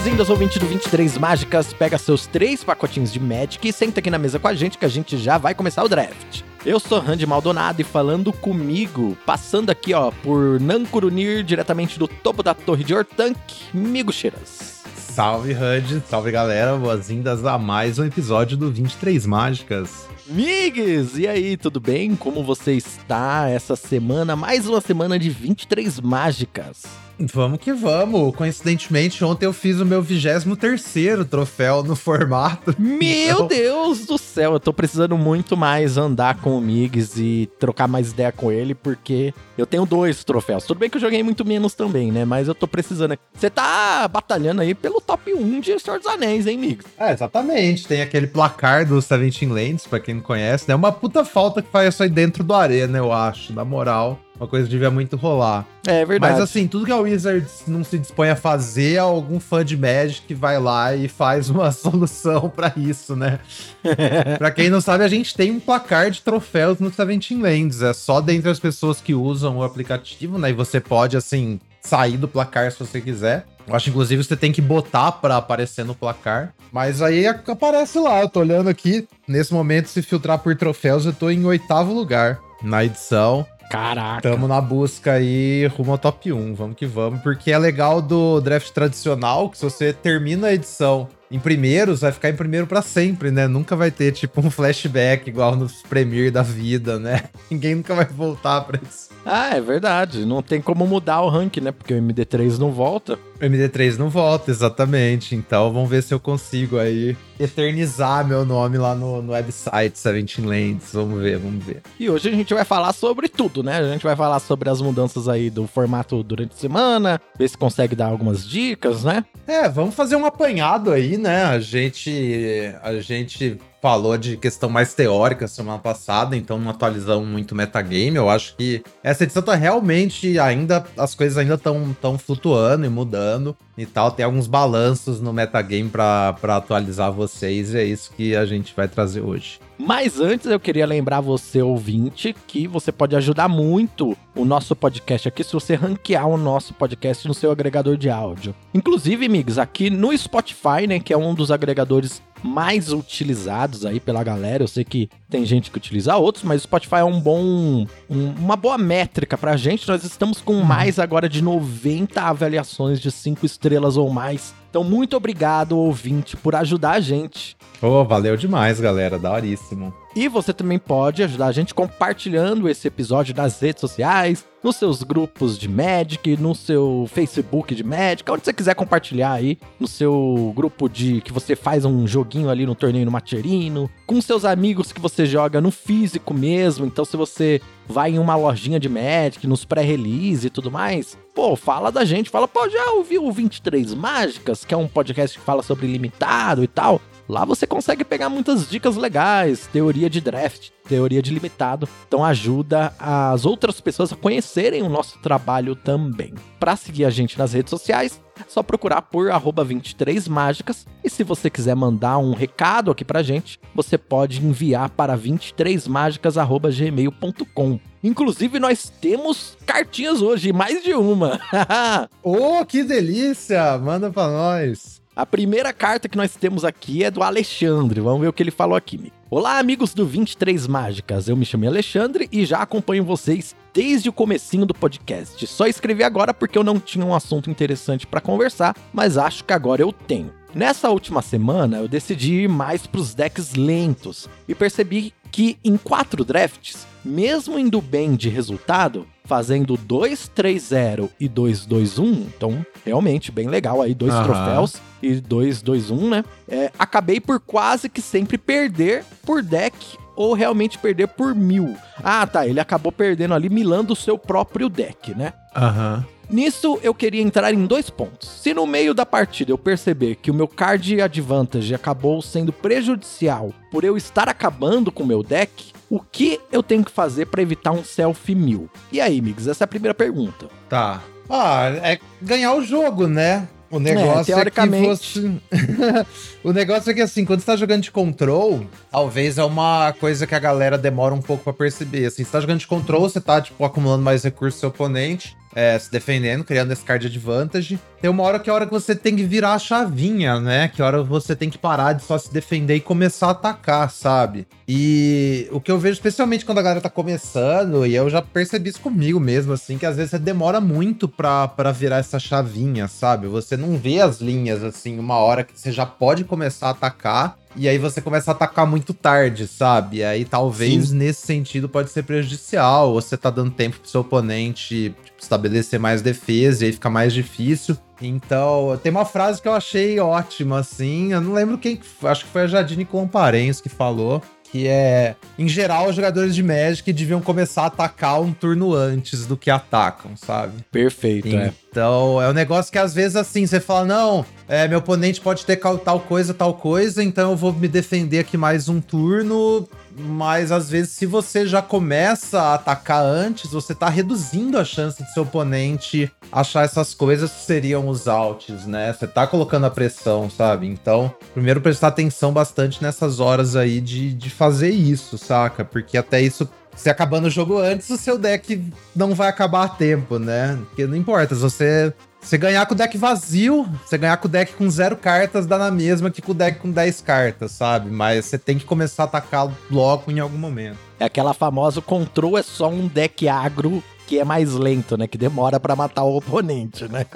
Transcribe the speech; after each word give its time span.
Boas-vindas, 0.00 0.30
ouvinte 0.30 0.58
do 0.58 0.64
23 0.64 1.18
Mágicas. 1.18 1.74
Pega 1.74 1.98
seus 1.98 2.26
três 2.26 2.64
pacotinhos 2.64 3.12
de 3.12 3.20
Magic 3.20 3.68
e 3.68 3.70
senta 3.70 4.00
aqui 4.00 4.08
na 4.08 4.16
mesa 4.16 4.38
com 4.38 4.48
a 4.48 4.54
gente 4.54 4.78
que 4.78 4.84
a 4.86 4.88
gente 4.88 5.18
já 5.18 5.36
vai 5.36 5.54
começar 5.54 5.84
o 5.84 5.88
draft. 5.90 6.40
Eu 6.64 6.80
sou 6.80 7.00
Randy 7.00 7.26
Maldonado 7.26 7.82
e 7.82 7.84
falando 7.84 8.32
comigo, 8.32 9.14
passando 9.26 9.68
aqui 9.68 9.92
ó 9.92 10.10
por 10.10 10.58
Nankurunir, 10.58 11.44
diretamente 11.44 11.98
do 11.98 12.08
topo 12.08 12.42
da 12.42 12.54
torre 12.54 12.82
de 12.82 12.94
Ortank, 12.94 13.36
Migo 13.74 14.10
Cheiras. 14.10 14.80
Salve 14.96 15.52
Randy, 15.52 16.02
salve 16.08 16.30
galera, 16.30 16.78
boas-vindas 16.78 17.44
a 17.44 17.58
mais 17.58 17.98
um 17.98 18.06
episódio 18.06 18.56
do 18.56 18.72
23 18.72 19.26
Mágicas. 19.26 20.08
Migs, 20.26 21.18
e 21.18 21.28
aí, 21.28 21.58
tudo 21.58 21.78
bem? 21.78 22.16
Como 22.16 22.42
você 22.42 22.72
está 22.72 23.50
essa 23.50 23.76
semana? 23.76 24.34
Mais 24.34 24.66
uma 24.66 24.80
semana 24.80 25.18
de 25.18 25.28
23 25.28 26.00
mágicas. 26.00 27.09
Vamos 27.20 27.58
que 27.58 27.72
vamos. 27.72 28.34
Coincidentemente, 28.34 29.22
ontem 29.24 29.44
eu 29.44 29.52
fiz 29.52 29.80
o 29.80 29.84
meu 29.84 30.00
23 30.02 30.82
troféu 31.28 31.82
no 31.82 31.94
formato. 31.94 32.74
Meu 32.78 33.34
então... 33.34 33.46
Deus 33.46 34.06
do 34.06 34.16
céu, 34.16 34.54
eu 34.54 34.60
tô 34.60 34.72
precisando 34.72 35.18
muito 35.18 35.56
mais 35.56 35.96
andar 35.96 36.40
com 36.40 36.56
o 36.56 36.60
Migs 36.60 37.18
e 37.18 37.48
trocar 37.58 37.86
mais 37.86 38.12
ideia 38.12 38.32
com 38.32 38.50
ele, 38.50 38.74
porque 38.74 39.34
eu 39.58 39.66
tenho 39.66 39.84
dois 39.84 40.24
troféus. 40.24 40.64
Tudo 40.64 40.78
bem 40.78 40.88
que 40.88 40.96
eu 40.96 41.00
joguei 41.00 41.22
muito 41.22 41.44
menos 41.44 41.74
também, 41.74 42.10
né? 42.10 42.24
Mas 42.24 42.48
eu 42.48 42.54
tô 42.54 42.66
precisando. 42.66 43.18
Você 43.34 43.50
tá 43.50 44.08
batalhando 44.08 44.62
aí 44.62 44.74
pelo 44.74 45.00
top 45.00 45.34
1 45.34 45.60
de 45.60 45.78
Senhor 45.78 45.98
dos 45.98 46.06
Anéis, 46.06 46.46
hein, 46.46 46.56
Migs? 46.56 46.86
É, 46.98 47.12
exatamente. 47.12 47.86
Tem 47.86 48.00
aquele 48.00 48.26
placar 48.26 48.86
do 48.86 49.00
Seventeen 49.02 49.52
Lands, 49.52 49.86
pra 49.86 50.00
quem 50.00 50.14
não 50.14 50.22
conhece, 50.22 50.64
né? 50.68 50.74
Uma 50.74 50.92
puta 50.92 51.24
falta 51.24 51.60
que 51.60 51.70
faz 51.70 51.94
isso 51.94 52.02
aí 52.02 52.08
dentro 52.08 52.42
do 52.42 52.54
Arena, 52.54 52.96
eu 52.96 53.12
acho, 53.12 53.52
na 53.52 53.64
moral. 53.64 54.18
Uma 54.40 54.48
coisa 54.48 54.64
que 54.64 54.70
devia 54.70 54.90
muito 54.90 55.18
rolar. 55.18 55.66
É 55.86 56.02
verdade. 56.02 56.32
Mas 56.32 56.42
assim, 56.42 56.66
tudo 56.66 56.86
que 56.86 56.92
a 56.92 56.96
Wizards 56.96 57.64
não 57.66 57.84
se 57.84 57.98
dispõe 57.98 58.30
a 58.30 58.36
fazer, 58.36 58.96
algum 58.96 59.38
fã 59.38 59.62
de 59.62 59.76
Magic 59.76 60.32
vai 60.32 60.58
lá 60.58 60.96
e 60.96 61.08
faz 61.08 61.50
uma 61.50 61.70
solução 61.70 62.48
para 62.48 62.72
isso, 62.74 63.14
né? 63.14 63.38
pra 64.38 64.50
quem 64.50 64.70
não 64.70 64.80
sabe, 64.80 65.04
a 65.04 65.08
gente 65.08 65.34
tem 65.34 65.50
um 65.50 65.60
placar 65.60 66.10
de 66.10 66.22
troféus 66.22 66.78
no 66.78 66.90
Seventeen 66.90 67.42
Lands. 67.42 67.82
É 67.82 67.92
só 67.92 68.18
dentre 68.18 68.50
as 68.50 68.58
pessoas 68.58 68.98
que 68.98 69.12
usam 69.12 69.58
o 69.58 69.62
aplicativo, 69.62 70.38
né? 70.38 70.48
E 70.48 70.54
você 70.54 70.80
pode, 70.80 71.18
assim, 71.18 71.60
sair 71.82 72.16
do 72.16 72.26
placar 72.26 72.72
se 72.72 72.78
você 72.78 72.98
quiser. 72.98 73.44
Eu 73.68 73.76
acho, 73.76 73.90
inclusive, 73.90 74.24
você 74.24 74.36
tem 74.36 74.52
que 74.52 74.62
botar 74.62 75.12
para 75.12 75.36
aparecer 75.36 75.84
no 75.84 75.94
placar. 75.94 76.54
Mas 76.72 77.02
aí 77.02 77.26
aparece 77.26 77.98
lá. 77.98 78.22
Eu 78.22 78.28
tô 78.30 78.40
olhando 78.40 78.70
aqui. 78.70 79.06
Nesse 79.28 79.52
momento, 79.52 79.88
se 79.88 80.00
filtrar 80.00 80.38
por 80.38 80.56
troféus, 80.56 81.04
eu 81.04 81.12
tô 81.12 81.28
em 81.28 81.44
oitavo 81.44 81.92
lugar 81.92 82.40
na 82.62 82.82
edição. 82.84 83.46
Caraca. 83.70 84.20
Tamo 84.20 84.48
na 84.48 84.60
busca 84.60 85.12
aí 85.12 85.68
rumo 85.68 85.92
ao 85.92 85.98
top 85.98 86.32
1. 86.32 86.54
Vamos 86.54 86.76
que 86.76 86.84
vamos. 86.84 87.20
Porque 87.22 87.52
é 87.52 87.58
legal 87.58 88.02
do 88.02 88.40
draft 88.40 88.72
tradicional 88.72 89.48
que 89.48 89.56
se 89.56 89.64
você 89.64 89.92
termina 89.92 90.48
a 90.48 90.52
edição 90.52 91.08
em 91.30 91.38
primeiros, 91.38 92.00
vai 92.00 92.10
ficar 92.10 92.28
em 92.28 92.34
primeiro 92.34 92.66
para 92.66 92.82
sempre, 92.82 93.30
né? 93.30 93.46
Nunca 93.46 93.76
vai 93.76 93.90
ter, 93.90 94.12
tipo, 94.12 94.40
um 94.40 94.50
flashback 94.50 95.28
igual 95.28 95.54
nos 95.54 95.82
Premier 95.82 96.30
da 96.30 96.42
vida, 96.42 96.98
né? 96.98 97.24
Ninguém 97.48 97.76
nunca 97.76 97.94
vai 97.94 98.06
voltar 98.06 98.62
pra 98.62 98.80
isso. 98.82 99.10
Ah, 99.24 99.54
é 99.54 99.60
verdade. 99.60 100.24
Não 100.24 100.42
tem 100.42 100.60
como 100.60 100.86
mudar 100.86 101.20
o 101.20 101.28
rank, 101.28 101.58
né? 101.58 101.70
Porque 101.70 101.94
o 101.94 102.02
MD3 102.02 102.58
não 102.58 102.72
volta. 102.72 103.18
O 103.40 103.44
MD3 103.44 103.96
não 103.96 104.08
volta, 104.08 104.50
exatamente. 104.50 105.34
Então 105.34 105.72
vamos 105.72 105.88
ver 105.88 106.02
se 106.02 106.12
eu 106.12 106.18
consigo 106.18 106.78
aí 106.78 107.16
eternizar 107.38 108.26
meu 108.26 108.44
nome 108.44 108.76
lá 108.76 108.94
no, 108.94 109.22
no 109.22 109.32
website 109.32 109.98
Seventeen 109.98 110.46
Lands. 110.46 110.90
Vamos 110.92 111.20
ver, 111.20 111.38
vamos 111.38 111.64
ver. 111.64 111.82
E 111.98 112.10
hoje 112.10 112.28
a 112.28 112.32
gente 112.32 112.52
vai 112.52 112.64
falar 112.64 112.92
sobre 112.92 113.28
tudo, 113.28 113.62
né? 113.62 113.78
A 113.78 113.92
gente 113.92 114.02
vai 114.02 114.14
falar 114.14 114.38
sobre 114.40 114.68
as 114.68 114.80
mudanças 114.80 115.28
aí 115.28 115.48
do 115.48 115.66
formato 115.66 116.22
durante 116.22 116.52
a 116.52 116.58
semana, 116.58 117.20
ver 117.38 117.48
se 117.48 117.56
consegue 117.56 117.96
dar 117.96 118.06
algumas 118.06 118.46
dicas, 118.46 119.04
né? 119.04 119.24
É, 119.46 119.68
vamos 119.68 119.94
fazer 119.94 120.16
um 120.16 120.26
apanhado 120.26 120.92
aí, 120.92 121.16
né? 121.20 121.44
A 121.44 121.60
gente, 121.60 122.74
a 122.82 123.00
gente 123.00 123.58
falou 123.80 124.16
de 124.18 124.36
questão 124.36 124.68
mais 124.68 124.94
teórica 124.94 125.48
semana 125.48 125.78
passada, 125.78 126.36
então 126.36 126.58
não 126.58 126.70
atualizamos 126.70 127.26
muito 127.26 127.54
metagame. 127.54 128.16
Eu 128.16 128.28
acho 128.28 128.54
que 128.56 128.82
essa 129.02 129.24
edição 129.24 129.42
tá 129.42 129.54
realmente 129.54 130.38
ainda. 130.38 130.84
As 130.96 131.14
coisas 131.14 131.38
ainda 131.38 131.54
estão 131.54 131.96
tão 132.00 132.18
flutuando 132.18 132.84
e 132.84 132.88
mudando 132.88 133.56
e 133.76 133.86
tal. 133.86 134.10
Tem 134.10 134.24
alguns 134.24 134.46
balanços 134.46 135.20
no 135.20 135.32
metagame 135.32 135.88
para 135.88 136.36
atualizar 136.42 137.10
vocês, 137.12 137.72
e 137.72 137.78
é 137.78 137.84
isso 137.84 138.12
que 138.14 138.36
a 138.36 138.44
gente 138.44 138.74
vai 138.76 138.86
trazer 138.86 139.20
hoje. 139.20 139.58
Mas 139.78 140.20
antes 140.20 140.46
eu 140.46 140.60
queria 140.60 140.84
lembrar 140.84 141.22
você, 141.22 141.62
ouvinte, 141.62 142.36
que 142.46 142.68
você 142.68 142.92
pode 142.92 143.16
ajudar 143.16 143.48
muito 143.48 144.14
o 144.36 144.44
nosso 144.44 144.76
podcast 144.76 145.26
aqui 145.26 145.42
se 145.42 145.54
você 145.54 145.74
ranquear 145.74 146.28
o 146.28 146.36
nosso 146.36 146.74
podcast 146.74 147.26
no 147.26 147.32
seu 147.32 147.50
agregador 147.50 147.96
de 147.96 148.10
áudio. 148.10 148.54
Inclusive, 148.74 149.24
amigos, 149.24 149.58
aqui 149.58 149.88
no 149.88 150.16
Spotify, 150.16 150.86
né, 150.86 151.00
que 151.00 151.14
é 151.14 151.16
um 151.16 151.34
dos 151.34 151.50
agregadores 151.50 152.20
mais 152.42 152.92
utilizados 152.92 153.84
aí 153.84 154.00
pela 154.00 154.22
galera. 154.22 154.62
Eu 154.62 154.68
sei 154.68 154.84
que 154.84 155.08
tem 155.28 155.44
gente 155.44 155.70
que 155.70 155.76
utiliza 155.76 156.16
outros, 156.16 156.44
mas 156.44 156.60
o 156.60 156.64
Spotify 156.64 156.96
é 156.96 157.04
um 157.04 157.20
bom, 157.20 157.86
um, 158.08 158.30
uma 158.38 158.56
boa 158.56 158.78
métrica 158.78 159.36
pra 159.36 159.56
gente. 159.56 159.88
Nós 159.88 160.04
estamos 160.04 160.40
com 160.40 160.54
uhum. 160.54 160.64
mais 160.64 160.98
agora 160.98 161.28
de 161.28 161.42
90 161.42 162.20
avaliações 162.20 163.00
de 163.00 163.10
5 163.10 163.44
estrelas 163.44 163.96
ou 163.96 164.10
mais. 164.10 164.54
Então, 164.70 164.84
muito 164.84 165.16
obrigado, 165.16 165.76
ouvinte, 165.76 166.36
por 166.36 166.54
ajudar 166.54 166.92
a 166.92 167.00
gente. 167.00 167.56
Oh, 167.82 168.04
valeu 168.04 168.36
demais, 168.36 168.78
galera. 168.78 169.18
Daoríssimo. 169.18 169.92
E 170.14 170.28
você 170.28 170.52
também 170.52 170.78
pode 170.78 171.22
ajudar 171.22 171.46
a 171.46 171.52
gente 171.52 171.72
compartilhando 171.72 172.68
esse 172.68 172.86
episódio 172.86 173.34
nas 173.34 173.58
redes 173.60 173.80
sociais, 173.80 174.44
nos 174.62 174.76
seus 174.76 175.02
grupos 175.02 175.56
de 175.56 175.68
Magic, 175.68 176.36
no 176.36 176.54
seu 176.54 177.08
Facebook 177.10 177.74
de 177.74 177.82
Magic, 177.82 178.30
onde 178.30 178.44
você 178.44 178.52
quiser 178.52 178.74
compartilhar 178.74 179.32
aí, 179.32 179.56
no 179.78 179.86
seu 179.86 180.52
grupo 180.54 180.88
de 180.88 181.22
que 181.22 181.32
você 181.32 181.56
faz 181.56 181.84
um 181.84 182.06
joguinho 182.06 182.50
ali 182.50 182.66
no 182.66 182.74
torneio 182.74 183.06
no 183.06 183.12
Macherino, 183.12 183.88
com 184.04 184.20
seus 184.20 184.44
amigos 184.44 184.92
que 184.92 185.00
você 185.00 185.24
joga 185.24 185.60
no 185.60 185.70
físico 185.70 186.34
mesmo. 186.34 186.84
Então, 186.84 187.04
se 187.04 187.16
você 187.16 187.62
vai 187.88 188.10
em 188.10 188.18
uma 188.18 188.36
lojinha 188.36 188.78
de 188.80 188.88
Magic, 188.88 189.46
nos 189.46 189.64
pré-release 189.64 190.48
e 190.48 190.50
tudo 190.50 190.70
mais, 190.70 191.16
pô, 191.34 191.56
fala 191.56 191.90
da 191.90 192.04
gente, 192.04 192.28
fala, 192.30 192.46
pô, 192.46 192.68
já 192.68 192.90
ouviu 192.92 193.24
o 193.24 193.32
23 193.32 193.94
Mágicas, 193.94 194.64
que 194.64 194.74
é 194.74 194.76
um 194.76 194.88
podcast 194.88 195.38
que 195.38 195.44
fala 195.44 195.62
sobre 195.62 195.86
limitado 195.86 196.62
e 196.62 196.68
tal. 196.68 197.00
Lá 197.30 197.44
você 197.44 197.64
consegue 197.64 198.02
pegar 198.02 198.28
muitas 198.28 198.68
dicas 198.68 198.96
legais, 198.96 199.68
teoria 199.72 200.10
de 200.10 200.20
draft, 200.20 200.70
teoria 200.88 201.22
de 201.22 201.32
limitado. 201.32 201.88
Então 202.08 202.24
ajuda 202.24 202.92
as 202.98 203.46
outras 203.46 203.80
pessoas 203.80 204.12
a 204.12 204.16
conhecerem 204.16 204.82
o 204.82 204.88
nosso 204.88 205.16
trabalho 205.20 205.76
também. 205.76 206.34
Para 206.58 206.74
seguir 206.74 207.04
a 207.04 207.10
gente 207.10 207.38
nas 207.38 207.52
redes 207.52 207.70
sociais, 207.70 208.20
é 208.36 208.42
só 208.48 208.64
procurar 208.64 209.02
por 209.02 209.30
23mágicas. 209.30 210.84
E 211.04 211.10
se 211.10 211.22
você 211.22 211.48
quiser 211.48 211.76
mandar 211.76 212.18
um 212.18 212.34
recado 212.34 212.90
aqui 212.90 213.04
pra 213.04 213.22
gente, 213.22 213.60
você 213.76 213.96
pode 213.96 214.44
enviar 214.44 214.90
para 214.90 215.16
23mágicas.gmail.com. 215.16 217.78
Inclusive, 218.02 218.58
nós 218.58 218.90
temos 219.00 219.56
cartinhas 219.64 220.20
hoje, 220.20 220.52
mais 220.52 220.82
de 220.82 220.94
uma. 220.94 221.38
oh, 222.24 222.66
que 222.66 222.82
delícia! 222.82 223.78
Manda 223.78 224.10
pra 224.10 224.26
nós. 224.26 224.99
A 225.14 225.26
primeira 225.26 225.72
carta 225.72 226.08
que 226.08 226.16
nós 226.16 226.36
temos 226.36 226.64
aqui 226.64 227.02
é 227.02 227.10
do 227.10 227.20
Alexandre. 227.20 228.00
Vamos 228.00 228.20
ver 228.20 228.28
o 228.28 228.32
que 228.32 228.40
ele 228.44 228.52
falou 228.52 228.76
aqui. 228.76 229.12
Olá, 229.28 229.58
amigos 229.58 229.92
do 229.92 230.06
23 230.06 230.68
Mágicas. 230.68 231.28
Eu 231.28 231.36
me 231.36 231.44
chamo 231.44 231.66
Alexandre 231.66 232.28
e 232.30 232.46
já 232.46 232.58
acompanho 232.58 233.02
vocês 233.02 233.56
desde 233.74 234.08
o 234.08 234.12
comecinho 234.12 234.64
do 234.64 234.72
podcast. 234.72 235.44
Só 235.48 235.66
escrevi 235.66 236.04
agora 236.04 236.32
porque 236.32 236.56
eu 236.56 236.62
não 236.62 236.78
tinha 236.78 237.04
um 237.04 237.12
assunto 237.12 237.50
interessante 237.50 238.06
para 238.06 238.20
conversar, 238.20 238.76
mas 238.92 239.18
acho 239.18 239.44
que 239.44 239.52
agora 239.52 239.82
eu 239.82 239.92
tenho. 239.92 240.32
Nessa 240.54 240.90
última 240.90 241.22
semana, 241.22 241.78
eu 241.78 241.88
decidi 241.88 242.42
ir 242.42 242.48
mais 242.48 242.86
para 242.86 243.00
os 243.00 243.12
decks 243.12 243.54
lentos 243.54 244.28
e 244.46 244.54
percebi 244.54 245.12
que 245.32 245.58
em 245.64 245.76
quatro 245.76 246.24
drafts, 246.24 246.86
mesmo 247.04 247.58
indo 247.58 247.80
bem 247.80 248.14
de 248.14 248.28
resultado, 248.28 249.06
fazendo 249.30 249.78
2-3-0 249.78 251.08
e 251.20 251.28
2-2-1, 251.28 252.26
então 252.36 252.66
realmente 252.84 253.30
bem 253.30 253.46
legal 253.46 253.80
aí, 253.80 253.94
dois 253.94 254.12
uhum. 254.12 254.24
troféus 254.24 254.74
e 255.00 255.20
2-2-1, 255.20 256.08
né? 256.08 256.24
É, 256.48 256.72
acabei 256.76 257.20
por 257.20 257.38
quase 257.38 257.88
que 257.88 258.02
sempre 258.02 258.36
perder 258.36 259.04
por 259.24 259.40
deck 259.40 259.76
ou 260.16 260.34
realmente 260.34 260.78
perder 260.78 261.06
por 261.06 261.32
mil. 261.32 261.76
Ah, 262.02 262.26
tá, 262.26 262.44
ele 262.44 262.58
acabou 262.58 262.90
perdendo 262.90 263.32
ali 263.32 263.48
milando 263.48 263.92
o 263.92 263.96
seu 263.96 264.18
próprio 264.18 264.68
deck, 264.68 265.14
né? 265.14 265.32
Aham. 265.54 266.04
Uhum. 266.04 266.20
Nisso 266.34 266.78
eu 266.82 266.92
queria 266.92 267.22
entrar 267.22 267.54
em 267.54 267.66
dois 267.66 267.88
pontos. 267.88 268.28
Se 268.28 268.52
no 268.52 268.66
meio 268.66 268.94
da 268.94 269.06
partida 269.06 269.52
eu 269.52 269.58
perceber 269.58 270.16
que 270.16 270.30
o 270.30 270.34
meu 270.34 270.48
card 270.48 271.00
advantage 271.00 271.72
acabou 271.72 272.20
sendo 272.20 272.52
prejudicial 272.52 273.52
por 273.70 273.84
eu 273.84 273.96
estar 273.96 274.28
acabando 274.28 274.92
com 274.92 275.02
o 275.02 275.06
meu 275.06 275.24
deck, 275.24 275.72
o 275.90 276.00
que 276.00 276.40
eu 276.52 276.62
tenho 276.62 276.84
que 276.84 276.92
fazer 276.92 277.26
para 277.26 277.42
evitar 277.42 277.72
um 277.72 277.82
self 277.82 278.32
mil? 278.32 278.70
E 278.92 279.00
aí, 279.00 279.18
amigos, 279.18 279.48
essa 279.48 279.64
é 279.64 279.66
a 279.66 279.68
primeira 279.68 279.92
pergunta. 279.92 280.48
Tá. 280.68 281.02
Ah, 281.28 281.68
é 281.82 281.98
ganhar 282.22 282.54
o 282.54 282.62
jogo, 282.62 283.08
né? 283.08 283.48
O 283.70 283.78
negócio 283.78 284.32
é, 284.32 284.34
teoricamente... 284.34 284.86
é 284.86 284.88
que 284.88 284.96
você... 284.96 286.06
o 286.42 286.52
negócio 286.52 286.90
é 286.90 286.94
que 286.94 287.00
assim, 287.00 287.24
quando 287.24 287.40
você 287.40 287.46
tá 287.46 287.56
jogando 287.56 287.82
de 287.82 287.90
control, 287.90 288.66
talvez 288.90 289.38
é 289.38 289.44
uma 289.44 289.92
coisa 289.98 290.26
que 290.26 290.34
a 290.34 290.40
galera 290.40 290.76
demora 290.76 291.14
um 291.14 291.22
pouco 291.22 291.44
para 291.44 291.52
perceber. 291.52 292.06
Assim, 292.06 292.24
você 292.24 292.30
tá 292.30 292.40
jogando 292.40 292.60
de 292.60 292.66
control, 292.66 293.02
você 293.02 293.20
tá, 293.20 293.40
tipo, 293.40 293.64
acumulando 293.64 294.02
mais 294.02 294.24
recursos 294.24 294.58
do 294.58 294.60
seu 294.60 294.68
oponente. 294.70 295.36
É, 295.54 295.78
se 295.78 295.90
defendendo, 295.90 296.44
criando 296.44 296.72
esse 296.72 296.84
card 296.84 297.06
advantage. 297.06 297.78
Tem 298.00 298.10
uma 298.10 298.22
hora 298.22 298.38
que 298.38 298.48
é 298.48 298.52
a 298.52 298.54
hora 298.54 298.66
que 298.66 298.72
você 298.72 298.94
tem 298.94 299.14
que 299.14 299.24
virar 299.24 299.54
a 299.54 299.58
chavinha, 299.58 300.40
né? 300.40 300.68
Que 300.68 300.80
é 300.80 300.84
a 300.84 300.88
hora 300.88 301.02
você 301.02 301.36
tem 301.36 301.50
que 301.50 301.58
parar 301.58 301.92
de 301.92 302.02
só 302.02 302.16
se 302.16 302.32
defender 302.32 302.76
e 302.76 302.80
começar 302.80 303.28
a 303.28 303.30
atacar, 303.30 303.90
sabe? 303.90 304.46
E 304.66 305.48
o 305.50 305.60
que 305.60 305.70
eu 305.70 305.78
vejo, 305.78 305.94
especialmente 305.94 306.44
quando 306.44 306.58
a 306.58 306.62
galera 306.62 306.80
tá 306.80 306.88
começando, 306.88 307.84
e 307.86 307.94
eu 307.94 308.08
já 308.08 308.22
percebi 308.22 308.70
isso 308.70 308.80
comigo 308.80 309.20
mesmo, 309.20 309.52
assim, 309.52 309.76
que 309.76 309.84
às 309.84 309.96
vezes 309.96 310.12
você 310.12 310.18
demora 310.18 310.60
muito 310.60 311.08
pra, 311.08 311.48
pra 311.48 311.72
virar 311.72 311.98
essa 311.98 312.18
chavinha, 312.18 312.88
sabe? 312.88 313.26
Você 313.26 313.56
não 313.56 313.76
vê 313.76 314.00
as 314.00 314.20
linhas, 314.20 314.62
assim, 314.62 314.98
uma 314.98 315.16
hora 315.16 315.44
que 315.44 315.58
você 315.58 315.72
já 315.72 315.84
pode 315.84 316.24
começar 316.24 316.68
a 316.68 316.70
atacar. 316.70 317.36
E 317.56 317.68
aí 317.68 317.78
você 317.78 318.00
começa 318.00 318.30
a 318.30 318.34
atacar 318.34 318.66
muito 318.66 318.94
tarde, 318.94 319.46
sabe? 319.46 319.98
E 319.98 320.04
aí 320.04 320.24
talvez 320.24 320.88
Sim. 320.88 320.96
nesse 320.96 321.26
sentido 321.26 321.68
pode 321.68 321.90
ser 321.90 322.04
prejudicial. 322.04 322.92
Você 322.94 323.16
tá 323.16 323.28
dando 323.30 323.50
tempo 323.50 323.78
pro 323.78 323.88
seu 323.88 324.02
oponente 324.02 324.94
tipo, 325.04 325.20
estabelecer 325.20 325.80
mais 325.80 326.00
defesa 326.00 326.64
e 326.64 326.66
aí 326.68 326.72
fica 326.72 326.88
mais 326.88 327.12
difícil. 327.12 327.76
Então, 328.00 328.78
tem 328.82 328.90
uma 328.90 329.04
frase 329.04 329.42
que 329.42 329.48
eu 329.48 329.52
achei 329.52 330.00
ótima, 330.00 330.60
assim. 330.60 331.12
Eu 331.12 331.20
não 331.20 331.34
lembro 331.34 331.58
quem. 331.58 331.78
Acho 332.04 332.24
que 332.24 332.30
foi 332.30 332.42
a 332.42 332.46
Jadine 332.46 332.84
Comparenhos 332.84 333.60
que 333.60 333.68
falou 333.68 334.22
que 334.50 334.66
é, 334.66 335.14
em 335.38 335.48
geral, 335.48 335.88
os 335.88 335.96
jogadores 335.96 336.34
de 336.34 336.42
Magic 336.42 336.92
deviam 336.92 337.20
começar 337.20 337.62
a 337.62 337.66
atacar 337.66 338.20
um 338.20 338.32
turno 338.32 338.74
antes 338.74 339.26
do 339.26 339.36
que 339.36 339.50
atacam, 339.50 340.16
sabe? 340.16 340.54
Perfeito, 340.72 341.28
é. 341.28 341.52
Então, 341.70 342.20
é 342.20 342.28
um 342.28 342.32
negócio 342.32 342.72
que 342.72 342.78
às 342.78 342.92
vezes 342.92 343.14
assim, 343.14 343.46
você 343.46 343.60
fala, 343.60 343.84
não, 343.86 344.26
é, 344.48 344.66
meu 344.66 344.80
oponente 344.80 345.20
pode 345.20 345.46
ter 345.46 345.56
tal 345.56 346.00
coisa, 346.00 346.34
tal 346.34 346.54
coisa, 346.54 347.02
então 347.02 347.30
eu 347.30 347.36
vou 347.36 347.52
me 347.52 347.68
defender 347.68 348.18
aqui 348.18 348.36
mais 348.36 348.68
um 348.68 348.80
turno, 348.80 349.68
mas 349.96 350.52
às 350.52 350.70
vezes 350.70 350.92
se 350.92 351.06
você 351.06 351.46
já 351.46 351.60
começa 351.62 352.40
a 352.40 352.54
atacar 352.54 353.02
antes, 353.02 353.50
você 353.50 353.74
tá 353.74 353.88
reduzindo 353.88 354.58
a 354.58 354.64
chance 354.64 355.02
de 355.02 355.12
seu 355.12 355.22
oponente 355.22 356.10
achar 356.30 356.64
essas 356.64 356.94
coisas 356.94 357.30
que 357.30 357.40
seriam 357.40 357.88
os 357.88 358.06
outs, 358.06 358.66
né? 358.66 358.92
Você 358.92 359.06
tá 359.06 359.26
colocando 359.26 359.66
a 359.66 359.70
pressão, 359.70 360.30
sabe? 360.30 360.66
Então, 360.66 361.12
primeiro 361.34 361.60
prestar 361.60 361.88
atenção 361.88 362.32
bastante 362.32 362.82
nessas 362.82 363.20
horas 363.20 363.56
aí 363.56 363.80
de, 363.80 364.14
de 364.14 364.30
fazer 364.30 364.70
isso, 364.70 365.18
saca? 365.18 365.64
Porque 365.64 365.98
até 365.98 366.20
isso 366.20 366.48
se 366.76 366.88
acabando 366.88 367.26
o 367.26 367.30
jogo 367.30 367.58
antes, 367.58 367.90
o 367.90 367.96
seu 367.96 368.16
deck 368.16 368.62
não 368.94 369.14
vai 369.14 369.28
acabar 369.28 369.64
a 369.64 369.68
tempo, 369.68 370.18
né? 370.18 370.58
Porque 370.68 370.86
não 370.86 370.96
importa, 370.96 371.34
se 371.34 371.40
você, 371.40 371.92
você 372.20 372.36
ganhar 372.36 372.66
com 372.66 372.74
o 372.74 372.76
deck 372.76 372.96
vazio, 372.98 373.68
você 373.84 373.96
ganhar 373.96 374.16
com 374.18 374.28
o 374.28 374.30
deck 374.30 374.52
com 374.54 374.70
zero 374.70 374.96
cartas, 374.96 375.46
dá 375.46 375.58
na 375.58 375.70
mesma 375.70 376.10
que 376.10 376.20
com 376.20 376.32
o 376.32 376.34
deck 376.34 376.58
com 376.58 376.70
10 376.70 377.00
cartas, 377.00 377.52
sabe? 377.52 377.90
Mas 377.90 378.26
você 378.26 378.38
tem 378.38 378.58
que 378.58 378.64
começar 378.64 379.04
a 379.04 379.06
atacar 379.06 379.50
logo 379.70 380.10
em 380.10 380.20
algum 380.20 380.38
momento. 380.38 380.78
É 380.98 381.06
aquela 381.06 381.32
famosa 381.32 381.80
control 381.80 382.36
é 382.36 382.42
só 382.42 382.68
um 382.68 382.86
deck 382.86 383.26
agro 383.26 383.82
que 384.10 384.18
é 384.18 384.24
mais 384.24 384.54
lento, 384.54 384.98
né? 384.98 385.06
Que 385.06 385.16
demora 385.16 385.60
para 385.60 385.76
matar 385.76 386.02
o 386.02 386.16
oponente, 386.16 386.88
né? 386.88 387.06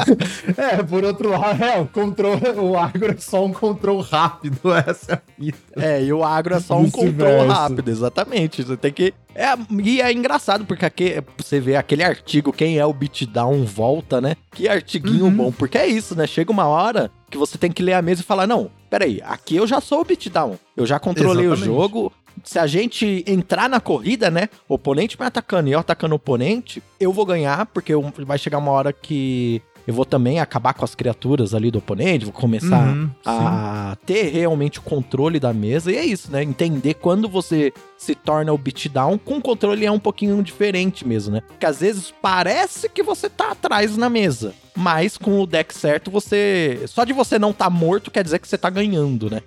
é, 0.56 0.82
por 0.82 1.04
outro 1.04 1.28
lado, 1.28 1.62
é, 1.62 1.78
o 1.78 1.86
controle, 1.86 2.40
o 2.58 2.78
agro 2.78 3.12
é 3.12 3.16
só 3.18 3.44
um 3.44 3.52
controle 3.52 4.02
rápido, 4.10 4.58
essa 4.72 5.12
é 5.12 5.14
a 5.16 5.20
fita. 5.36 5.58
É, 5.76 6.02
e 6.02 6.10
o 6.10 6.24
agro 6.24 6.54
é 6.54 6.60
só 6.60 6.78
um 6.78 6.90
controle 6.90 7.46
rápido, 7.46 7.90
exatamente. 7.90 8.62
Você 8.62 8.74
tem 8.74 8.90
que. 8.90 9.12
É, 9.34 9.48
e 9.82 10.00
é 10.00 10.10
engraçado, 10.10 10.64
porque 10.64 10.86
aqui, 10.86 11.22
você 11.36 11.60
vê 11.60 11.76
aquele 11.76 12.02
artigo, 12.02 12.54
quem 12.54 12.78
é 12.78 12.86
o 12.86 12.94
beatdown 12.94 13.62
volta, 13.66 14.18
né? 14.18 14.34
Que 14.52 14.66
artiguinho 14.66 15.26
uhum. 15.26 15.34
bom, 15.34 15.52
porque 15.52 15.76
é 15.76 15.86
isso, 15.86 16.16
né? 16.16 16.26
Chega 16.26 16.50
uma 16.50 16.66
hora 16.66 17.10
que 17.30 17.36
você 17.36 17.58
tem 17.58 17.70
que 17.70 17.82
ler 17.82 17.92
a 17.92 18.02
mesa 18.02 18.22
e 18.22 18.24
falar: 18.24 18.46
não, 18.46 18.70
peraí, 18.88 19.20
aqui 19.24 19.56
eu 19.56 19.66
já 19.66 19.78
sou 19.78 20.00
o 20.00 20.04
beatdown. 20.04 20.58
Eu 20.74 20.86
já 20.86 20.98
controlei 20.98 21.44
Exatamente. 21.44 21.68
o 21.68 21.74
jogo, 21.74 22.12
se 22.44 22.58
a 22.58 22.66
gente 22.66 23.24
entrar 23.26 23.68
na 23.68 23.80
corrida, 23.80 24.30
né? 24.30 24.48
O 24.68 24.74
oponente 24.74 25.18
me 25.18 25.26
atacando 25.26 25.68
e 25.68 25.72
eu 25.72 25.78
atacando 25.78 26.14
o 26.14 26.16
oponente, 26.16 26.82
eu 26.98 27.12
vou 27.12 27.26
ganhar, 27.26 27.66
porque 27.66 27.92
vai 28.24 28.38
chegar 28.38 28.58
uma 28.58 28.70
hora 28.70 28.92
que 28.92 29.62
eu 29.90 29.94
vou 29.94 30.04
também 30.04 30.38
acabar 30.38 30.72
com 30.72 30.84
as 30.84 30.94
criaturas 30.94 31.52
ali 31.52 31.68
do 31.68 31.78
oponente, 31.78 32.24
vou 32.24 32.32
começar 32.32 32.94
uhum, 32.94 33.10
a 33.26 33.96
ter 34.06 34.30
realmente 34.30 34.78
o 34.78 34.82
controle 34.82 35.40
da 35.40 35.52
mesa. 35.52 35.90
E 35.90 35.96
é 35.96 36.04
isso, 36.04 36.30
né? 36.30 36.44
Entender 36.44 36.94
quando 36.94 37.28
você 37.28 37.72
se 37.98 38.14
torna 38.14 38.52
o 38.52 38.58
beatdown, 38.58 39.18
com 39.18 39.38
o 39.38 39.42
controle 39.42 39.84
é 39.84 39.90
um 39.90 39.98
pouquinho 39.98 40.40
diferente 40.44 41.04
mesmo, 41.04 41.34
né? 41.34 41.42
Porque 41.44 41.66
às 41.66 41.80
vezes 41.80 42.14
parece 42.22 42.88
que 42.88 43.02
você 43.02 43.28
tá 43.28 43.50
atrás 43.50 43.96
na 43.96 44.08
mesa. 44.08 44.54
Mas 44.76 45.18
com 45.18 45.40
o 45.40 45.46
deck 45.46 45.74
certo, 45.74 46.08
você. 46.08 46.80
Só 46.86 47.04
de 47.04 47.12
você 47.12 47.36
não 47.36 47.52
tá 47.52 47.68
morto 47.68 48.12
quer 48.12 48.22
dizer 48.22 48.38
que 48.38 48.46
você 48.46 48.56
tá 48.56 48.70
ganhando, 48.70 49.28
né? 49.28 49.42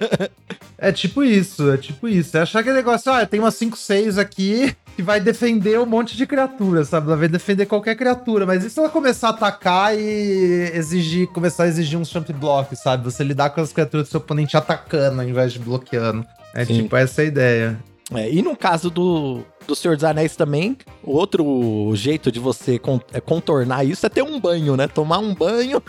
é 0.78 0.90
tipo 0.90 1.22
isso, 1.22 1.70
é 1.70 1.76
tipo 1.76 2.08
isso. 2.08 2.34
É 2.38 2.40
achar 2.40 2.64
que 2.64 2.72
negócio, 2.72 3.12
ah, 3.12 3.26
tem 3.26 3.40
umas 3.40 3.54
5, 3.56 3.76
6 3.76 4.16
aqui 4.16 4.74
que 4.96 5.02
vai 5.02 5.20
defender 5.20 5.78
um 5.78 5.84
monte 5.84 6.16
de 6.16 6.26
criatura, 6.26 6.82
sabe? 6.82 7.08
Ela 7.08 7.16
vai 7.16 7.28
defender 7.28 7.66
qualquer 7.66 7.94
criatura, 7.94 8.46
mas 8.46 8.64
e 8.64 8.70
se 8.70 8.78
ela 8.78 8.88
começar 8.88 9.28
a 9.28 9.30
atacar 9.30 9.94
e 9.94 10.70
exigir, 10.72 11.26
começar 11.28 11.64
a 11.64 11.68
exigir 11.68 11.98
um 11.98 12.04
champ 12.04 12.30
block, 12.32 12.74
sabe? 12.74 13.04
Você 13.04 13.22
lidar 13.22 13.50
com 13.50 13.60
as 13.60 13.74
criaturas 13.74 14.08
do 14.08 14.10
seu 14.10 14.20
oponente 14.20 14.56
atacando 14.56 15.20
ao 15.20 15.28
invés 15.28 15.52
de 15.52 15.58
bloqueando. 15.58 16.24
É 16.54 16.64
Sim. 16.64 16.82
tipo 16.82 16.96
essa 16.96 17.20
a 17.20 17.24
ideia. 17.26 17.78
É, 18.14 18.30
e 18.30 18.40
no 18.40 18.56
caso 18.56 18.88
do, 18.88 19.42
do 19.66 19.76
Senhor 19.76 19.96
dos 19.96 20.04
Anéis 20.04 20.34
também, 20.34 20.78
outro 21.04 21.92
jeito 21.94 22.32
de 22.32 22.40
você 22.40 22.80
é, 23.12 23.20
contornar 23.20 23.84
isso 23.84 24.06
é 24.06 24.08
ter 24.08 24.22
um 24.22 24.40
banho, 24.40 24.76
né? 24.78 24.88
Tomar 24.88 25.18
um 25.18 25.34
banho. 25.34 25.82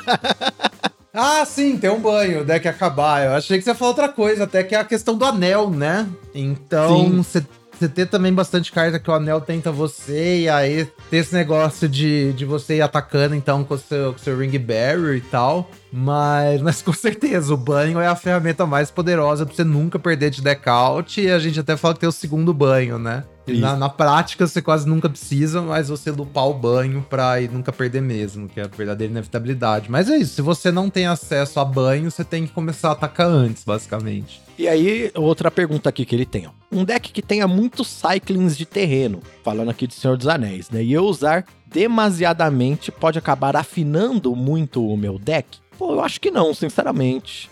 ah, 1.13 1.45
sim, 1.45 1.77
ter 1.77 1.92
um 1.92 2.01
banho, 2.01 2.44
deck 2.44 2.68
acabar. 2.68 3.25
Eu 3.25 3.31
achei 3.36 3.57
que 3.57 3.63
você 3.63 3.69
ia 3.69 3.75
falar 3.75 3.92
outra 3.92 4.09
coisa, 4.09 4.44
até 4.44 4.63
que 4.63 4.75
é 4.75 4.80
a 4.80 4.83
questão 4.83 5.18
do 5.18 5.24
anel, 5.24 5.69
né? 5.69 6.06
Então, 6.36 7.24
você 7.24 7.42
você 7.77 7.88
ter 7.88 8.07
também 8.07 8.33
bastante 8.33 8.71
carta 8.71 9.00
que 9.00 9.09
o 9.09 9.13
anel 9.13 9.39
tenta 9.41 9.71
você, 9.71 10.41
e 10.41 10.50
aí 10.50 10.85
ter 11.09 11.18
esse 11.18 11.33
negócio 11.33 11.88
de, 11.88 12.33
de 12.33 12.45
você 12.45 12.77
ir 12.77 12.81
atacando 12.81 13.35
então 13.35 13.63
com 13.63 13.75
o 13.75 13.77
seu, 13.77 14.18
seu 14.18 14.38
Ring 14.38 14.57
Barrier 14.57 15.15
e 15.18 15.21
tal. 15.21 15.69
Mas, 15.91 16.62
mas 16.62 16.81
com 16.81 16.94
certeza, 16.94 17.53
o 17.53 17.57
banho 17.57 18.00
é 18.00 18.07
a 18.07 18.15
ferramenta 18.15 18.65
mais 18.65 18.91
poderosa 18.91 19.45
pra 19.45 19.56
você 19.56 19.63
nunca 19.63 19.97
perder 19.97 20.29
de 20.29 20.41
deck 20.41 20.68
out. 20.68 21.21
E 21.21 21.31
a 21.31 21.39
gente 21.39 21.59
até 21.59 21.77
fala 21.77 21.94
que 21.94 22.01
tem 22.01 22.09
o 22.09 22.12
segundo 22.12 22.53
banho, 22.53 23.00
né? 23.00 23.24
Na, 23.55 23.75
na, 23.75 23.89
prática, 23.89 24.45
você 24.45 24.61
quase 24.61 24.88
nunca 24.88 25.09
precisa, 25.09 25.61
mas 25.61 25.89
você 25.89 26.11
lupar 26.11 26.47
o 26.47 26.53
banho 26.53 27.05
pra 27.09 27.39
ir 27.41 27.49
nunca 27.51 27.71
perder 27.71 28.01
mesmo, 28.01 28.47
que 28.47 28.59
é 28.59 28.63
a 28.63 28.67
verdadeira 28.67 29.11
inevitabilidade. 29.11 29.89
Mas 29.89 30.09
é 30.09 30.17
isso, 30.17 30.35
se 30.35 30.41
você 30.41 30.71
não 30.71 30.89
tem 30.89 31.07
acesso 31.07 31.59
a 31.59 31.65
banho, 31.65 32.11
você 32.11 32.23
tem 32.23 32.45
que 32.45 32.53
começar 32.53 32.89
a 32.89 32.91
atacar 32.91 33.27
antes, 33.27 33.63
basicamente. 33.63 34.41
E 34.57 34.67
aí, 34.67 35.11
outra 35.15 35.51
pergunta 35.51 35.89
aqui 35.89 36.05
que 36.05 36.15
ele 36.15 36.25
tem, 36.25 36.47
ó. 36.47 36.51
Um 36.71 36.83
deck 36.83 37.11
que 37.11 37.21
tenha 37.21 37.47
muitos 37.47 37.88
cyclings 37.88 38.57
de 38.57 38.65
terreno, 38.65 39.21
falando 39.44 39.69
aqui 39.69 39.88
de 39.88 39.94
Senhor 39.94 40.17
dos 40.17 40.27
Anéis, 40.27 40.69
né? 40.69 40.83
E 40.83 40.91
eu 40.91 41.05
usar 41.05 41.45
demasiadamente 41.66 42.92
pode 42.92 43.19
acabar 43.19 43.56
afinando 43.56 44.35
muito 44.35 44.85
o 44.85 44.97
meu 44.97 45.19
deck? 45.19 45.59
Pô, 45.77 45.94
eu 45.94 46.01
acho 46.04 46.19
que 46.19 46.31
não, 46.31 46.54
sinceramente. 46.54 47.49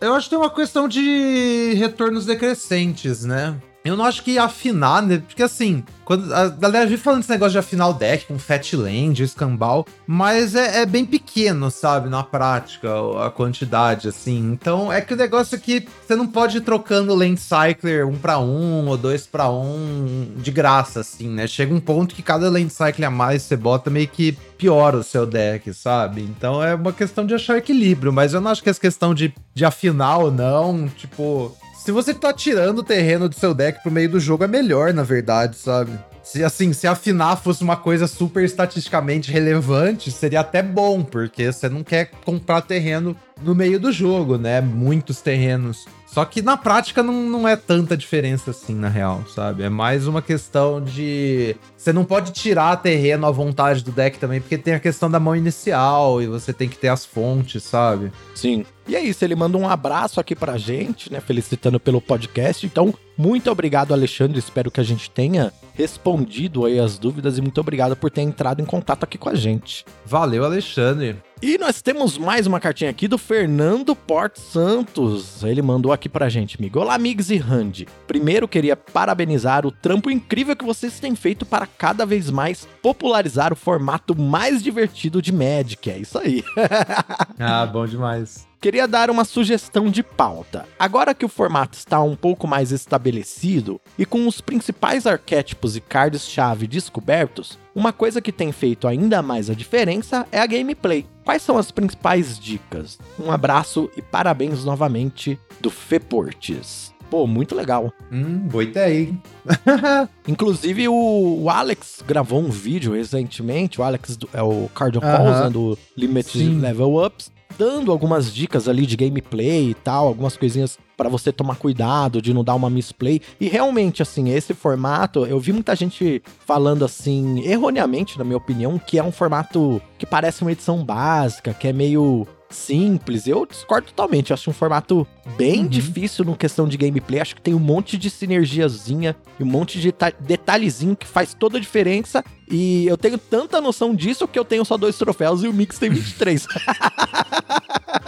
Eu 0.00 0.14
acho 0.14 0.26
que 0.26 0.30
tem 0.30 0.38
uma 0.38 0.50
questão 0.50 0.88
de 0.88 1.74
retornos 1.74 2.24
decrescentes, 2.24 3.24
né? 3.24 3.56
Eu 3.84 3.96
não 3.96 4.04
acho 4.04 4.22
que 4.22 4.38
afinar, 4.38 5.02
né? 5.02 5.22
Porque 5.26 5.42
assim, 5.42 5.82
quando 6.04 6.34
a 6.34 6.48
galera 6.48 6.86
vive 6.86 7.00
falando 7.00 7.20
desse 7.20 7.30
negócio 7.30 7.52
de 7.52 7.58
afinar 7.58 7.88
o 7.88 7.94
deck 7.94 8.26
com 8.26 8.38
Fatland, 8.38 9.22
Escambau, 9.22 9.86
mas 10.06 10.54
é, 10.54 10.82
é, 10.82 10.86
bem 10.86 11.06
pequeno, 11.06 11.70
sabe, 11.70 12.08
na 12.08 12.22
prática, 12.22 12.90
a 13.24 13.30
quantidade, 13.30 14.08
assim. 14.08 14.38
Então 14.52 14.92
é 14.92 15.00
que 15.00 15.14
o 15.14 15.16
negócio 15.16 15.54
é 15.54 15.58
que 15.58 15.86
você 16.06 16.14
não 16.14 16.26
pode 16.26 16.58
ir 16.58 16.60
trocando 16.60 17.14
Land 17.14 17.40
Cycler 17.40 18.06
um 18.06 18.16
para 18.16 18.38
um 18.38 18.86
ou 18.88 18.96
dois 18.98 19.26
para 19.26 19.48
um 19.48 20.34
de 20.36 20.50
graça, 20.50 21.00
assim, 21.00 21.28
né? 21.28 21.46
Chega 21.46 21.72
um 21.72 21.80
ponto 21.80 22.14
que 22.14 22.22
cada 22.22 22.50
Land 22.50 22.70
Cycler 22.70 23.08
a 23.08 23.10
mais 23.10 23.42
você 23.42 23.56
bota 23.56 23.88
meio 23.88 24.08
que 24.08 24.32
piora 24.58 24.98
o 24.98 25.02
seu 25.02 25.24
deck, 25.24 25.72
sabe? 25.72 26.20
Então 26.22 26.62
é 26.62 26.74
uma 26.74 26.92
questão 26.92 27.24
de 27.24 27.34
achar 27.34 27.56
equilíbrio, 27.56 28.12
mas 28.12 28.34
eu 28.34 28.42
não 28.42 28.50
acho 28.50 28.62
que 28.62 28.68
essa 28.68 28.80
questão 28.80 29.14
de, 29.14 29.32
de 29.54 29.64
afinar 29.64 30.18
ou 30.18 30.30
não, 30.30 30.86
tipo, 30.88 31.56
se 31.82 31.90
você 31.90 32.12
tá 32.12 32.30
tirando 32.30 32.80
o 32.80 32.82
terreno 32.82 33.26
do 33.26 33.34
seu 33.34 33.54
deck 33.54 33.82
pro 33.82 33.90
meio 33.90 34.10
do 34.10 34.20
jogo, 34.20 34.44
é 34.44 34.46
melhor, 34.46 34.92
na 34.92 35.02
verdade, 35.02 35.56
sabe? 35.56 35.90
Se 36.22 36.44
assim, 36.44 36.74
se 36.74 36.86
afinar 36.86 37.36
fosse 37.36 37.64
uma 37.64 37.74
coisa 37.74 38.06
super 38.06 38.44
estatisticamente 38.44 39.32
relevante, 39.32 40.10
seria 40.10 40.40
até 40.40 40.62
bom, 40.62 41.02
porque 41.02 41.50
você 41.50 41.70
não 41.70 41.82
quer 41.82 42.10
comprar 42.22 42.60
terreno 42.60 43.16
no 43.42 43.54
meio 43.54 43.78
do 43.78 43.90
jogo, 43.92 44.36
né? 44.36 44.60
Muitos 44.60 45.20
terrenos. 45.20 45.86
Só 46.06 46.24
que 46.24 46.42
na 46.42 46.56
prática 46.56 47.04
não, 47.04 47.12
não 47.12 47.46
é 47.46 47.54
tanta 47.54 47.96
diferença 47.96 48.50
assim, 48.50 48.74
na 48.74 48.88
real, 48.88 49.22
sabe? 49.32 49.62
É 49.62 49.68
mais 49.68 50.08
uma 50.08 50.20
questão 50.20 50.82
de. 50.82 51.54
Você 51.76 51.92
não 51.92 52.04
pode 52.04 52.32
tirar 52.32 52.76
terreno 52.78 53.26
à 53.26 53.30
vontade 53.30 53.84
do 53.84 53.92
deck 53.92 54.18
também, 54.18 54.40
porque 54.40 54.58
tem 54.58 54.74
a 54.74 54.80
questão 54.80 55.08
da 55.08 55.20
mão 55.20 55.36
inicial 55.36 56.20
e 56.20 56.26
você 56.26 56.52
tem 56.52 56.68
que 56.68 56.76
ter 56.76 56.88
as 56.88 57.06
fontes, 57.06 57.62
sabe? 57.62 58.10
Sim. 58.34 58.66
E 58.88 58.96
é 58.96 59.00
isso, 59.00 59.24
ele 59.24 59.36
manda 59.36 59.56
um 59.56 59.68
abraço 59.68 60.18
aqui 60.18 60.34
pra 60.34 60.58
gente, 60.58 61.12
né? 61.12 61.20
Felicitando 61.20 61.78
pelo 61.78 62.00
podcast. 62.00 62.66
Então, 62.66 62.92
muito 63.16 63.48
obrigado, 63.48 63.94
Alexandre. 63.94 64.40
Espero 64.40 64.68
que 64.68 64.80
a 64.80 64.84
gente 64.84 65.08
tenha 65.08 65.52
respondido 65.74 66.64
aí 66.64 66.80
as 66.80 66.98
dúvidas 66.98 67.38
e 67.38 67.40
muito 67.40 67.60
obrigado 67.60 67.94
por 67.94 68.10
ter 68.10 68.22
entrado 68.22 68.60
em 68.60 68.64
contato 68.64 69.04
aqui 69.04 69.16
com 69.16 69.28
a 69.28 69.34
gente. 69.36 69.84
Valeu, 70.04 70.44
Alexandre. 70.44 71.29
E 71.42 71.56
nós 71.56 71.80
temos 71.80 72.18
mais 72.18 72.46
uma 72.46 72.60
cartinha 72.60 72.90
aqui 72.90 73.08
do 73.08 73.16
Fernando 73.16 73.96
Port 73.96 74.36
Santos. 74.36 75.42
Ele 75.42 75.62
mandou 75.62 75.90
aqui 75.90 76.06
pra 76.06 76.28
gente, 76.28 76.58
amigo. 76.58 76.78
Olá, 76.78 76.94
amigos 76.94 77.30
e 77.30 77.38
Randy. 77.38 77.88
Primeiro, 78.06 78.46
queria 78.46 78.76
parabenizar 78.76 79.64
o 79.64 79.72
trampo 79.72 80.10
incrível 80.10 80.54
que 80.54 80.66
vocês 80.66 81.00
têm 81.00 81.14
feito 81.14 81.46
para 81.46 81.66
cada 81.66 82.04
vez 82.04 82.28
mais 82.28 82.68
popularizar 82.82 83.54
o 83.54 83.56
formato 83.56 84.14
mais 84.14 84.62
divertido 84.62 85.22
de 85.22 85.32
Magic. 85.32 85.90
É 85.90 85.96
isso 85.96 86.18
aí. 86.18 86.44
ah, 87.40 87.64
bom 87.64 87.86
demais 87.86 88.49
queria 88.60 88.86
dar 88.86 89.10
uma 89.10 89.24
sugestão 89.24 89.90
de 89.90 90.02
pauta. 90.02 90.66
Agora 90.78 91.14
que 91.14 91.24
o 91.24 91.28
formato 91.28 91.76
está 91.76 92.02
um 92.02 92.14
pouco 92.14 92.46
mais 92.46 92.70
estabelecido 92.70 93.80
e 93.98 94.04
com 94.04 94.26
os 94.28 94.40
principais 94.40 95.06
arquétipos 95.06 95.76
e 95.76 95.80
cards-chave 95.80 96.66
descobertos, 96.66 97.58
uma 97.74 97.92
coisa 97.92 98.20
que 98.20 98.30
tem 98.30 98.52
feito 98.52 98.86
ainda 98.86 99.22
mais 99.22 99.48
a 99.48 99.54
diferença 99.54 100.26
é 100.30 100.38
a 100.38 100.46
gameplay. 100.46 101.06
Quais 101.24 101.42
são 101.42 101.56
as 101.56 101.70
principais 101.70 102.38
dicas? 102.38 102.98
Um 103.18 103.30
abraço 103.30 103.90
e 103.96 104.02
parabéns 104.02 104.64
novamente 104.64 105.38
do 105.60 105.70
Feportes. 105.70 106.92
Pô, 107.08 107.26
muito 107.26 107.56
legal. 107.56 107.92
Hum, 108.12 108.38
boa 108.38 108.62
ideia, 108.62 109.00
hein? 109.00 109.22
Inclusive, 110.28 110.86
o, 110.86 111.42
o, 111.42 111.50
Alex 111.50 112.04
gravou 112.06 112.40
um 112.40 112.50
vídeo 112.50 112.92
recentemente. 112.92 113.80
O 113.80 113.84
Alex 113.84 114.16
do, 114.16 114.28
é 114.32 114.40
o 114.40 114.70
Cardio 114.72 115.00
uh 115.00 115.04
-huh. 115.04 115.44
né, 115.44 115.50
do 115.50 115.76
Limited 115.96 116.38
Sim. 116.38 116.60
Level 116.60 117.04
Ups 117.04 117.32
dando 117.58 117.92
algumas 117.92 118.32
dicas 118.32 118.68
ali 118.68 118.86
de 118.86 118.96
gameplay 118.96 119.70
e 119.70 119.74
tal, 119.74 120.06
algumas 120.06 120.36
coisinhas 120.36 120.78
para 120.96 121.08
você 121.08 121.32
tomar 121.32 121.56
cuidado 121.56 122.20
de 122.20 122.34
não 122.34 122.44
dar 122.44 122.54
uma 122.54 122.68
misplay. 122.68 123.20
E 123.40 123.48
realmente, 123.48 124.02
assim, 124.02 124.30
esse 124.30 124.52
formato, 124.52 125.24
eu 125.24 125.40
vi 125.40 125.52
muita 125.52 125.74
gente 125.74 126.22
falando 126.46 126.84
assim, 126.84 127.40
erroneamente, 127.40 128.18
na 128.18 128.24
minha 128.24 128.36
opinião, 128.36 128.78
que 128.78 128.98
é 128.98 129.02
um 129.02 129.12
formato 129.12 129.80
que 129.98 130.04
parece 130.04 130.42
uma 130.42 130.52
edição 130.52 130.84
básica, 130.84 131.54
que 131.54 131.68
é 131.68 131.72
meio 131.72 132.26
simples. 132.50 133.26
Eu 133.26 133.46
discordo 133.46 133.86
totalmente. 133.88 134.30
Eu 134.30 134.34
acho 134.34 134.50
um 134.50 134.52
formato 134.52 135.06
bem 135.36 135.60
uhum. 135.60 135.68
difícil 135.68 136.24
no 136.24 136.36
questão 136.36 136.68
de 136.68 136.76
gameplay. 136.76 137.20
Acho 137.20 137.36
que 137.36 137.40
tem 137.40 137.54
um 137.54 137.58
monte 137.60 137.96
de 137.96 138.10
sinergiazinha 138.10 139.16
e 139.38 139.42
um 139.42 139.46
monte 139.46 139.80
de 139.80 139.94
detalhezinho 140.20 140.96
que 140.96 141.06
faz 141.06 141.32
toda 141.32 141.56
a 141.56 141.60
diferença. 141.60 142.24
E 142.50 142.86
eu 142.86 142.98
tenho 142.98 143.16
tanta 143.16 143.60
noção 143.60 143.94
disso 143.94 144.28
que 144.28 144.38
eu 144.38 144.44
tenho 144.44 144.64
só 144.64 144.76
dois 144.76 144.98
troféus 144.98 145.42
e 145.42 145.48
o 145.48 145.52
Mix 145.52 145.78
tem 145.78 145.88
23. 145.88 146.46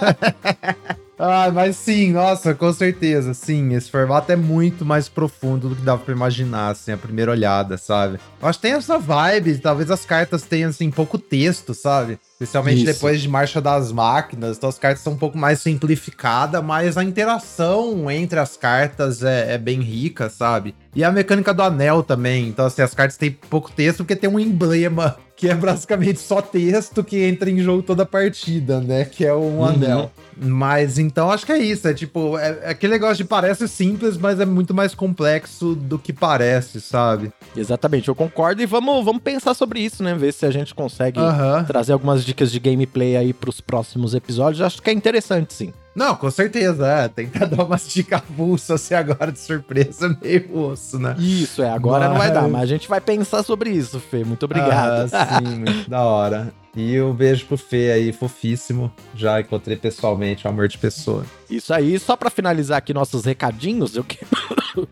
Ah, 1.25 1.53
mas 1.53 1.77
sim, 1.77 2.11
nossa, 2.11 2.53
com 2.53 2.73
certeza, 2.73 3.33
sim. 3.33 3.75
Esse 3.75 3.89
formato 3.89 4.33
é 4.33 4.35
muito 4.35 4.85
mais 4.85 5.09
profundo 5.09 5.69
do 5.69 5.77
que 5.77 5.83
dava 5.83 6.03
pra 6.03 6.13
imaginar, 6.13 6.71
assim, 6.71 6.91
a 6.91 6.97
primeira 6.97 7.31
olhada, 7.31 7.79
sabe? 7.79 8.19
Eu 8.41 8.49
acho 8.49 8.59
que 8.59 8.63
tem 8.63 8.73
essa 8.73 8.99
vibe, 8.99 9.59
talvez 9.59 9.89
as 9.89 10.05
cartas 10.05 10.43
tenham, 10.43 10.71
assim, 10.71 10.91
pouco 10.91 11.19
texto, 11.19 11.75
sabe? 11.75 12.19
Especialmente 12.33 12.79
Isso. 12.79 12.87
depois 12.87 13.21
de 13.21 13.29
Marcha 13.29 13.61
das 13.61 13.93
Máquinas. 13.93 14.57
Então 14.57 14.69
as 14.69 14.81
cartas 14.81 15.01
são 15.05 15.13
um 15.13 15.17
pouco 15.17 15.39
mais 15.39 15.61
simplificadas, 15.61 16.61
mas 16.65 16.99
a 16.99 17.05
interação 17.05 18.11
entre 18.11 18.41
as 18.41 18.57
cartas 18.57 19.23
é, 19.23 19.55
é, 19.55 19.59
bem 19.59 19.81
rica, 19.81 20.29
sabe? 20.29 20.75
E 20.93 21.05
a 21.05 21.13
mecânica 21.13 21.55
do 21.55 21.63
anel 21.63 22.03
também. 22.03 22.49
Então, 22.49 22.67
assim, 22.67 22.83
as 22.83 22.95
cartas 22.95 23.17
têm 23.17 23.31
pouco 23.31 23.71
texto 23.71 23.99
porque 23.99 24.17
tem 24.17 24.29
um 24.29 24.41
emblema 24.41 25.17
que 25.43 25.49
é 25.49 25.57
basicamente 25.57 26.21
só 26.21 26.41
texto 26.41 27.03
que 27.03 27.21
entra 27.25 27.51
em 27.51 27.59
jogo 27.59 27.83
toda 27.83 28.05
a 28.05 28.07
partida, 28.07 28.81
né? 28.81 29.05
Que 29.05 29.27
é 29.27 29.35
um 29.35 29.59
uhum. 29.59 29.65
anel. 29.65 30.13
Mas 30.37 31.01
então 31.01 31.33
acho 31.33 31.45
que 31.45 31.51
é 31.51 31.59
isso. 31.59 31.89
É 31.89 31.93
tipo, 31.93 32.39
é, 32.39 32.61
é, 32.63 32.71
aquele 32.71 32.93
negócio 32.93 33.17
de 33.17 33.25
parece 33.25 33.67
simples, 33.67 34.17
mas 34.17 34.39
é 34.39 34.47
muito 34.47 34.73
mais 34.73 34.95
complexo 34.95 35.75
do 35.75 35.99
que 35.99 36.13
parece, 36.13 36.81
sabe? 36.81 37.33
Exatamente, 37.57 38.07
eu 38.07 38.15
concordo. 38.15 38.63
E 38.63 38.67
vamos, 38.67 39.05
vamos 39.05 39.21
pensar 39.21 39.53
sobre 39.55 39.81
isso, 39.81 40.05
né? 40.05 40.15
Ver 40.15 40.33
se 40.33 40.47
a 40.47 40.51
gente 40.53 40.73
consegue 40.77 41.19
uhum. 41.19 41.65
trazer 41.67 41.93
algumas 41.93 42.25
dicas 42.25 42.53
de 42.53 42.61
gameplay 42.61 43.17
aí 43.17 43.33
pros 43.33 43.61
próximos 43.61 44.15
episódios. 44.15 44.63
Acho 44.63 44.81
que 44.81 44.91
é 44.91 44.93
interessante, 44.93 45.55
sim. 45.55 45.73
Não, 45.95 46.17
com 46.17 46.31
certeza, 46.31 46.87
é. 46.87 47.09
Tentar 47.09 47.47
dar 47.47 47.65
umas 47.65 47.89
dicas 47.89 48.23
avulsas 48.23 48.83
assim 48.83 48.95
agora 48.95 49.31
de 49.31 49.39
surpresa, 49.39 50.17
meio 50.23 50.57
osso, 50.57 50.99
né? 50.99 51.15
Isso, 51.19 51.63
é. 51.63 51.71
Agora 51.71 52.09
mas... 52.09 52.11
não 52.11 52.19
vai 52.19 52.33
dar, 52.33 52.49
mas 52.49 52.63
a 52.63 52.67
gente 52.67 52.89
vai 52.89 53.01
pensar 53.01 53.43
sobre 53.43 53.71
isso, 53.71 54.01
Fê. 54.01 54.25
Muito 54.25 54.45
obrigado. 54.45 55.11
Ah, 55.13 55.39
sim, 55.39 55.57
muito 55.57 55.91
da 55.91 56.03
hora. 56.03 56.53
E 56.75 56.99
um 57.03 57.13
beijo 57.13 57.45
pro 57.45 57.59
Fê 57.59 57.93
aí, 57.93 58.13
fofíssimo. 58.13 58.91
Já 59.15 59.41
encontrei 59.41 59.77
pessoalmente, 59.77 60.47
um 60.47 60.51
amor 60.51 60.69
de 60.69 60.79
pessoa. 60.79 61.27
Isso 61.51 61.73
aí, 61.75 61.99
só 61.99 62.17
pra 62.17 62.31
finalizar 62.31 62.79
aqui 62.79 62.95
nossos 62.95 63.27
recadinhos, 63.27 63.95
eu 63.95 64.05
quero. 64.05 64.89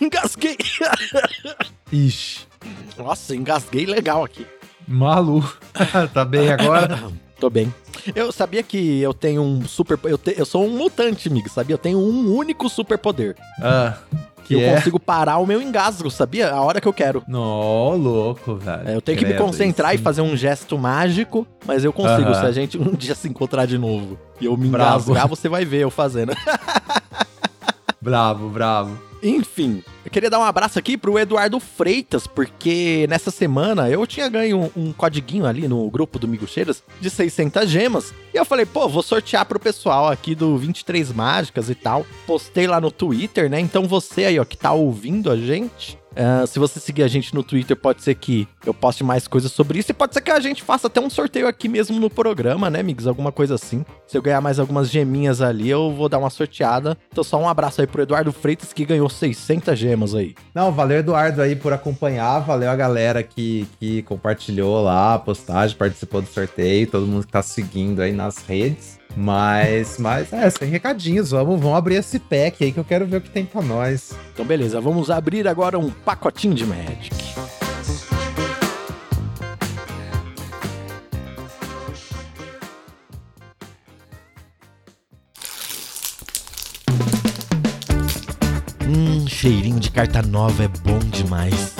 engasguei. 0.00 0.56
Ixi. 1.92 2.46
Nossa, 2.96 3.34
engasguei 3.34 3.86
legal 3.86 4.22
aqui. 4.22 4.46
Malu. 4.86 5.42
tá 6.12 6.24
bem 6.24 6.52
agora? 6.52 7.10
Tô 7.40 7.48
bem. 7.48 7.72
Eu 8.14 8.30
sabia 8.30 8.62
que 8.62 9.00
eu 9.00 9.14
tenho 9.14 9.40
um 9.42 9.64
super. 9.66 9.98
Eu, 10.04 10.18
te, 10.18 10.34
eu 10.36 10.44
sou 10.44 10.62
um 10.66 10.76
mutante, 10.76 11.26
amigo, 11.26 11.48
sabia? 11.48 11.72
Eu 11.72 11.78
tenho 11.78 11.98
um 11.98 12.34
único 12.34 12.68
superpoder. 12.68 13.34
Ah. 13.62 13.96
Que 14.44 14.54
eu 14.54 14.60
é? 14.60 14.74
consigo 14.74 15.00
parar 15.00 15.38
o 15.38 15.46
meu 15.46 15.62
engasgo, 15.62 16.10
sabia? 16.10 16.50
A 16.52 16.60
hora 16.60 16.80
que 16.80 16.86
eu 16.86 16.92
quero. 16.92 17.22
Nó, 17.26 17.94
louco, 17.94 18.56
velho. 18.56 18.88
É, 18.88 18.94
eu 18.94 19.00
tenho 19.00 19.16
que 19.16 19.24
me 19.24 19.34
concentrar 19.34 19.94
e 19.94 19.98
fazer 19.98 20.20
um 20.20 20.36
gesto 20.36 20.76
mágico, 20.76 21.46
mas 21.64 21.82
eu 21.82 21.92
consigo. 21.94 22.28
Uh 22.28 22.32
-huh. 22.32 22.40
Se 22.40 22.46
a 22.46 22.52
gente 22.52 22.76
um 22.76 22.94
dia 22.94 23.14
se 23.14 23.26
encontrar 23.26 23.64
de 23.64 23.78
novo 23.78 24.18
e 24.38 24.44
eu 24.44 24.56
me 24.56 24.68
bravo. 24.68 25.10
engasgar, 25.10 25.26
você 25.26 25.48
vai 25.48 25.64
ver 25.64 25.78
eu 25.78 25.90
fazendo. 25.90 26.34
bravo, 28.02 28.50
bravo. 28.50 28.98
Enfim, 29.22 29.82
eu 30.10 30.12
queria 30.12 30.28
dar 30.28 30.40
um 30.40 30.44
abraço 30.44 30.76
aqui 30.76 30.98
pro 30.98 31.16
Eduardo 31.16 31.60
Freitas, 31.60 32.26
porque 32.26 33.06
nessa 33.08 33.30
semana 33.30 33.88
eu 33.88 34.04
tinha 34.08 34.28
ganho 34.28 34.72
um, 34.76 34.88
um 34.88 34.92
codiguinho 34.92 35.46
ali 35.46 35.68
no 35.68 35.88
grupo 35.88 36.18
do 36.18 36.26
Migucheiras 36.26 36.82
de 37.00 37.08
600 37.08 37.70
gemas. 37.70 38.12
E 38.34 38.36
eu 38.36 38.44
falei, 38.44 38.66
pô, 38.66 38.88
vou 38.88 39.04
sortear 39.04 39.46
pro 39.46 39.60
pessoal 39.60 40.08
aqui 40.08 40.34
do 40.34 40.58
23 40.58 41.12
Mágicas 41.12 41.70
e 41.70 41.76
tal. 41.76 42.04
Postei 42.26 42.66
lá 42.66 42.80
no 42.80 42.90
Twitter, 42.90 43.48
né? 43.48 43.60
Então 43.60 43.86
você 43.86 44.24
aí, 44.24 44.40
ó, 44.40 44.44
que 44.44 44.56
tá 44.56 44.72
ouvindo 44.72 45.30
a 45.30 45.36
gente, 45.36 45.96
Uh, 46.12 46.46
se 46.46 46.58
você 46.58 46.80
seguir 46.80 47.02
a 47.02 47.08
gente 47.08 47.34
no 47.34 47.42
Twitter, 47.42 47.76
pode 47.76 48.02
ser 48.02 48.14
que 48.14 48.48
eu 48.64 48.74
poste 48.74 49.04
mais 49.04 49.28
coisas 49.28 49.52
sobre 49.52 49.78
isso. 49.78 49.90
E 49.90 49.94
pode 49.94 50.14
ser 50.14 50.20
que 50.20 50.30
a 50.30 50.40
gente 50.40 50.62
faça 50.62 50.86
até 50.86 51.00
um 51.00 51.10
sorteio 51.10 51.46
aqui 51.46 51.68
mesmo 51.68 51.98
no 51.98 52.10
programa, 52.10 52.68
né, 52.68 52.80
amigos? 52.80 53.06
Alguma 53.06 53.32
coisa 53.32 53.54
assim. 53.54 53.84
Se 54.06 54.16
eu 54.16 54.22
ganhar 54.22 54.40
mais 54.40 54.58
algumas 54.58 54.90
geminhas 54.90 55.40
ali, 55.40 55.68
eu 55.68 55.92
vou 55.92 56.08
dar 56.08 56.18
uma 56.18 56.30
sorteada. 56.30 56.96
Então, 57.10 57.22
só 57.22 57.40
um 57.40 57.48
abraço 57.48 57.80
aí 57.80 57.86
pro 57.86 58.02
Eduardo 58.02 58.32
Freitas, 58.32 58.72
que 58.72 58.84
ganhou 58.84 59.08
600 59.08 59.78
gemas 59.78 60.14
aí. 60.14 60.34
Não, 60.54 60.72
valeu, 60.72 60.98
Eduardo, 60.98 61.40
aí 61.42 61.54
por 61.54 61.72
acompanhar. 61.72 62.40
Valeu 62.40 62.70
a 62.70 62.76
galera 62.76 63.22
que, 63.22 63.66
que 63.78 64.02
compartilhou 64.02 64.82
lá 64.82 65.14
a 65.14 65.18
postagem, 65.18 65.76
participou 65.76 66.20
do 66.20 66.28
sorteio. 66.28 66.86
Todo 66.86 67.06
mundo 67.06 67.26
que 67.26 67.32
tá 67.32 67.42
seguindo 67.42 68.00
aí 68.00 68.12
nas 68.12 68.38
redes. 68.38 68.99
Mas, 69.16 69.98
mas 69.98 70.32
é, 70.32 70.48
sem 70.50 70.68
recadinhos. 70.68 71.30
Vamos, 71.30 71.60
vamos 71.60 71.76
abrir 71.76 71.96
esse 71.96 72.18
pack 72.18 72.64
aí 72.64 72.72
que 72.72 72.78
eu 72.78 72.84
quero 72.84 73.06
ver 73.06 73.18
o 73.18 73.20
que 73.20 73.30
tem 73.30 73.44
pra 73.44 73.62
nós. 73.62 74.12
Então, 74.32 74.44
beleza, 74.44 74.80
vamos 74.80 75.10
abrir 75.10 75.46
agora 75.48 75.78
um 75.78 75.90
pacotinho 75.90 76.54
de 76.54 76.64
Magic. 76.64 77.10
Hum, 88.86 89.26
cheirinho 89.28 89.78
de 89.78 89.90
carta 89.90 90.22
nova 90.22 90.64
é 90.64 90.68
bom 90.68 90.98
demais. 90.98 91.74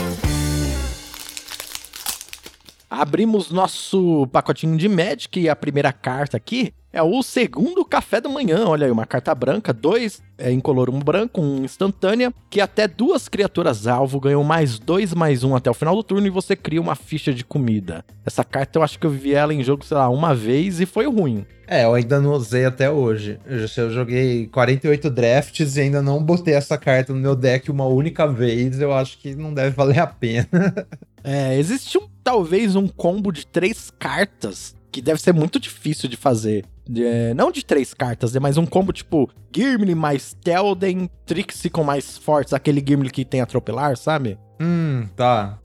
Abrimos 2.88 3.50
nosso 3.50 4.26
pacotinho 4.32 4.76
de 4.76 4.88
Magic 4.88 5.40
e 5.40 5.48
a 5.48 5.56
primeira 5.56 5.92
carta 5.92 6.36
aqui 6.36 6.74
é 6.92 7.02
o 7.02 7.22
segundo 7.22 7.84
café 7.84 8.20
da 8.20 8.28
manhã. 8.28 8.66
Olha 8.66 8.86
aí, 8.86 8.90
uma 8.90 9.06
carta 9.06 9.34
branca, 9.34 9.72
dois 9.72 10.22
é, 10.36 10.50
incolor, 10.50 10.90
um 10.90 10.98
branco, 10.98 11.40
um 11.40 11.64
instantânea, 11.64 12.32
que 12.48 12.60
até 12.60 12.88
duas 12.88 13.28
criaturas 13.28 13.86
alvo 13.86 14.18
ganham 14.18 14.42
mais 14.42 14.78
dois, 14.78 15.14
mais 15.14 15.44
um 15.44 15.54
até 15.54 15.70
o 15.70 15.74
final 15.74 15.94
do 15.94 16.02
turno 16.02 16.26
e 16.26 16.30
você 16.30 16.56
cria 16.56 16.80
uma 16.80 16.94
ficha 16.94 17.32
de 17.32 17.44
comida. 17.44 18.04
Essa 18.24 18.42
carta 18.42 18.78
eu 18.78 18.82
acho 18.82 18.98
que 18.98 19.06
eu 19.06 19.10
vi 19.10 19.34
ela 19.34 19.54
em 19.54 19.62
jogo, 19.62 19.84
sei 19.84 19.96
lá, 19.96 20.08
uma 20.08 20.34
vez 20.34 20.80
e 20.80 20.86
foi 20.86 21.06
ruim. 21.06 21.46
É, 21.66 21.84
eu 21.84 21.94
ainda 21.94 22.20
não 22.20 22.32
usei 22.32 22.64
até 22.64 22.90
hoje. 22.90 23.38
Eu 23.46 23.90
joguei 23.90 24.48
48 24.48 25.08
drafts 25.08 25.76
e 25.76 25.82
ainda 25.82 26.02
não 26.02 26.20
botei 26.20 26.54
essa 26.54 26.76
carta 26.76 27.12
no 27.12 27.20
meu 27.20 27.36
deck 27.36 27.70
uma 27.70 27.86
única 27.86 28.26
vez. 28.26 28.80
Eu 28.80 28.92
acho 28.92 29.16
que 29.18 29.36
não 29.36 29.54
deve 29.54 29.70
valer 29.70 30.00
a 30.00 30.06
pena. 30.08 30.48
é, 31.22 31.56
existe 31.56 31.96
um, 31.96 32.08
talvez 32.24 32.74
um 32.74 32.88
combo 32.88 33.30
de 33.30 33.46
três 33.46 33.88
cartas 33.96 34.74
que 34.90 35.00
deve 35.00 35.20
ser 35.20 35.32
muito 35.32 35.58
difícil 35.58 36.08
de 36.08 36.16
fazer. 36.16 36.64
É, 36.96 37.32
não 37.34 37.52
de 37.52 37.64
três 37.64 37.94
cartas, 37.94 38.34
é 38.34 38.40
mais 38.40 38.56
um 38.56 38.66
combo 38.66 38.92
tipo 38.92 39.30
Gimli 39.54 39.94
mais 39.94 40.36
Telden, 40.42 41.08
Trixie 41.24 41.70
com 41.70 41.84
mais 41.84 42.18
fortes, 42.18 42.52
aquele 42.52 42.82
Gimli 42.86 43.10
que 43.10 43.24
tem 43.24 43.40
atropelar, 43.40 43.96
sabe? 43.96 44.38
Hum, 44.60 45.06
tá. 45.14 45.58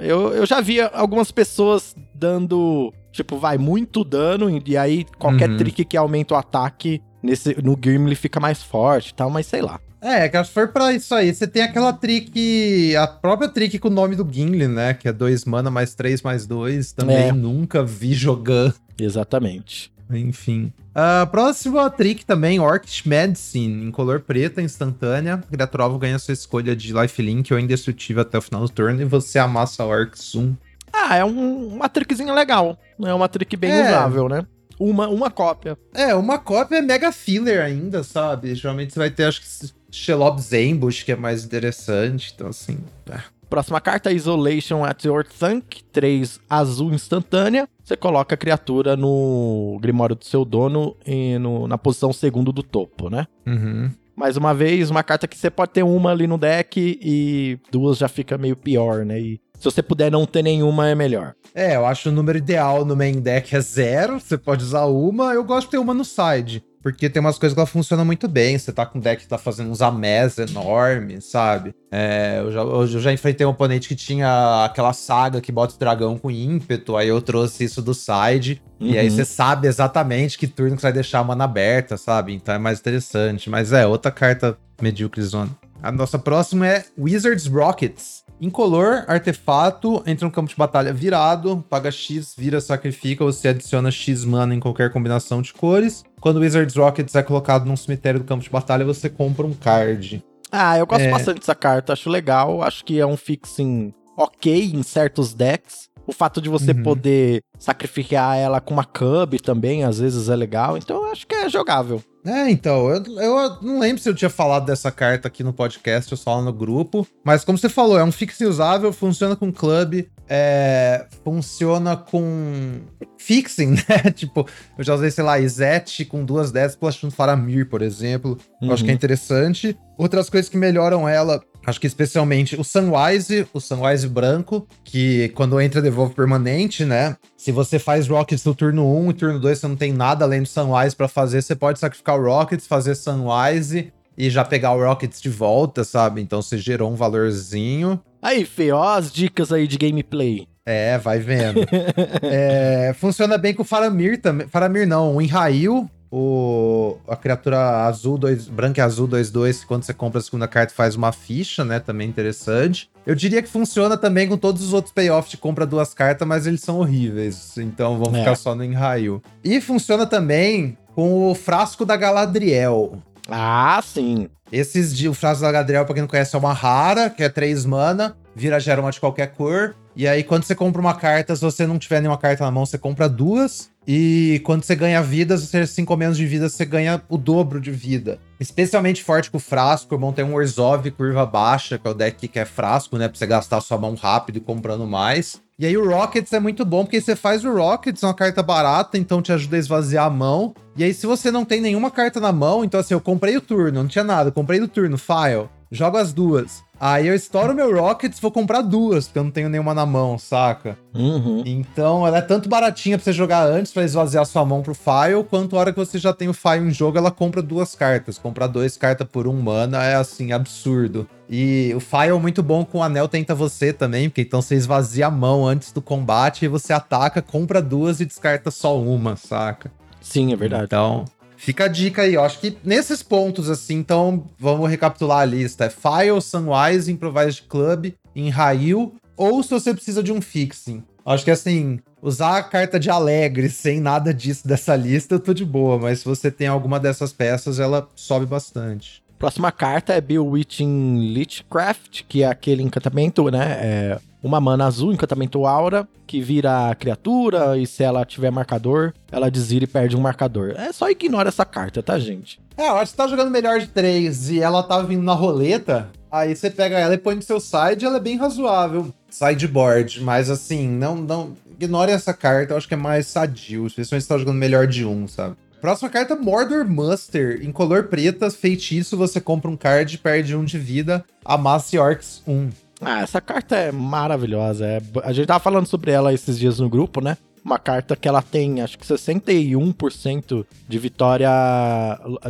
Eu, 0.00 0.32
eu 0.32 0.46
já 0.46 0.60
vi 0.60 0.80
algumas 0.80 1.30
pessoas 1.30 1.94
dando, 2.14 2.92
tipo, 3.12 3.36
vai 3.36 3.58
muito 3.58 4.02
dano, 4.02 4.48
e 4.64 4.76
aí 4.76 5.04
qualquer 5.18 5.50
uhum. 5.50 5.56
trick 5.58 5.84
que 5.84 5.96
aumenta 5.96 6.34
o 6.34 6.36
ataque 6.36 7.02
nesse, 7.22 7.60
no 7.62 7.76
Gimli 7.82 8.14
fica 8.14 8.40
mais 8.40 8.62
forte 8.62 9.10
e 9.10 9.14
tal, 9.14 9.28
mas 9.28 9.46
sei 9.46 9.60
lá. 9.60 9.80
É, 10.00 10.28
que 10.28 10.44
se 10.44 10.50
for 10.52 10.68
pra 10.68 10.92
isso 10.92 11.12
aí, 11.14 11.34
você 11.34 11.46
tem 11.46 11.62
aquela 11.62 11.92
trick, 11.92 12.94
a 12.96 13.06
própria 13.06 13.48
trick 13.48 13.78
com 13.78 13.88
o 13.88 13.90
nome 13.90 14.14
do 14.14 14.26
Gimli, 14.30 14.68
né? 14.68 14.94
Que 14.94 15.08
é 15.08 15.12
2 15.12 15.44
mana 15.44 15.70
mais 15.70 15.94
3 15.94 16.22
mais 16.22 16.46
2. 16.46 16.92
Também 16.92 17.16
É. 17.28 17.32
nunca 17.32 17.82
vi 17.84 18.14
jogando. 18.14 18.74
Exatamente. 18.98 19.92
Enfim. 20.10 20.72
A 20.94 21.26
próxima 21.26 21.90
trick 21.90 22.24
também, 22.24 22.58
Orcish 22.60 23.02
Medicine, 23.04 23.84
em 23.84 23.90
color 23.90 24.20
preta, 24.20 24.62
instantânea. 24.62 25.42
Criatura 25.50 25.82
alvo 25.84 25.98
ganha 25.98 26.18
sua 26.18 26.32
escolha 26.32 26.74
de 26.74 26.92
lifelink 26.92 27.52
ou 27.52 27.58
indestrutível 27.60 28.22
até 28.22 28.38
o 28.38 28.42
final 28.42 28.62
do 28.62 28.68
turno 28.68 29.00
e 29.02 29.04
você 29.04 29.38
amassa 29.38 29.84
Orcs 29.84 30.34
1. 30.34 30.56
Ah, 30.92 31.16
é 31.16 31.24
um- 31.24 31.74
uma 31.74 31.88
trickzinha 31.88 32.32
legal. 32.32 32.78
É 33.04 33.12
uma 33.12 33.28
trick 33.28 33.54
bem 33.56 33.70
É. 33.70 33.82
usável, 33.88 34.28
né? 34.28 34.46
Uma, 34.80 35.08
uma 35.08 35.30
cópia. 35.30 35.76
É, 35.92 36.14
uma 36.14 36.38
cópia 36.38 36.76
é 36.76 36.82
mega 36.82 37.12
filler 37.12 37.60
ainda, 37.62 38.02
sabe? 38.02 38.54
Geralmente 38.54 38.92
você 38.92 38.98
vai 38.98 39.10
ter, 39.10 39.24
acho 39.24 39.40
que, 39.42 39.72
Shelob's 39.90 40.52
Ambush, 40.52 41.02
que 41.02 41.12
é 41.12 41.16
mais 41.16 41.44
interessante. 41.44 42.32
Então, 42.34 42.48
assim. 42.48 42.78
é. 43.10 43.18
Próxima 43.48 43.80
carta, 43.80 44.12
Isolation 44.12 44.84
at 44.84 45.02
Your 45.06 45.24
Thunk, 45.24 45.82
3 45.84 46.38
azul 46.50 46.92
instantânea. 46.92 47.66
Você 47.82 47.96
coloca 47.96 48.34
a 48.34 48.38
criatura 48.38 48.94
no 48.94 49.78
Grimório 49.80 50.14
do 50.14 50.24
seu 50.26 50.44
dono 50.44 50.94
e 51.06 51.38
no- 51.38 51.66
na 51.66 51.78
posição 51.78 52.12
segundo 52.12 52.52
do 52.52 52.62
topo, 52.62 53.08
né? 53.08 53.26
Uhum. 53.46 53.90
Mais 54.14 54.36
uma 54.36 54.52
vez, 54.52 54.90
uma 54.90 55.02
carta 55.02 55.26
que 55.26 55.38
você 55.38 55.48
pode 55.48 55.70
ter 55.72 55.82
uma 55.82 56.10
ali 56.10 56.26
no 56.26 56.36
deck 56.36 56.98
e 57.00 57.58
duas 57.70 57.96
já 57.96 58.08
fica 58.08 58.36
meio 58.36 58.54
pior, 58.56 59.06
né? 59.06 59.18
E 59.18 59.40
se 59.58 59.64
você 59.64 59.82
puder 59.82 60.10
não 60.12 60.26
ter 60.26 60.42
nenhuma, 60.42 60.88
é 60.88 60.94
melhor. 60.94 61.34
É, 61.54 61.76
eu 61.76 61.86
acho 61.86 62.10
o 62.10 62.12
número 62.12 62.36
ideal 62.36 62.84
no 62.84 62.94
main 62.94 63.20
deck 63.20 63.56
é 63.56 63.60
zero. 63.60 64.20
Você 64.20 64.36
pode 64.36 64.62
usar 64.62 64.84
uma. 64.86 65.32
Eu 65.32 65.42
gosto 65.44 65.66
de 65.68 65.70
ter 65.70 65.78
uma 65.78 65.94
no 65.94 66.04
side. 66.04 66.62
Porque 66.82 67.10
tem 67.10 67.20
umas 67.20 67.38
coisas 67.38 67.54
que 67.54 67.60
ela 67.60 67.66
funciona 67.66 68.04
muito 68.04 68.28
bem. 68.28 68.56
Você 68.56 68.72
tá 68.72 68.86
com 68.86 68.98
um 68.98 69.00
deck 69.00 69.22
que 69.22 69.28
tá 69.28 69.36
fazendo 69.36 69.70
uns 69.70 69.82
amés 69.82 70.38
enormes, 70.38 71.24
sabe? 71.24 71.74
É, 71.90 72.38
eu, 72.40 72.52
já, 72.52 72.60
eu 72.60 72.86
já 72.86 73.12
enfrentei 73.12 73.46
um 73.46 73.50
oponente 73.50 73.88
que 73.88 73.96
tinha 73.96 74.64
aquela 74.64 74.92
saga 74.92 75.40
que 75.40 75.50
bota 75.50 75.74
o 75.74 75.78
dragão 75.78 76.16
com 76.16 76.30
ímpeto. 76.30 76.96
Aí 76.96 77.08
eu 77.08 77.20
trouxe 77.20 77.64
isso 77.64 77.82
do 77.82 77.92
side. 77.94 78.62
E 78.78 78.96
aí 78.96 79.08
Uhum. 79.08 79.16
você 79.16 79.24
sabe 79.24 79.66
exatamente 79.66 80.38
que 80.38 80.46
turno 80.46 80.76
que 80.76 80.80
você 80.80 80.86
vai 80.86 80.92
deixar 80.92 81.18
a 81.18 81.24
mana 81.24 81.44
aberta, 81.44 81.96
sabe? 81.96 82.32
Então 82.34 82.54
é 82.54 82.58
mais 82.58 82.78
interessante. 82.78 83.50
Mas 83.50 83.72
é, 83.72 83.86
outra 83.86 84.10
carta 84.12 84.56
medíocre 84.80 85.22
zona. 85.22 85.50
A 85.82 85.90
nossa 85.92 86.18
próxima 86.18 86.66
é 86.66 86.84
Wizards 86.98 87.46
Rockets. 87.46 88.17
Incolor, 88.40 89.04
artefato, 89.08 90.02
entra 90.06 90.24
no 90.26 90.30
campo 90.32 90.48
de 90.48 90.54
batalha 90.56 90.92
virado, 90.92 91.64
paga 91.68 91.90
X, 91.90 92.34
vira, 92.38 92.60
sacrifica, 92.60 93.24
você 93.24 93.48
adiciona 93.48 93.90
X 93.90 94.24
mana 94.24 94.54
em 94.54 94.60
qualquer 94.60 94.92
combinação 94.92 95.42
de 95.42 95.52
cores. 95.52 96.04
Quando 96.20 96.36
o 96.36 96.40
Wizards 96.40 96.76
Rockets 96.76 97.14
é 97.16 97.22
colocado 97.22 97.66
num 97.66 97.76
cemitério 97.76 98.20
do 98.20 98.26
campo 98.26 98.44
de 98.44 98.50
batalha, 98.50 98.84
você 98.84 99.08
compra 99.08 99.44
um 99.44 99.52
card. 99.52 100.22
Ah, 100.52 100.78
eu 100.78 100.86
gosto 100.86 101.02
É. 101.02 101.10
bastante 101.10 101.40
dessa 101.40 101.54
carta, 101.54 101.92
acho 101.92 102.08
legal. 102.08 102.62
Acho 102.62 102.84
que 102.84 102.98
é 103.00 103.04
um 103.06 103.16
fixing 103.16 103.92
ok 104.16 104.72
em 104.72 104.82
certos 104.82 105.34
decks. 105.34 105.88
O 106.06 106.12
fato 106.12 106.40
de 106.40 106.48
você 106.48 106.70
Uhum. 106.72 106.82
poder 106.82 107.42
sacrificar 107.58 108.38
ela 108.38 108.60
com 108.62 108.72
uma 108.72 108.84
Cub 108.84 109.34
também, 109.42 109.84
às 109.84 109.98
vezes 109.98 110.30
é 110.30 110.36
legal. 110.36 110.78
Então 110.78 111.04
eu 111.04 111.12
acho 111.12 111.26
que 111.26 111.34
é 111.34 111.48
jogável. 111.50 112.02
É, 112.24 112.50
então, 112.50 112.88
eu, 112.88 113.02
eu 113.20 113.58
não 113.62 113.78
lembro 113.78 114.02
se 114.02 114.08
eu 114.08 114.14
tinha 114.14 114.28
falado 114.28 114.66
dessa 114.66 114.90
carta 114.90 115.28
aqui 115.28 115.42
no 115.42 115.52
podcast 115.52 116.12
ou 116.12 116.18
só 116.18 116.36
lá 116.36 116.42
no 116.42 116.52
grupo, 116.52 117.06
mas 117.24 117.44
como 117.44 117.56
você 117.56 117.68
falou, 117.68 117.98
é 117.98 118.04
um 118.04 118.12
fixe 118.12 118.44
usável, 118.44 118.92
funciona 118.92 119.36
com 119.36 119.52
club, 119.52 120.04
é, 120.28 121.06
funciona 121.24 121.96
com 121.96 122.80
fixing, 123.16 123.76
né? 123.88 124.10
tipo, 124.14 124.46
eu 124.76 124.84
já 124.84 124.94
usei, 124.94 125.10
sei 125.10 125.24
lá, 125.24 125.38
Izete 125.38 126.04
com 126.04 126.24
duas 126.24 126.50
dessas 126.52 126.76
plastando 126.76 127.12
Faramir, 127.12 127.68
por 127.68 127.82
exemplo. 127.82 128.36
Eu 128.60 128.72
acho 128.72 128.84
que 128.84 128.90
é 128.90 128.94
interessante. 128.94 129.78
Outras 129.96 130.28
coisas 130.28 130.48
que 130.48 130.56
melhoram 130.56 131.08
ela, 131.08 131.42
acho 131.68 131.80
que 131.80 131.86
especialmente 131.86 132.56
o 132.58 132.64
Sunwise, 132.64 133.46
o 133.52 133.60
Sunwise 133.60 134.08
branco, 134.08 134.66
que 134.82 135.28
quando 135.30 135.60
entra 135.60 135.82
devolve 135.82 136.14
permanente, 136.14 136.84
né? 136.84 137.16
Se 137.36 137.52
você 137.52 137.78
faz 137.78 138.08
Rockets 138.08 138.44
no 138.44 138.54
turno 138.54 138.86
1 138.98 139.10
e 139.10 139.14
turno 139.14 139.38
2 139.38 139.58
você 139.58 139.68
não 139.68 139.76
tem 139.76 139.92
nada 139.92 140.24
além 140.24 140.42
do 140.42 140.48
Sunwise 140.48 140.96
pra 140.96 141.08
fazer, 141.08 141.42
você 141.42 141.54
pode 141.54 141.78
sacrificar 141.78 142.18
o 142.18 142.24
Rockets, 142.24 142.66
fazer 142.66 142.94
Sunwise 142.94 143.92
e 144.16 144.28
já 144.30 144.44
pegar 144.44 144.72
o 144.72 144.84
Rockets 144.84 145.20
de 145.20 145.28
volta, 145.28 145.84
sabe? 145.84 146.20
Então 146.20 146.42
você 146.42 146.58
gerou 146.58 146.90
um 146.90 146.96
valorzinho. 146.96 148.00
Aí, 148.20 148.44
Fê, 148.44 148.72
ó 148.72 148.96
as 148.96 149.12
dicas 149.12 149.52
aí 149.52 149.68
de 149.68 149.78
gameplay. 149.78 150.46
É, 150.66 150.98
vai 150.98 151.18
vendo. 151.18 151.60
É, 152.22 152.92
funciona 152.94 153.38
bem 153.38 153.54
com 153.54 153.62
o 153.62 153.64
Faramir 153.64 154.20
também. 154.20 154.46
Faramir 154.48 154.86
não, 154.86 155.16
o 155.16 155.22
Enrail, 155.22 155.88
o, 156.10 156.96
a 157.06 157.16
criatura 157.16 157.86
azul, 157.86 158.16
dois, 158.18 158.48
branca 158.48 158.80
e 158.80 158.84
azul 158.84 159.06
2-2, 159.08 159.64
quando 159.66 159.82
você 159.84 159.92
compra 159.94 160.18
a 160.18 160.22
segunda 160.22 160.48
carta 160.48 160.72
faz 160.74 160.94
uma 160.94 161.12
ficha, 161.12 161.64
né? 161.64 161.78
Também 161.80 162.08
interessante. 162.08 162.90
Eu 163.06 163.14
diria 163.14 163.42
que 163.42 163.48
funciona 163.48 163.96
também 163.96 164.28
com 164.28 164.36
todos 164.36 164.62
os 164.62 164.72
outros 164.72 164.92
payoffs 164.92 165.30
de 165.30 165.36
compra 165.36 165.66
duas 165.66 165.94
cartas, 165.94 166.26
mas 166.26 166.46
eles 166.46 166.60
são 166.60 166.78
horríveis. 166.78 167.56
Então 167.58 167.98
vamos 167.98 168.14
É. 168.18 168.20
ficar 168.20 168.36
só 168.36 168.54
no 168.54 168.64
Enrail. 168.64 169.22
E 169.44 169.60
funciona 169.60 170.06
também 170.06 170.76
com 170.94 171.30
o 171.30 171.34
Frasco 171.34 171.84
da 171.84 171.96
Galadriel. 171.96 172.98
Ah, 173.30 173.80
sim. 173.84 174.28
Esses 174.50 174.96
de 174.96 175.08
o 175.08 175.12
frasco 175.14 175.42
da 175.42 175.52
Galadriel, 175.52 175.84
pra 175.84 175.92
quem 175.94 176.00
não 176.00 176.08
conhece, 176.08 176.34
é 176.34 176.38
uma 176.38 176.54
rara, 176.54 177.10
que 177.10 177.22
é 177.22 177.28
3 177.28 177.66
mana, 177.66 178.16
vira 178.34 178.58
gera 178.58 178.80
uma 178.80 178.90
de 178.90 178.98
qualquer 178.98 179.26
cor. 179.34 179.74
E 179.94 180.08
aí, 180.08 180.22
quando 180.24 180.44
você 180.44 180.54
compra 180.54 180.80
uma 180.80 180.94
carta, 180.94 181.36
se 181.36 181.42
você 181.42 181.66
não 181.66 181.78
tiver 181.78 182.00
nenhuma 182.00 182.16
carta 182.16 182.44
na 182.44 182.50
mão, 182.50 182.64
você 182.64 182.78
compra 182.78 183.06
duas. 183.08 183.68
E 183.90 184.42
quando 184.44 184.64
você 184.64 184.76
ganha 184.76 185.02
vidas, 185.02 185.42
você 185.42 185.66
5 185.66 185.90
ou 185.90 185.98
menos 185.98 186.18
de 186.18 186.26
vida, 186.26 186.50
você 186.50 186.66
ganha 186.66 187.02
o 187.08 187.16
dobro 187.16 187.58
de 187.58 187.70
vida. 187.70 188.18
Especialmente 188.38 189.02
forte 189.02 189.30
com 189.30 189.38
o 189.38 189.40
frasco, 189.40 189.94
irmão 189.94 190.12
tem 190.12 190.22
um 190.22 190.34
Orzhov 190.34 190.90
curva 190.90 191.24
baixa, 191.24 191.78
que 191.78 191.88
é 191.88 191.90
o 191.90 191.94
deck 191.94 192.28
que 192.28 192.38
é 192.38 192.44
frasco, 192.44 192.98
né? 192.98 193.08
Pra 193.08 193.16
você 193.16 193.26
gastar 193.26 193.62
sua 193.62 193.78
mão 193.78 193.94
rápido 193.94 194.36
e 194.36 194.40
comprando 194.40 194.86
mais. 194.86 195.40
E 195.58 195.64
aí 195.64 195.74
o 195.74 195.88
Rockets 195.88 196.34
é 196.34 196.38
muito 196.38 196.66
bom, 196.66 196.84
porque 196.84 197.00
você 197.00 197.16
faz 197.16 197.46
o 197.46 197.52
Rockets, 197.52 198.02
é 198.02 198.06
uma 198.06 198.12
carta 198.12 198.42
barata, 198.42 198.98
então 198.98 199.22
te 199.22 199.32
ajuda 199.32 199.56
a 199.56 199.58
esvaziar 199.58 200.04
a 200.04 200.10
mão. 200.10 200.54
E 200.76 200.84
aí, 200.84 200.92
se 200.92 201.06
você 201.06 201.30
não 201.30 201.46
tem 201.46 201.60
nenhuma 201.60 201.90
carta 201.90 202.20
na 202.20 202.30
mão, 202.30 202.62
então 202.62 202.78
assim, 202.78 202.92
eu 202.92 203.00
comprei 203.00 203.38
o 203.38 203.40
turno, 203.40 203.80
não 203.80 203.88
tinha 203.88 204.04
nada, 204.04 204.28
eu 204.28 204.32
comprei 204.34 204.60
no 204.60 204.68
turno, 204.68 204.98
file, 204.98 205.48
jogo 205.72 205.96
as 205.96 206.12
duas. 206.12 206.62
Aí 206.80 207.08
eu 207.08 207.14
estouro 207.14 207.54
meu 207.54 207.74
Rockets, 207.74 208.20
vou 208.20 208.30
comprar 208.30 208.62
duas, 208.62 209.06
porque 209.06 209.18
eu 209.18 209.24
não 209.24 209.30
tenho 209.30 209.48
nenhuma 209.48 209.74
na 209.74 209.84
mão, 209.84 210.16
saca? 210.16 210.78
Uhum. 210.94 211.42
Então 211.44 212.06
ela 212.06 212.18
é 212.18 212.22
tanto 212.22 212.48
baratinha 212.48 212.96
pra 212.96 213.04
você 213.04 213.12
jogar 213.12 213.44
antes, 213.44 213.72
pra 213.72 213.82
esvaziar 213.82 214.24
sua 214.24 214.44
mão 214.44 214.62
pro 214.62 214.74
file, 214.74 215.24
quanto 215.28 215.56
a 215.56 215.60
hora 215.60 215.72
que 215.72 215.78
você 215.78 215.98
já 215.98 216.12
tem 216.12 216.28
o 216.28 216.34
file 216.34 216.68
em 216.68 216.70
jogo, 216.70 216.96
ela 216.96 217.10
compra 217.10 217.42
duas 217.42 217.74
cartas. 217.74 218.16
Comprar 218.16 218.46
dois 218.46 218.76
cartas 218.76 219.08
por 219.10 219.26
um 219.26 219.34
mana 219.34 219.82
é 219.84 219.96
assim, 219.96 220.30
absurdo. 220.30 221.08
E 221.28 221.72
o 221.74 221.80
file 221.80 222.10
é 222.10 222.18
muito 222.18 222.42
bom 222.42 222.64
com 222.64 222.78
o 222.78 222.82
anel 222.82 223.08
tenta 223.08 223.34
você 223.34 223.72
também, 223.72 224.08
porque 224.08 224.22
então 224.22 224.40
você 224.40 224.54
esvazia 224.54 225.08
a 225.08 225.10
mão 225.10 225.46
antes 225.46 225.72
do 225.72 225.82
combate 225.82 226.44
e 226.44 226.48
você 226.48 226.72
ataca, 226.72 227.20
compra 227.20 227.60
duas 227.60 228.00
e 228.00 228.06
descarta 228.06 228.50
só 228.50 228.78
uma, 228.80 229.16
saca? 229.16 229.70
Sim, 230.00 230.32
é 230.32 230.36
verdade. 230.36 230.64
Então, 230.64 231.04
fica 231.38 231.64
a 231.64 231.68
dica 231.68 232.02
aí. 232.02 232.14
Eu 232.14 232.22
acho 232.22 232.38
que 232.40 232.58
nesses 232.62 233.02
pontos, 233.02 233.48
assim, 233.48 233.76
então, 233.76 234.28
vamos 234.38 234.68
recapitular 234.68 235.20
a 235.20 235.24
lista. 235.24 235.64
É 235.64 235.70
File, 235.70 236.20
Sunwise, 236.20 236.92
Improvised 236.92 237.44
Club, 237.48 237.92
Enrail, 238.14 238.92
ou 239.16 239.42
se 239.42 239.50
você 239.50 239.72
precisa 239.72 240.02
de 240.02 240.12
um 240.12 240.20
fixing. 240.20 240.82
Acho 241.06 241.24
que, 241.24 241.30
assim, 241.30 241.80
usar 242.02 242.36
a 242.36 242.42
carta 242.42 242.78
de 242.78 242.90
Alegre 242.90 243.48
sem 243.48 243.80
nada 243.80 244.12
disso 244.12 244.46
dessa 244.46 244.76
lista, 244.76 245.14
eu 245.14 245.20
tô 245.20 245.32
de 245.32 245.44
boa. 245.44 245.78
Mas 245.78 246.00
se 246.00 246.04
você 246.04 246.30
tem 246.30 246.48
alguma 246.48 246.78
dessas 246.78 247.12
peças, 247.12 247.58
ela 247.58 247.88
sobe 247.94 248.26
bastante. 248.26 249.02
Próxima 249.18 249.50
carta 249.50 249.94
é 249.94 250.00
Bewitching 250.00 251.12
Lichcraft, 251.12 252.04
que 252.08 252.22
é 252.22 252.26
aquele 252.26 252.62
encantamento, 252.62 253.28
né? 253.30 253.58
É 253.60 253.98
uma 254.22 254.40
mana 254.40 254.66
azul, 254.66 254.92
encantamento 254.92 255.46
aura, 255.46 255.88
que 256.06 256.20
vira 256.20 256.74
criatura 256.74 257.56
e 257.56 257.66
se 257.66 257.82
ela 257.82 258.04
tiver 258.04 258.30
marcador, 258.30 258.92
ela 259.10 259.30
desvira 259.30 259.64
e 259.64 259.68
perde 259.68 259.96
um 259.96 260.00
marcador. 260.00 260.54
É 260.56 260.72
só 260.72 260.90
ignora 260.90 261.28
essa 261.28 261.44
carta, 261.44 261.82
tá, 261.82 261.98
gente? 261.98 262.40
É, 262.56 262.68
que 262.80 262.86
você 262.86 262.96
tá 262.96 263.06
jogando 263.06 263.30
melhor 263.30 263.60
de 263.60 263.68
três 263.68 264.30
e 264.30 264.40
ela 264.40 264.62
tá 264.62 264.82
vindo 264.82 265.02
na 265.02 265.14
roleta, 265.14 265.90
aí 266.10 266.34
você 266.34 266.50
pega 266.50 266.78
ela 266.78 266.94
e 266.94 266.98
põe 266.98 267.14
no 267.14 267.22
seu 267.22 267.38
side, 267.38 267.84
ela 267.84 267.98
é 267.98 268.00
bem 268.00 268.16
razoável. 268.16 268.92
Sideboard, 269.08 270.02
mas 270.02 270.28
assim, 270.28 270.68
não, 270.68 270.96
não. 270.96 271.32
Ignore 271.60 271.90
essa 271.90 272.14
carta, 272.14 272.52
eu 272.52 272.56
acho 272.56 272.68
que 272.68 272.74
é 272.74 272.76
mais 272.76 273.06
sadio, 273.06 273.66
especialmente 273.66 274.02
se 274.02 274.08
tá 274.08 274.18
jogando 274.18 274.36
melhor 274.36 274.66
de 274.66 274.84
um, 274.84 275.08
sabe? 275.08 275.36
Próxima 275.60 275.90
carta, 275.90 276.14
Mordor 276.14 276.64
Muster. 276.68 277.40
Em 277.42 277.50
color 277.50 277.84
preta, 277.84 278.30
feitiço, 278.30 278.96
você 278.96 279.20
compra 279.20 279.50
um 279.50 279.56
card, 279.56 279.98
perde 279.98 280.36
um 280.36 280.44
de 280.44 280.56
vida, 280.56 281.04
amasse 281.24 281.76
Orcs 281.76 282.22
1. 282.26 282.50
Ah, 282.80 283.00
essa 283.02 283.20
carta 283.20 283.56
é 283.56 283.72
maravilhosa. 283.72 284.64
é- 284.66 284.80
a 285.02 285.12
gente 285.12 285.26
tava 285.26 285.40
falando 285.40 285.66
sobre 285.66 285.90
ela 285.90 286.12
esses 286.12 286.38
dias 286.38 286.58
no 286.60 286.68
grupo, 286.68 287.00
né? 287.00 287.16
Uma 287.44 287.58
carta 287.58 287.96
que 287.96 288.06
ela 288.06 288.20
tem, 288.20 288.60
acho 288.60 288.78
que 288.78 288.86
61% 288.86 290.44
de 290.68 290.78
vitória 290.78 291.30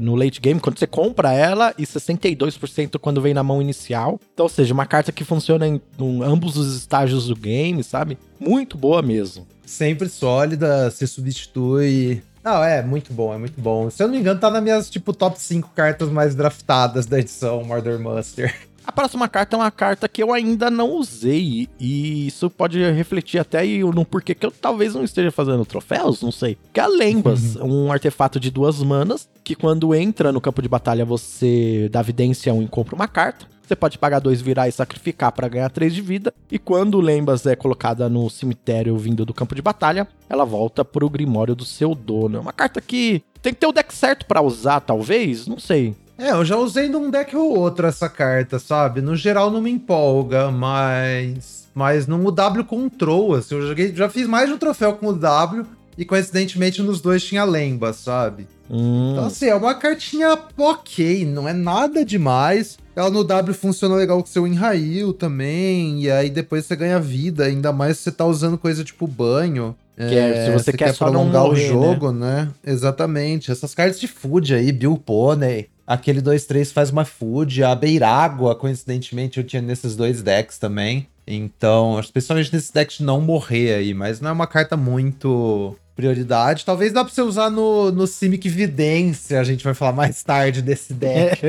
no 0.01 0.15
late 0.15 0.41
game 0.41 0.61
quando 0.61 0.79
você 0.79 0.87
compra 0.87 1.33
ela 1.33 1.75
e 1.77 1.85
62% 1.85 2.99
quando 2.99 3.21
vem 3.21 3.35
na 3.35 3.43
mão 3.43 3.61
inicial. 3.61 4.21
Então, 4.33 4.45
ou 4.45 4.51
seja, 4.51 4.73
uma 4.73 4.87
carta 4.87 5.11
que 5.11 5.25
funciona 5.25 5.67
em, 5.67 5.81
em 5.99 6.23
ambos 6.23 6.57
os 6.57 6.77
estágios 6.77 7.27
do 7.29 7.35
game, 7.37 7.83
sabe? 7.83 8.17
Muito 8.39 8.77
boa 8.79 9.03
mesmo. 9.03 9.47
Sempre 9.67 10.09
sólida, 10.09 10.91
se 10.91 11.07
substitui. 11.07 12.23
Não, 12.45 12.63
é 12.63 12.83
muito 12.83 13.13
bom, 13.13 13.35
é 13.35 13.39
muito 13.39 13.61
bom. 13.61 13.91
Se 13.91 14.03
eu 14.03 14.07
não 14.07 14.15
me 14.15 14.21
engano, 14.21 14.39
tá 14.39 14.49
nas 14.49 14.63
minhas, 14.63 14.89
tipo, 14.89 15.13
top 15.13 15.39
5 15.41 15.71
cartas 15.75 16.09
mais 16.11 16.35
draftadas 16.35 17.07
da 17.07 17.19
edição 17.19 17.65
Murder 17.65 17.99
Master. 17.99 18.55
A 18.89 18.93
próxima 18.99 19.29
carta 19.29 19.55
é 19.55 19.59
uma 19.59 19.71
carta 19.71 20.09
que 20.09 20.23
eu 20.23 20.33
ainda 20.33 20.71
não 20.71 20.93
usei, 20.93 21.69
e 21.79 22.27
isso 22.27 22.49
pode 22.49 22.83
refletir 22.91 23.39
até 23.39 23.63
no 23.67 24.03
porquê 24.03 24.35
que 24.35 24.47
eu 24.47 24.51
talvez 24.51 24.95
não 24.95 25.05
esteja 25.05 25.31
fazendo 25.31 25.67
troféus, 25.67 26.23
não 26.23 26.33
sei. 26.33 26.57
Que 26.73 26.81
é 26.81 26.85
a 26.85 26.87
Lembas, 26.87 27.57
um 27.57 27.93
artefato 27.93 28.41
de 28.41 28.51
duas 28.51 28.83
manas, 28.83 29.29
que 29.45 29.55
quando 29.55 29.95
entra 29.95 30.33
no 30.33 30.41
campo 30.41 30.63
de 30.63 30.71
batalha 30.71 31.05
você 31.05 31.91
dá 31.93 32.01
evidência 32.01 32.55
1 32.55 32.63
e 32.63 32.67
compra 32.67 32.95
uma 32.95 33.07
carta. 33.07 33.45
Você 33.63 33.77
pode 33.77 33.99
pagar 33.99 34.21
dois, 34.21 34.41
virar 34.41 34.69
e 34.69 34.73
sacrificar 34.73 35.33
para 35.33 35.49
ganhar 35.49 35.69
três 35.69 35.95
de 35.95 36.01
vida. 36.01 36.33
E 36.51 36.59
quando 36.59 36.99
Lembas 36.99 37.45
é 37.45 37.55
colocada 37.55 38.09
no 38.09 38.31
cemitério 38.31 38.97
vindo 38.97 39.27
do 39.27 39.35
campo 39.35 39.55
de 39.55 39.61
batalha, 39.61 40.09
ela 40.31 40.47
volta 40.47 40.83
pro 40.83 41.11
Grimório 41.11 41.55
do 41.55 41.67
seu 41.67 41.95
dono. 41.95 42.39
É 42.39 42.41
uma 42.41 42.55
carta 42.55 42.81
que 42.81 43.23
tem 43.43 43.53
que 43.53 43.61
ter 43.61 43.67
o 43.67 43.73
deck 43.73 43.95
certo 43.95 44.25
para 44.25 44.41
usar, 44.41 44.81
talvez, 44.81 45.47
não 45.47 45.59
sei. 45.59 45.95
É, 46.19 46.33
eu 46.33 46.45
já 46.45 46.57
usei 46.57 46.89
num 46.89 47.11
deck 47.11 47.35
ou 47.37 47.57
outro 47.57 47.87
essa 47.87 48.09
carta, 48.09 48.59
sabe? 48.59 49.01
No 49.01 49.15
geral 49.15 49.53
não 49.53 49.63
me 49.63 49.71
empolga, 49.71 50.51
mas. 50.51 51.69
Mas 51.73 52.09
no 52.09 52.33
W 52.33 52.65
Control, 52.65 53.37
assim, 53.37 53.55
eu 53.55 53.65
joguei, 53.65 53.95
já 53.95 54.09
fiz 54.09 54.27
mais 54.27 54.49
de 54.49 54.55
um 54.55 54.59
troféu 54.59 54.95
com 54.95 55.07
o 55.07 55.13
W 55.13 55.65
e 55.97 56.05
coincidentemente 56.05 56.83
nos 56.83 57.01
dois 57.01 57.23
tinha 57.23 57.45
Lemba, 57.45 57.93
sabe? 57.93 58.49
Hum. 58.69 59.13
Então, 59.13 59.27
assim, 59.27 59.47
é 59.47 59.55
uma 59.55 59.75
cartinha 59.77 60.37
ok, 60.57 61.25
não 61.25 61.49
é 61.49 61.53
nada 61.53 62.05
demais. 62.05 62.79
Ela 62.97 63.11
no 63.11 63.23
W 63.23 63.55
funciona 63.55 63.95
legal 63.95 64.21
com 64.21 64.27
seu 64.27 64.45
Enrail 64.45 65.13
também, 65.13 66.03
e 66.03 66.11
aí 66.11 66.31
depois 66.31 66.67
você 66.67 66.75
ganha 66.75 66.99
vida, 66.99 67.45
ainda 67.45 67.73
mais 67.73 67.99
se 67.99 68.05
você 68.05 68.13
tá 68.13 68.25
usando 68.25 68.59
coisa 68.59 68.83
tipo 68.83 69.07
banho. 69.07 69.77
Que 69.97 70.15
é, 70.15 70.47
se 70.47 70.53
você, 70.53 70.73
quer, 70.73 70.87
quer 70.87 70.97
prolongar 70.97 71.43
morrer, 71.43 71.65
o 71.65 71.73
jogo, 71.73 72.13
né? 72.13 72.45
né? 72.45 72.73
Exatamente. 72.73 73.51
Essas 73.51 73.75
cartas 73.75 73.99
de 73.99 74.07
food 74.07 74.55
aí, 74.55 74.71
Bill 74.71 74.97
Pony, 74.97 75.69
Aquele 75.89 76.21
2-3 76.21 76.71
faz 76.71 76.91
uma 76.91 77.07
food. 77.07 77.65
A 77.65 77.75
Beirágua, 77.75 78.55
coincidentemente, 78.55 79.39
eu 79.39 79.45
tinha 79.45 79.63
nesses 79.63 79.97
dois 79.97 80.23
decks 80.23 80.59
também. 80.59 81.09
Então, 81.27 81.99
especialmente 81.99 82.53
nesse 82.53 82.71
deck 82.75 82.99
de 82.99 83.03
não 83.03 83.23
morrer 83.23 83.73
aí. 83.73 83.95
Mas 83.95 84.21
não 84.21 84.29
é 84.29 84.33
uma 84.33 84.47
carta 84.47 84.77
muito 84.77 85.75
prioridade. 85.97 86.67
Talvez 86.67 86.93
dá 86.93 87.03
pra 87.03 87.11
você 87.11 87.23
usar 87.23 87.49
no, 87.49 87.91
no 87.91 88.07
Simic 88.07 88.51
Vidência. 88.51 89.41
A 89.41 89.45
gente 89.45 89.65
vai 89.65 89.73
falar 89.73 89.93
mais 89.93 90.23
tarde 90.23 90.61
desse 90.61 90.93
deck. 90.93 91.41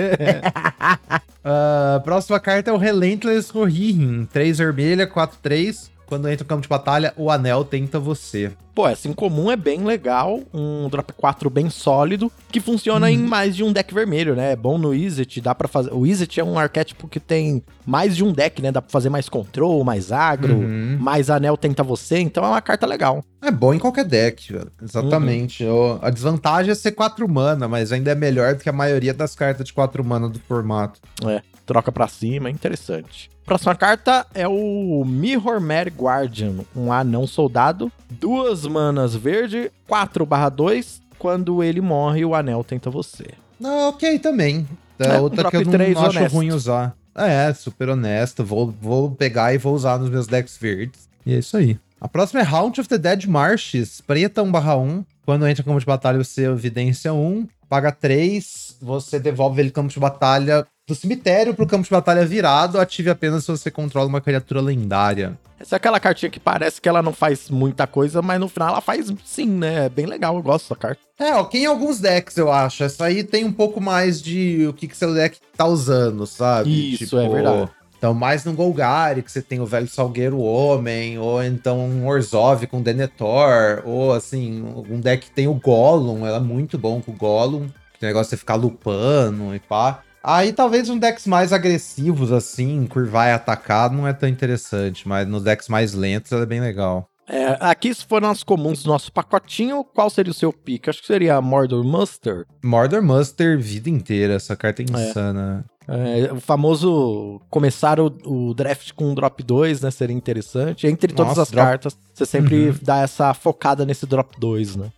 uh, 1.43 1.99
próxima 2.01 2.39
carta 2.39 2.71
é 2.71 2.73
o 2.73 2.77
Relentless 2.77 3.51
Rohirrim. 3.51 4.25
3 4.31 4.57
vermelha, 4.57 5.05
4-3. 5.05 5.89
Quando 6.09 6.27
entra 6.27 6.43
no 6.43 6.49
campo 6.49 6.63
de 6.63 6.67
batalha, 6.67 7.13
o 7.15 7.29
anel 7.29 7.63
tenta 7.63 7.99
você. 7.99 8.51
Pô, 8.73 8.87
essa 8.87 9.07
comum 9.13 9.51
é 9.51 9.55
bem 9.55 9.83
legal, 9.83 10.39
um 10.51 10.89
drop 10.89 11.13
4 11.13 11.49
bem 11.51 11.69
sólido, 11.69 12.31
que 12.51 12.59
funciona 12.59 13.05
hum. 13.05 13.09
em 13.09 13.17
mais 13.17 13.55
de 13.55 13.63
um 13.63 13.71
deck 13.71 13.93
vermelho, 13.93 14.35
né? 14.35 14.53
É 14.53 14.55
bom 14.55 14.79
no 14.79 14.91
Izzet, 14.91 15.39
dá 15.39 15.53
para 15.53 15.67
fazer. 15.67 15.93
O 15.93 16.07
Izzet 16.07 16.39
é 16.39 16.43
um 16.43 16.57
arquétipo 16.57 17.07
que 17.07 17.19
tem 17.19 17.61
mais 17.85 18.15
de 18.15 18.23
um 18.23 18.31
deck, 18.31 18.59
né? 18.59 18.71
Dá 18.71 18.81
pra 18.81 18.89
fazer 18.89 19.09
mais 19.09 19.29
control, 19.29 19.83
mais 19.83 20.11
agro, 20.11 20.55
uhum. 20.55 20.97
mais 20.99 21.29
anel 21.29 21.55
tenta 21.57 21.83
você, 21.83 22.17
então 22.17 22.43
é 22.43 22.47
uma 22.47 22.61
carta 22.61 22.87
legal. 22.87 23.23
É 23.41 23.51
bom 23.51 23.73
em 23.73 23.79
qualquer 23.79 24.05
deck, 24.05 24.51
velho. 24.51 24.71
Exatamente. 24.81 25.63
Uhum. 25.63 25.99
A 26.01 26.09
desvantagem 26.09 26.71
é 26.71 26.75
ser 26.75 26.93
4 26.93 27.27
mana, 27.29 27.67
mas 27.67 27.91
ainda 27.91 28.11
é 28.11 28.15
melhor 28.15 28.55
do 28.55 28.63
que 28.63 28.69
a 28.69 28.73
maioria 28.73 29.13
das 29.13 29.35
cartas 29.35 29.65
de 29.65 29.73
4 29.73 30.03
mana 30.03 30.27
do 30.27 30.39
formato. 30.39 30.99
É, 31.25 31.41
troca 31.69 31.91
pra 31.91 32.07
cima, 32.07 32.49
é 32.49 32.51
interessante. 32.51 33.29
Próxima 33.45 33.75
carta 33.75 34.25
é 34.33 34.47
o 34.47 35.03
Mirrormere 35.05 35.91
Guardian, 35.91 36.65
um 36.75 36.91
anão 36.91 37.27
soldado, 37.27 37.91
duas 38.09 38.65
manas 38.65 39.15
verde, 39.15 39.71
4 39.87 40.27
2. 40.55 41.01
Quando 41.19 41.61
ele 41.61 41.79
morre, 41.79 42.25
o 42.25 42.33
anel 42.33 42.63
tenta 42.63 42.89
você. 42.89 43.27
Não, 43.59 43.89
ok 43.89 44.17
também. 44.17 44.67
É, 44.97 45.15
é 45.15 45.19
outra 45.19 45.49
que 45.49 45.57
eu 45.57 45.65
não, 45.65 45.71
não 45.73 46.05
acho 46.05 46.25
ruim 46.35 46.51
usar. 46.51 46.95
É, 47.13 47.53
super 47.53 47.89
honesto. 47.89 48.43
Vou, 48.43 48.73
vou 48.81 49.11
pegar 49.11 49.53
e 49.53 49.57
vou 49.59 49.75
usar 49.75 49.99
nos 49.99 50.09
meus 50.09 50.25
decks 50.25 50.57
verdes. 50.57 51.07
E 51.25 51.35
é 51.35 51.39
isso 51.39 51.55
aí. 51.55 51.77
A 52.01 52.07
próxima 52.07 52.41
é 52.41 52.45
Haunt 52.45 52.79
of 52.79 52.87
the 52.87 52.97
Dead 52.97 53.25
Marshes, 53.25 54.01
preta 54.01 54.41
1/1. 54.41 55.05
Quando 55.25 55.47
entra 55.47 55.61
no 55.61 55.65
campo 55.65 55.79
de 55.79 55.85
batalha, 55.85 56.17
você 56.17 56.45
evidência 56.45 57.13
1, 57.13 57.47
paga 57.67 57.91
3, 57.91 58.77
você 58.81 59.19
devolve 59.19 59.61
ele 59.61 59.69
no 59.69 59.73
campo 59.73 59.93
de 59.93 59.99
batalha 59.99 60.65
do 60.89 60.95
cemitério 60.95 61.53
pro 61.53 61.67
campo 61.67 61.83
de 61.83 61.89
batalha 61.91 62.25
virado, 62.25 62.79
ative 62.79 63.11
apenas 63.11 63.45
se 63.45 63.51
você 63.51 63.69
controla 63.69 64.07
uma 64.09 64.19
criatura 64.19 64.59
lendária. 64.59 65.37
Essa 65.59 65.75
é 65.75 65.77
aquela 65.77 65.99
cartinha 65.99 66.31
que 66.31 66.39
parece 66.39 66.81
que 66.81 66.89
ela 66.89 67.03
não 67.03 67.13
faz 67.13 67.49
muita 67.49 67.85
coisa, 67.85 68.21
mas 68.21 68.39
no 68.39 68.49
final 68.49 68.69
ela 68.69 68.81
faz 68.81 69.13
sim, 69.23 69.45
né? 69.45 69.85
É 69.85 69.89
bem 69.89 70.05
legal, 70.05 70.35
eu 70.35 70.41
gosto 70.41 70.65
dessa 70.65 70.75
carta. 70.75 71.01
É, 71.19 71.35
ok, 71.35 71.61
em 71.61 71.65
alguns 71.65 71.99
decks 71.99 72.37
eu 72.37 72.51
acho. 72.51 72.83
Essa 72.83 73.05
aí 73.05 73.23
tem 73.23 73.45
um 73.45 73.51
pouco 73.51 73.79
mais 73.79 74.21
de 74.21 74.65
o 74.67 74.73
que, 74.73 74.87
que 74.87 74.97
seu 74.97 75.13
deck 75.13 75.37
tá 75.55 75.65
usando, 75.65 76.25
sabe? 76.25 76.93
Isso, 76.93 77.05
tipo, 77.05 77.17
é 77.17 77.29
verdade. 77.29 77.69
Então, 77.97 78.13
mais 78.13 78.45
no 78.45 78.53
Golgari, 78.53 79.21
que 79.21 79.31
você 79.31 79.41
tem 79.41 79.59
o 79.59 79.65
Velho 79.65 79.89
Salgueiro 79.89 80.39
Homem, 80.39 81.19
ou 81.19 81.43
então 81.43 81.77
um 81.79 82.07
Orzhov 82.07 82.65
com 82.65 82.81
Denethor, 82.81 83.83
ou 83.85 84.13
assim, 84.13 84.63
um 84.89 85.01
deck 85.01 85.25
que 85.27 85.31
tem 85.31 85.49
o 85.49 85.53
Gollum, 85.53 86.25
ela 86.25 86.37
é 86.37 86.39
muito 86.39 86.77
bom 86.77 87.01
com 87.01 87.11
o 87.11 87.15
Gollum, 87.15 87.67
que 87.99 88.05
negócio 88.05 88.29
é 88.29 88.31
você 88.31 88.37
ficar 88.37 88.55
lupando 88.55 89.53
e 89.53 89.59
pá. 89.59 90.01
Aí 90.23 90.51
talvez 90.51 90.89
um 90.89 90.97
decks 90.97 91.25
mais 91.25 91.53
agressivos, 91.53 92.31
assim, 92.31 92.85
curvar 92.85 93.29
e 93.29 93.33
atacar, 93.33 93.89
não 93.91 94.07
é 94.07 94.13
tão 94.13 94.27
interessante, 94.27 95.07
mas 95.07 95.27
nos 95.27 95.43
decks 95.43 95.69
mais 95.69 95.93
lentos 95.93 96.31
ela 96.31 96.43
é 96.43 96.45
bem 96.45 96.59
legal. 96.59 97.09
É, 97.27 97.55
aqui 97.59 97.93
foram 97.93 98.29
as 98.29 98.41
comuns 98.41 98.81
do 98.81 98.89
nosso 98.89 99.11
pacotinho. 99.13 99.83
Qual 99.83 100.09
seria 100.09 100.31
o 100.31 100.33
seu 100.33 100.51
pick? 100.51 100.89
Acho 100.89 101.01
que 101.01 101.07
seria 101.07 101.39
Mordor 101.39 101.83
Muster. 101.83 102.45
Mordor 102.63 103.03
Muster 103.03 103.59
vida 103.59 103.87
inteira, 103.87 104.33
essa 104.33 104.55
carta 104.55 104.81
é, 104.81 104.85
é. 104.85 104.91
insana. 104.91 105.63
É. 105.75 105.79
É, 105.91 106.33
o 106.33 106.39
famoso 106.39 107.41
começar 107.49 107.99
o, 107.99 108.15
o, 108.23 108.53
draft 108.53 108.91
com 108.93 109.09
um 109.09 109.15
drop 109.15 109.41
2, 109.41 109.81
né? 109.81 109.89
Seria 109.89 110.15
interessante. 110.15 110.85
Entre 110.85 111.11
todas 111.11 111.29
Nossa, 111.29 111.41
as 111.43 111.51
drop... 111.51 111.65
cartas, 111.65 111.97
você 112.13 112.27
sempre 112.27 112.69
uhum. 112.69 112.75
dá 112.81 113.01
essa 113.01 113.33
focada 113.33 113.85
nesse 113.85 114.05
drop 114.05 114.39
2, 114.39 114.75
né? 114.75 114.91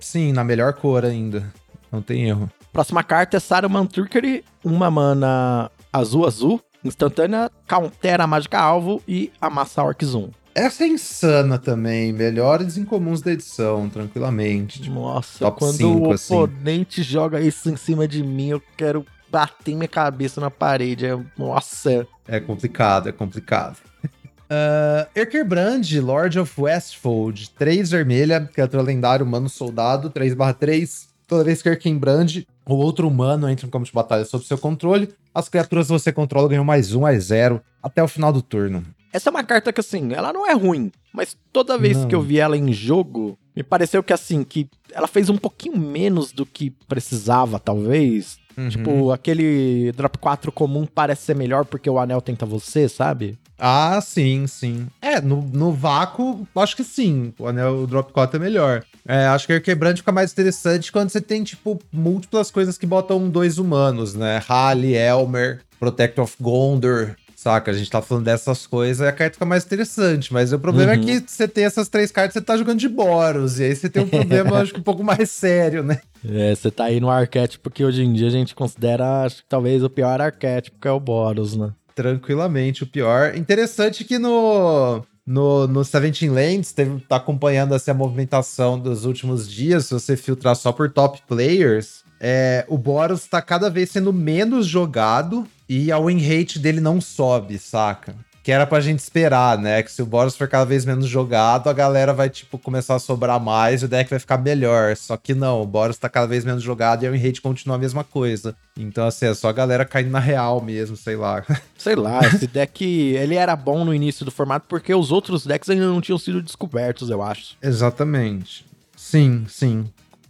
Sim, 0.00 0.32
na 0.32 0.42
melhor 0.42 0.72
cor 0.72 1.04
ainda. 1.04 1.52
Não 1.92 2.00
tem 2.00 2.28
erro. 2.28 2.50
Próxima 2.72 3.02
carta 3.02 3.36
é 3.36 3.40
Saruman 3.40 3.86
Trickery, 3.86 4.44
uma 4.64 4.90
mana 4.90 5.70
azul-azul, 5.92 6.60
instantânea, 6.84 7.50
countera 7.68 8.24
a 8.24 8.26
mágica 8.26 8.58
alvo 8.58 9.02
e 9.06 9.32
amassa 9.40 9.82
Orc 9.82 10.04
Zoom. 10.04 10.30
Essa 10.54 10.84
é 10.84 10.88
insana 10.88 11.56
também, 11.58 12.12
melhores 12.12 12.76
incomuns 12.76 13.22
da 13.22 13.32
edição, 13.32 13.88
tranquilamente. 13.88 14.82
Tipo, 14.82 14.94
Nossa, 14.94 15.50
quando 15.52 15.76
cinco, 15.76 16.08
o 16.08 16.12
assim. 16.12 16.34
oponente 16.34 17.00
assim. 17.00 17.10
joga 17.10 17.40
isso 17.40 17.70
em 17.70 17.76
cima 17.76 18.08
de 18.08 18.22
mim, 18.24 18.48
eu 18.48 18.62
quero 18.76 19.06
bater 19.30 19.74
minha 19.74 19.88
cabeça 19.88 20.40
na 20.40 20.50
parede. 20.50 21.06
É, 21.06 21.16
nossa. 21.36 22.06
É 22.26 22.40
complicado, 22.40 23.08
é 23.08 23.12
complicado. 23.12 23.76
Uh, 24.50 25.04
Erkerbrand, 25.14 25.82
Lord 26.00 26.38
of 26.38 26.58
Westfold, 26.58 27.50
3 27.50 27.90
vermelha, 27.90 28.40
criatura 28.50 28.82
lendária, 28.82 29.22
humano 29.22 29.46
soldado, 29.46 30.08
3/3. 30.08 31.06
Toda 31.28 31.44
vez 31.44 31.60
que 31.60 31.68
Erkenbrand 31.68 32.42
ou 32.64 32.78
outro 32.78 33.06
humano 33.06 33.48
entra 33.50 33.66
no 33.66 33.70
campo 33.70 33.84
de 33.84 33.92
batalha 33.92 34.24
sob 34.24 34.44
seu 34.46 34.56
controle, 34.56 35.10
as 35.34 35.46
criaturas 35.46 35.86
que 35.86 35.92
você 35.92 36.10
controla 36.10 36.48
ganham 36.48 36.64
mais 36.64 36.94
um, 36.94 37.02
mais 37.02 37.24
zero, 37.24 37.60
até 37.82 38.02
o 38.02 38.08
final 38.08 38.32
do 38.32 38.40
turno. 38.40 38.82
Essa 39.12 39.28
é 39.28 39.30
uma 39.30 39.44
carta 39.44 39.70
que, 39.70 39.80
assim, 39.80 40.12
ela 40.14 40.32
não 40.32 40.46
é 40.46 40.54
ruim, 40.54 40.90
mas 41.12 41.36
toda 41.52 41.76
vez 41.76 41.98
não. 41.98 42.08
que 42.08 42.14
eu 42.14 42.22
vi 42.22 42.38
ela 42.40 42.56
em 42.56 42.72
jogo, 42.72 43.38
me 43.54 43.62
pareceu 43.62 44.02
que, 44.02 44.12
assim, 44.12 44.42
que 44.42 44.68
ela 44.90 45.06
fez 45.06 45.28
um 45.28 45.36
pouquinho 45.36 45.78
menos 45.78 46.32
do 46.32 46.46
que 46.46 46.70
precisava, 46.70 47.58
talvez. 47.58 48.38
Uhum. 48.56 48.68
Tipo, 48.70 49.12
aquele 49.12 49.92
drop 49.92 50.16
4 50.18 50.50
comum 50.50 50.86
parece 50.86 51.22
ser 51.22 51.36
melhor 51.36 51.64
porque 51.66 51.88
o 51.88 51.98
anel 51.98 52.22
tenta 52.22 52.46
você, 52.46 52.88
sabe? 52.88 53.38
Ah, 53.58 54.00
sim, 54.00 54.46
sim. 54.46 54.86
É, 55.00 55.20
no, 55.20 55.42
no 55.42 55.72
vácuo, 55.72 56.46
acho 56.56 56.76
que 56.76 56.84
sim. 56.84 57.32
O 57.38 57.46
anel 57.46 57.82
o 57.82 57.86
drop 57.86 58.12
4 58.12 58.36
é 58.36 58.40
melhor. 58.40 58.84
É, 59.08 59.24
acho 59.24 59.46
que 59.46 59.56
o 59.56 59.60
quebrante 59.62 60.02
fica 60.02 60.12
mais 60.12 60.30
interessante 60.30 60.92
quando 60.92 61.08
você 61.08 61.20
tem, 61.20 61.42
tipo, 61.42 61.80
múltiplas 61.90 62.50
coisas 62.50 62.76
que 62.76 62.86
botam 62.86 63.30
dois 63.30 63.56
humanos, 63.56 64.14
né? 64.14 64.42
Hali, 64.46 64.94
Elmer, 64.94 65.60
Protect 65.80 66.20
of 66.20 66.36
Gondor, 66.38 67.16
saca? 67.34 67.70
A 67.70 67.74
gente 67.74 67.90
tá 67.90 68.02
falando 68.02 68.26
dessas 68.26 68.66
coisas 68.66 69.02
e 69.02 69.08
a 69.08 69.12
carta 69.12 69.32
fica 69.32 69.46
mais 69.46 69.64
interessante. 69.64 70.30
Mas 70.30 70.52
o 70.52 70.58
problema 70.58 70.92
é 70.92 70.96
uhum. 70.96 71.02
é 71.02 71.20
que 71.20 71.24
você 71.26 71.48
tem 71.48 71.64
essas 71.64 71.88
três 71.88 72.12
cartas, 72.12 72.34
você 72.34 72.42
tá 72.42 72.54
jogando 72.54 72.80
de 72.80 72.88
Boros. 72.88 73.58
E 73.58 73.64
aí 73.64 73.74
você 73.74 73.88
tem 73.88 74.02
um 74.02 74.08
problema, 74.08 74.58
acho 74.60 74.74
que 74.74 74.80
um 74.80 74.84
pouco 74.84 75.02
mais 75.02 75.30
sério, 75.30 75.82
né? 75.82 76.00
É, 76.22 76.54
você 76.54 76.70
tá 76.70 76.84
aí 76.84 77.00
no 77.00 77.08
arquétipo 77.08 77.70
que 77.70 77.82
hoje 77.82 78.02
em 78.02 78.12
dia 78.12 78.26
a 78.26 78.30
gente 78.30 78.54
considera, 78.54 79.22
acho 79.22 79.36
que 79.36 79.48
talvez 79.48 79.82
o 79.82 79.88
pior 79.88 80.20
arquétipo, 80.20 80.78
que 80.78 80.86
é 80.86 80.92
o 80.92 81.00
Boros, 81.00 81.56
né? 81.56 81.72
Tranquilamente 81.94 82.82
o 82.82 82.86
pior. 82.86 83.34
Interessante 83.34 84.04
que 84.04 84.18
no 84.18 85.02
no, 85.28 85.68
no 85.68 85.84
Seventeen 85.84 86.30
Lands, 86.30 86.72
teve, 86.72 87.00
tá 87.00 87.16
acompanhando 87.16 87.74
assim, 87.74 87.90
a 87.90 87.94
movimentação 87.94 88.78
dos 88.78 89.04
últimos 89.04 89.46
dias, 89.46 89.84
se 89.84 89.92
você 89.92 90.16
filtrar 90.16 90.56
só 90.56 90.72
por 90.72 90.90
top 90.90 91.20
players, 91.28 92.02
é, 92.18 92.64
o 92.66 92.78
Boros 92.78 93.26
tá 93.26 93.42
cada 93.42 93.68
vez 93.68 93.90
sendo 93.90 94.10
menos 94.10 94.66
jogado 94.66 95.46
e 95.68 95.92
a 95.92 95.98
win 95.98 96.18
rate 96.18 96.58
dele 96.58 96.80
não 96.80 96.98
sobe, 96.98 97.58
saca? 97.58 98.16
Que 98.48 98.52
era 98.52 98.66
pra 98.66 98.80
gente 98.80 99.00
esperar, 99.00 99.58
né? 99.58 99.82
Que 99.82 99.92
se 99.92 100.00
o 100.00 100.06
Boros 100.06 100.34
for 100.34 100.48
cada 100.48 100.64
vez 100.64 100.86
menos 100.86 101.06
jogado, 101.06 101.68
a 101.68 101.72
galera 101.74 102.14
vai, 102.14 102.30
tipo, 102.30 102.58
começar 102.58 102.94
a 102.94 102.98
sobrar 102.98 103.38
mais 103.38 103.82
e 103.82 103.84
o 103.84 103.88
deck 103.88 104.08
vai 104.08 104.18
ficar 104.18 104.38
melhor. 104.38 104.96
Só 104.96 105.18
que 105.18 105.34
não, 105.34 105.60
o 105.60 105.66
Boros 105.66 105.98
tá 105.98 106.08
cada 106.08 106.26
vez 106.26 106.46
menos 106.46 106.62
jogado 106.62 107.04
e 107.04 107.08
o 107.10 107.12
rate 107.12 107.42
continua 107.42 107.76
a 107.76 107.78
mesma 107.78 108.02
coisa. 108.02 108.56
Então, 108.74 109.06
assim, 109.06 109.26
é 109.26 109.34
só 109.34 109.50
a 109.50 109.52
galera 109.52 109.84
caindo 109.84 110.08
na 110.08 110.18
real 110.18 110.62
mesmo, 110.62 110.96
sei 110.96 111.14
lá. 111.14 111.44
Sei 111.76 111.94
lá, 111.94 112.20
esse 112.26 112.46
deck, 112.46 112.82
ele 112.82 113.34
era 113.34 113.54
bom 113.54 113.84
no 113.84 113.94
início 113.94 114.24
do 114.24 114.30
formato 114.30 114.64
porque 114.66 114.94
os 114.94 115.12
outros 115.12 115.44
decks 115.44 115.68
ainda 115.68 115.86
não 115.86 116.00
tinham 116.00 116.18
sido 116.18 116.42
descobertos, 116.42 117.10
eu 117.10 117.22
acho. 117.22 117.54
Exatamente. 117.62 118.64
Sim, 118.96 119.44
sim. 119.46 119.84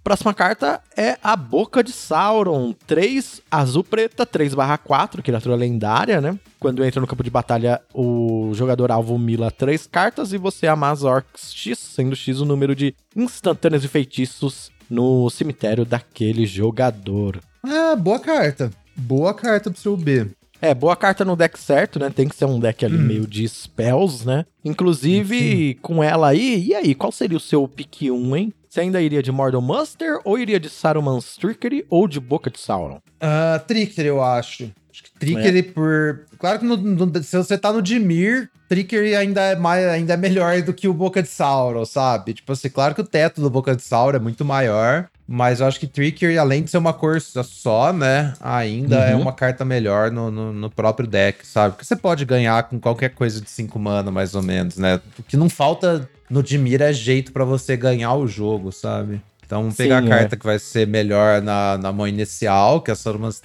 Próxima 0.08 0.32
carta 0.32 0.80
é 0.96 1.18
a 1.22 1.36
Boca 1.36 1.84
de 1.84 1.92
Sauron. 1.92 2.72
3 2.86 3.42
azul 3.50 3.84
preta, 3.84 4.24
3 4.24 4.54
4, 4.82 5.22
criatura 5.22 5.54
lendária, 5.54 6.18
né? 6.18 6.38
Quando 6.58 6.82
entra 6.82 6.98
no 6.98 7.06
campo 7.06 7.22
de 7.22 7.28
batalha, 7.28 7.78
o 7.92 8.50
jogador 8.54 8.90
alvo 8.90 9.18
mila 9.18 9.50
3 9.50 9.86
cartas 9.86 10.32
e 10.32 10.38
você 10.38 10.66
amassa 10.66 11.06
orcs 11.06 11.52
X, 11.52 11.78
sendo 11.78 12.16
X 12.16 12.40
o 12.40 12.46
número 12.46 12.74
de 12.74 12.94
instantâneos 13.14 13.84
e 13.84 13.88
feitiços 13.88 14.70
no 14.88 15.28
cemitério 15.28 15.84
daquele 15.84 16.46
jogador. 16.46 17.38
Ah, 17.62 17.94
boa 17.94 18.18
carta. 18.18 18.70
Boa 18.96 19.34
carta 19.34 19.70
pro 19.70 19.78
seu 19.78 19.94
B. 19.94 20.26
É, 20.58 20.74
boa 20.74 20.96
carta 20.96 21.22
no 21.22 21.36
deck 21.36 21.58
certo, 21.58 21.98
né? 21.98 22.08
Tem 22.08 22.26
que 22.26 22.34
ser 22.34 22.46
um 22.46 22.58
deck 22.58 22.82
ali 22.82 22.96
hum. 22.96 23.02
meio 23.02 23.26
de 23.26 23.46
spells, 23.46 24.24
né? 24.24 24.46
Inclusive, 24.64 25.38
Sim. 25.38 25.78
com 25.82 26.02
ela 26.02 26.28
aí, 26.28 26.68
e 26.68 26.74
aí, 26.74 26.94
qual 26.94 27.12
seria 27.12 27.36
o 27.36 27.40
seu 27.40 27.68
pick 27.68 28.10
1, 28.10 28.36
hein? 28.36 28.54
Você 28.68 28.80
ainda 28.80 29.00
iria 29.00 29.22
de 29.22 29.32
Mortal 29.32 29.62
Muster, 29.62 30.20
ou 30.24 30.38
iria 30.38 30.60
de 30.60 30.68
Saruman's 30.68 31.36
Trickery, 31.36 31.86
ou 31.88 32.06
de 32.06 32.20
Boca 32.20 32.50
de 32.50 32.60
Sauron? 32.60 33.00
Uh, 33.16 33.58
Trickery, 33.66 34.08
eu 34.08 34.22
acho. 34.22 34.70
Acho 34.90 35.04
que 35.04 35.10
Trickery 35.18 35.58
é. 35.60 35.62
por... 35.62 36.26
Claro 36.38 36.58
que 36.58 36.66
no, 36.66 36.76
no, 36.76 37.22
se 37.22 37.36
você 37.36 37.56
tá 37.56 37.72
no 37.72 37.80
Dimir, 37.80 38.50
Trickery 38.68 39.16
ainda 39.16 39.40
é, 39.40 39.56
mais, 39.56 39.86
ainda 39.86 40.12
é 40.12 40.16
melhor 40.16 40.60
do 40.60 40.74
que 40.74 40.86
o 40.86 40.92
Boca 40.92 41.22
de 41.22 41.28
Sauron, 41.28 41.86
sabe? 41.86 42.34
Tipo 42.34 42.52
assim, 42.52 42.68
claro 42.68 42.94
que 42.94 43.00
o 43.00 43.06
teto 43.06 43.40
do 43.40 43.48
Boca 43.48 43.74
de 43.74 43.82
Sauron 43.82 44.16
é 44.16 44.20
muito 44.20 44.44
maior, 44.44 45.08
mas 45.30 45.60
eu 45.60 45.66
acho 45.66 45.78
que 45.78 45.86
Trickery, 45.86 46.38
além 46.38 46.62
de 46.62 46.70
ser 46.70 46.78
uma 46.78 46.94
cor 46.94 47.20
só, 47.20 47.92
né? 47.92 48.32
Ainda 48.40 48.96
é 48.96 49.14
uhum. 49.14 49.20
é 49.20 49.22
uma 49.22 49.32
carta 49.32 49.62
melhor 49.62 50.10
no, 50.10 50.30
no, 50.30 50.54
no, 50.54 50.70
próprio 50.70 51.06
deck, 51.06 51.46
sabe? 51.46 51.74
Porque 51.74 51.84
você 51.84 51.94
pode 51.94 52.24
ganhar 52.24 52.62
com 52.62 52.80
qualquer 52.80 53.10
coisa 53.10 53.38
de 53.38 53.50
5 53.50 53.78
mana, 53.78 54.10
mais 54.10 54.34
ou 54.34 54.42
menos, 54.42 54.78
né? 54.78 54.98
O 55.18 55.22
que 55.22 55.36
não 55.36 55.50
falta 55.50 56.08
no 56.30 56.42
Dimir 56.42 56.80
é 56.80 56.94
jeito 56.94 57.30
para 57.30 57.44
você 57.44 57.76
ganhar 57.76 58.14
o 58.14 58.26
jogo, 58.26 58.72
sabe? 58.72 59.20
Então, 59.44 59.70
pegar 59.70 60.00
Sim, 60.00 60.06
a 60.06 60.10
carta 60.10 60.34
é. 60.34 60.38
que 60.38 60.46
vai 60.46 60.58
ser 60.58 60.86
melhor 60.86 61.42
na, 61.42 61.76
na 61.76 61.92
mão 61.92 62.08
inicial, 62.08 62.80
que 62.80 62.90
é 62.90 62.92
a 62.92 62.96
Saruman's 62.96 63.42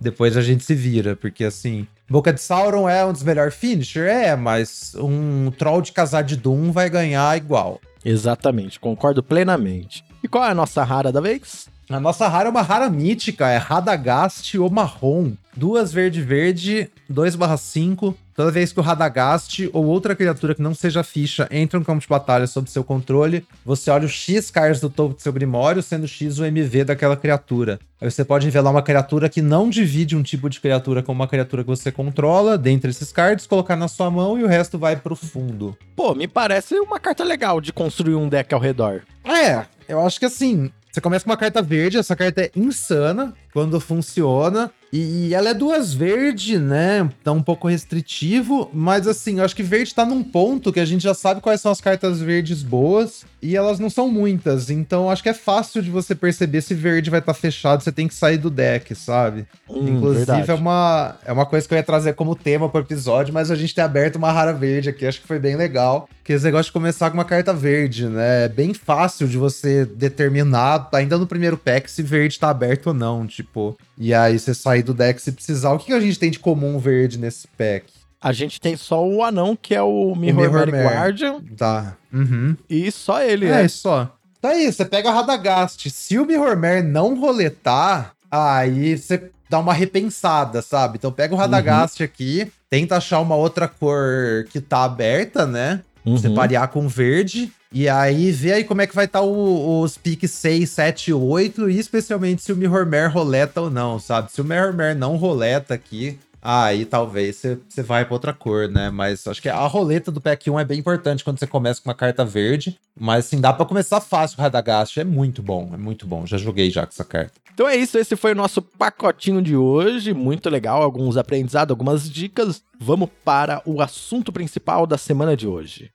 depois 0.00 0.36
a 0.36 0.42
gente 0.42 0.64
se 0.64 0.74
vira, 0.74 1.16
porque 1.16 1.44
assim, 1.44 1.88
Boca 2.08 2.32
de 2.32 2.40
Sauron 2.40 2.88
é 2.88 3.04
um 3.04 3.12
dos 3.12 3.22
melhores 3.22 3.54
finisher? 3.54 4.08
É, 4.08 4.34
mas 4.34 4.94
um 4.96 5.50
Troll 5.52 5.82
de 5.82 5.92
Casar 5.92 6.22
de 6.22 6.36
Doom 6.36 6.72
vai 6.72 6.90
ganhar 6.90 7.36
igual. 7.36 7.80
Exatamente, 8.04 8.80
concordo 8.80 9.22
plenamente. 9.22 10.04
E 10.22 10.28
qual 10.28 10.44
é 10.44 10.50
a 10.50 10.54
nossa 10.54 10.84
rara 10.84 11.10
da 11.10 11.20
vez? 11.20 11.68
A 11.88 11.98
nossa 11.98 12.28
rara 12.28 12.48
é 12.48 12.50
uma 12.50 12.62
rara 12.62 12.88
mítica, 12.88 13.48
é 13.48 13.56
Radagast 13.56 14.56
ou 14.56 14.70
Marrom. 14.70 15.32
Duas 15.56 15.92
verde-verde, 15.92 16.88
2/5. 17.10 18.14
Toda 18.36 18.52
vez 18.52 18.72
que 18.72 18.78
o 18.78 18.82
Radagast 18.82 19.68
ou 19.72 19.84
outra 19.86 20.14
criatura 20.14 20.54
que 20.54 20.62
não 20.62 20.72
seja 20.72 21.02
ficha 21.02 21.48
entra 21.50 21.80
no 21.80 21.84
campo 21.84 22.00
de 22.00 22.06
batalha 22.06 22.46
sob 22.46 22.70
seu 22.70 22.84
controle, 22.84 23.44
você 23.66 23.90
olha 23.90 24.06
o 24.06 24.08
X 24.08 24.50
cards 24.52 24.80
do 24.80 24.88
topo 24.88 25.14
do 25.14 25.20
seu 25.20 25.32
Grimório, 25.32 25.82
sendo 25.82 26.06
X 26.06 26.38
o 26.38 26.44
MV 26.44 26.84
daquela 26.84 27.16
criatura. 27.16 27.80
Aí 28.00 28.08
você 28.08 28.24
pode 28.24 28.46
revelar 28.46 28.70
uma 28.70 28.82
criatura 28.82 29.28
que 29.28 29.42
não 29.42 29.68
divide 29.68 30.16
um 30.16 30.22
tipo 30.22 30.48
de 30.48 30.60
criatura 30.60 31.02
com 31.02 31.12
uma 31.12 31.26
criatura 31.26 31.64
que 31.64 31.68
você 31.68 31.90
controla, 31.90 32.56
dentre 32.56 32.90
esses 32.90 33.10
cards, 33.10 33.48
colocar 33.48 33.74
na 33.74 33.88
sua 33.88 34.10
mão 34.10 34.38
e 34.38 34.44
o 34.44 34.46
resto 34.46 34.78
vai 34.78 34.96
pro 34.96 35.16
fundo. 35.16 35.76
Pô, 35.96 36.14
me 36.14 36.28
parece 36.28 36.78
uma 36.78 37.00
carta 37.00 37.24
legal 37.24 37.60
de 37.60 37.72
construir 37.72 38.14
um 38.14 38.28
deck 38.28 38.54
ao 38.54 38.60
redor. 38.60 39.02
É, 39.22 39.66
eu 39.90 40.00
acho 40.06 40.18
que 40.18 40.26
assim, 40.26 40.70
você 40.90 41.00
começa 41.00 41.24
com 41.24 41.30
uma 41.30 41.36
carta 41.36 41.60
verde, 41.60 41.98
essa 41.98 42.16
carta 42.16 42.42
é 42.42 42.50
insana 42.54 43.34
quando 43.52 43.80
funciona. 43.80 44.70
E 44.92 45.32
ela 45.34 45.50
é 45.50 45.54
duas 45.54 45.94
verde, 45.94 46.58
né? 46.58 47.08
Tá 47.22 47.32
um 47.32 47.42
pouco 47.42 47.68
restritivo, 47.68 48.68
mas 48.72 49.06
assim, 49.06 49.38
eu 49.38 49.44
acho 49.44 49.54
que 49.54 49.62
verde 49.62 49.94
tá 49.94 50.04
num 50.04 50.22
ponto 50.22 50.72
que 50.72 50.80
a 50.80 50.84
gente 50.84 51.02
já 51.02 51.14
sabe 51.14 51.40
quais 51.40 51.60
são 51.60 51.70
as 51.70 51.80
cartas 51.80 52.20
verdes 52.20 52.62
boas 52.62 53.24
e 53.42 53.56
elas 53.56 53.78
não 53.78 53.88
são 53.88 54.08
muitas. 54.08 54.68
Então 54.70 55.08
acho 55.10 55.22
que 55.22 55.28
é 55.28 55.34
fácil 55.34 55.82
de 55.82 55.90
você 55.90 56.14
perceber 56.14 56.60
se 56.60 56.74
verde 56.74 57.10
vai 57.10 57.20
estar 57.20 57.32
tá 57.32 57.38
fechado, 57.38 57.82
você 57.82 57.92
tem 57.92 58.08
que 58.08 58.14
sair 58.14 58.38
do 58.38 58.50
deck, 58.50 58.94
sabe? 58.94 59.46
Hum, 59.68 59.96
Inclusive 59.96 60.50
é 60.50 60.54
uma, 60.54 61.16
é 61.24 61.32
uma 61.32 61.46
coisa 61.46 61.66
que 61.66 61.74
eu 61.74 61.78
ia 61.78 61.84
trazer 61.84 62.14
como 62.14 62.34
tema 62.34 62.68
pro 62.68 62.80
episódio, 62.80 63.32
mas 63.32 63.50
a 63.50 63.54
gente 63.54 63.74
tem 63.74 63.84
aberto 63.84 64.16
uma 64.16 64.32
rara 64.32 64.52
verde 64.52 64.88
aqui, 64.88 65.06
acho 65.06 65.20
que 65.20 65.26
foi 65.26 65.38
bem 65.38 65.56
legal. 65.56 66.08
Que 66.24 66.32
esse 66.32 66.44
negócio 66.44 66.66
de 66.66 66.72
começar 66.72 67.10
com 67.10 67.16
uma 67.16 67.24
carta 67.24 67.52
verde, 67.52 68.06
né? 68.06 68.44
É 68.44 68.48
bem 68.48 68.74
fácil 68.74 69.26
de 69.26 69.36
você 69.36 69.84
determinar, 69.84 70.88
ainda 70.92 71.18
no 71.18 71.26
primeiro 71.26 71.56
pack, 71.56 71.90
se 71.90 72.02
verde 72.02 72.38
tá 72.38 72.50
aberto 72.50 72.88
ou 72.88 72.94
não, 72.94 73.26
tipo. 73.26 73.76
E 73.98 74.14
aí 74.14 74.38
você 74.38 74.54
sair 74.80 74.82
do 74.82 74.94
deck 74.94 75.20
se 75.20 75.32
precisar. 75.32 75.72
O 75.72 75.78
que 75.78 75.92
a 75.92 76.00
gente 76.00 76.18
tem 76.18 76.30
de 76.30 76.38
comum 76.38 76.78
verde 76.78 77.18
nesse 77.18 77.46
pack? 77.48 77.86
A 78.20 78.32
gente 78.32 78.60
tem 78.60 78.76
só 78.76 79.06
o 79.06 79.22
anão, 79.22 79.56
que 79.56 79.74
é 79.74 79.82
o 79.82 80.14
Mirror, 80.14 80.44
o 80.44 80.66
Mirror 80.66 80.68
Guardian. 80.68 81.40
Tá. 81.56 81.96
Uhum. 82.12 82.56
E 82.68 82.90
só 82.90 83.22
ele, 83.22 83.46
é. 83.46 83.62
É, 83.64 83.68
só. 83.68 84.14
Tá 84.40 84.50
aí, 84.50 84.70
você 84.70 84.84
pega 84.84 85.08
a 85.10 85.12
Radagast. 85.12 85.88
Se 85.90 86.18
o 86.18 86.26
Mirror 86.26 86.56
Mare 86.56 86.82
não 86.82 87.18
roletar, 87.18 88.12
aí 88.30 88.96
você 88.96 89.30
dá 89.48 89.58
uma 89.58 89.72
repensada, 89.72 90.60
sabe? 90.60 90.96
Então 90.98 91.10
pega 91.10 91.34
o 91.34 91.36
Radagast 91.36 92.00
uhum. 92.00 92.04
aqui, 92.04 92.52
tenta 92.68 92.96
achar 92.96 93.20
uma 93.20 93.36
outra 93.36 93.66
cor 93.66 94.44
que 94.50 94.60
tá 94.60 94.84
aberta, 94.84 95.46
né? 95.46 95.82
Uhum. 96.04 96.16
Você 96.16 96.30
parear 96.30 96.68
com 96.68 96.88
verde. 96.88 97.52
E 97.72 97.88
aí, 97.88 98.32
vê 98.32 98.52
aí 98.52 98.64
como 98.64 98.82
é 98.82 98.86
que 98.86 98.94
vai 98.94 99.04
estar 99.04 99.20
tá 99.20 99.24
os 99.24 99.96
piques 99.96 100.32
6, 100.32 100.68
7, 100.68 101.12
8, 101.12 101.70
e 101.70 101.78
especialmente 101.78 102.42
se 102.42 102.52
o 102.52 102.56
Mirror 102.56 102.84
Mare 102.84 103.12
roleta 103.12 103.60
ou 103.60 103.70
não, 103.70 103.98
sabe? 104.00 104.32
Se 104.32 104.40
o 104.40 104.44
Mirror 104.44 104.74
Mare 104.74 104.98
não 104.98 105.16
roleta 105.16 105.74
aqui, 105.74 106.18
aí 106.42 106.84
talvez 106.84 107.42
você 107.68 107.82
vai 107.82 108.04
para 108.04 108.14
outra 108.14 108.32
cor, 108.32 108.68
né? 108.68 108.90
Mas 108.90 109.26
acho 109.26 109.42
que 109.42 109.48
a 109.48 109.66
roleta 109.66 110.10
do 110.10 110.20
pack 110.20 110.50
1 110.50 110.60
é 110.60 110.64
bem 110.64 110.78
importante 110.78 111.22
quando 111.22 111.38
você 111.38 111.46
começa 111.46 111.80
com 111.80 111.88
uma 111.88 111.94
carta 111.94 112.24
verde. 112.24 112.78
Mas 112.98 113.26
assim, 113.26 113.40
dá 113.40 113.52
para 113.52 113.66
começar 113.66 114.00
fácil 114.00 114.38
o 114.38 114.42
Radagast. 114.42 114.98
É 114.98 115.04
muito 115.04 115.42
bom, 115.42 115.70
é 115.72 115.76
muito 115.76 116.06
bom. 116.06 116.26
Já 116.26 116.36
joguei 116.36 116.70
já 116.70 116.86
com 116.86 116.92
essa 116.92 117.04
carta. 117.04 117.32
Então 117.52 117.68
é 117.68 117.76
isso, 117.76 117.98
esse 117.98 118.16
foi 118.16 118.32
o 118.32 118.36
nosso 118.36 118.62
pacotinho 118.62 119.42
de 119.42 119.56
hoje. 119.56 120.14
Muito 120.14 120.48
legal, 120.48 120.82
alguns 120.82 121.16
aprendizados, 121.16 121.70
algumas 121.70 122.08
dicas. 122.08 122.62
Vamos 122.78 123.10
para 123.24 123.60
o 123.66 123.82
assunto 123.82 124.32
principal 124.32 124.86
da 124.86 124.96
semana 124.96 125.36
de 125.36 125.46
hoje. 125.46 125.90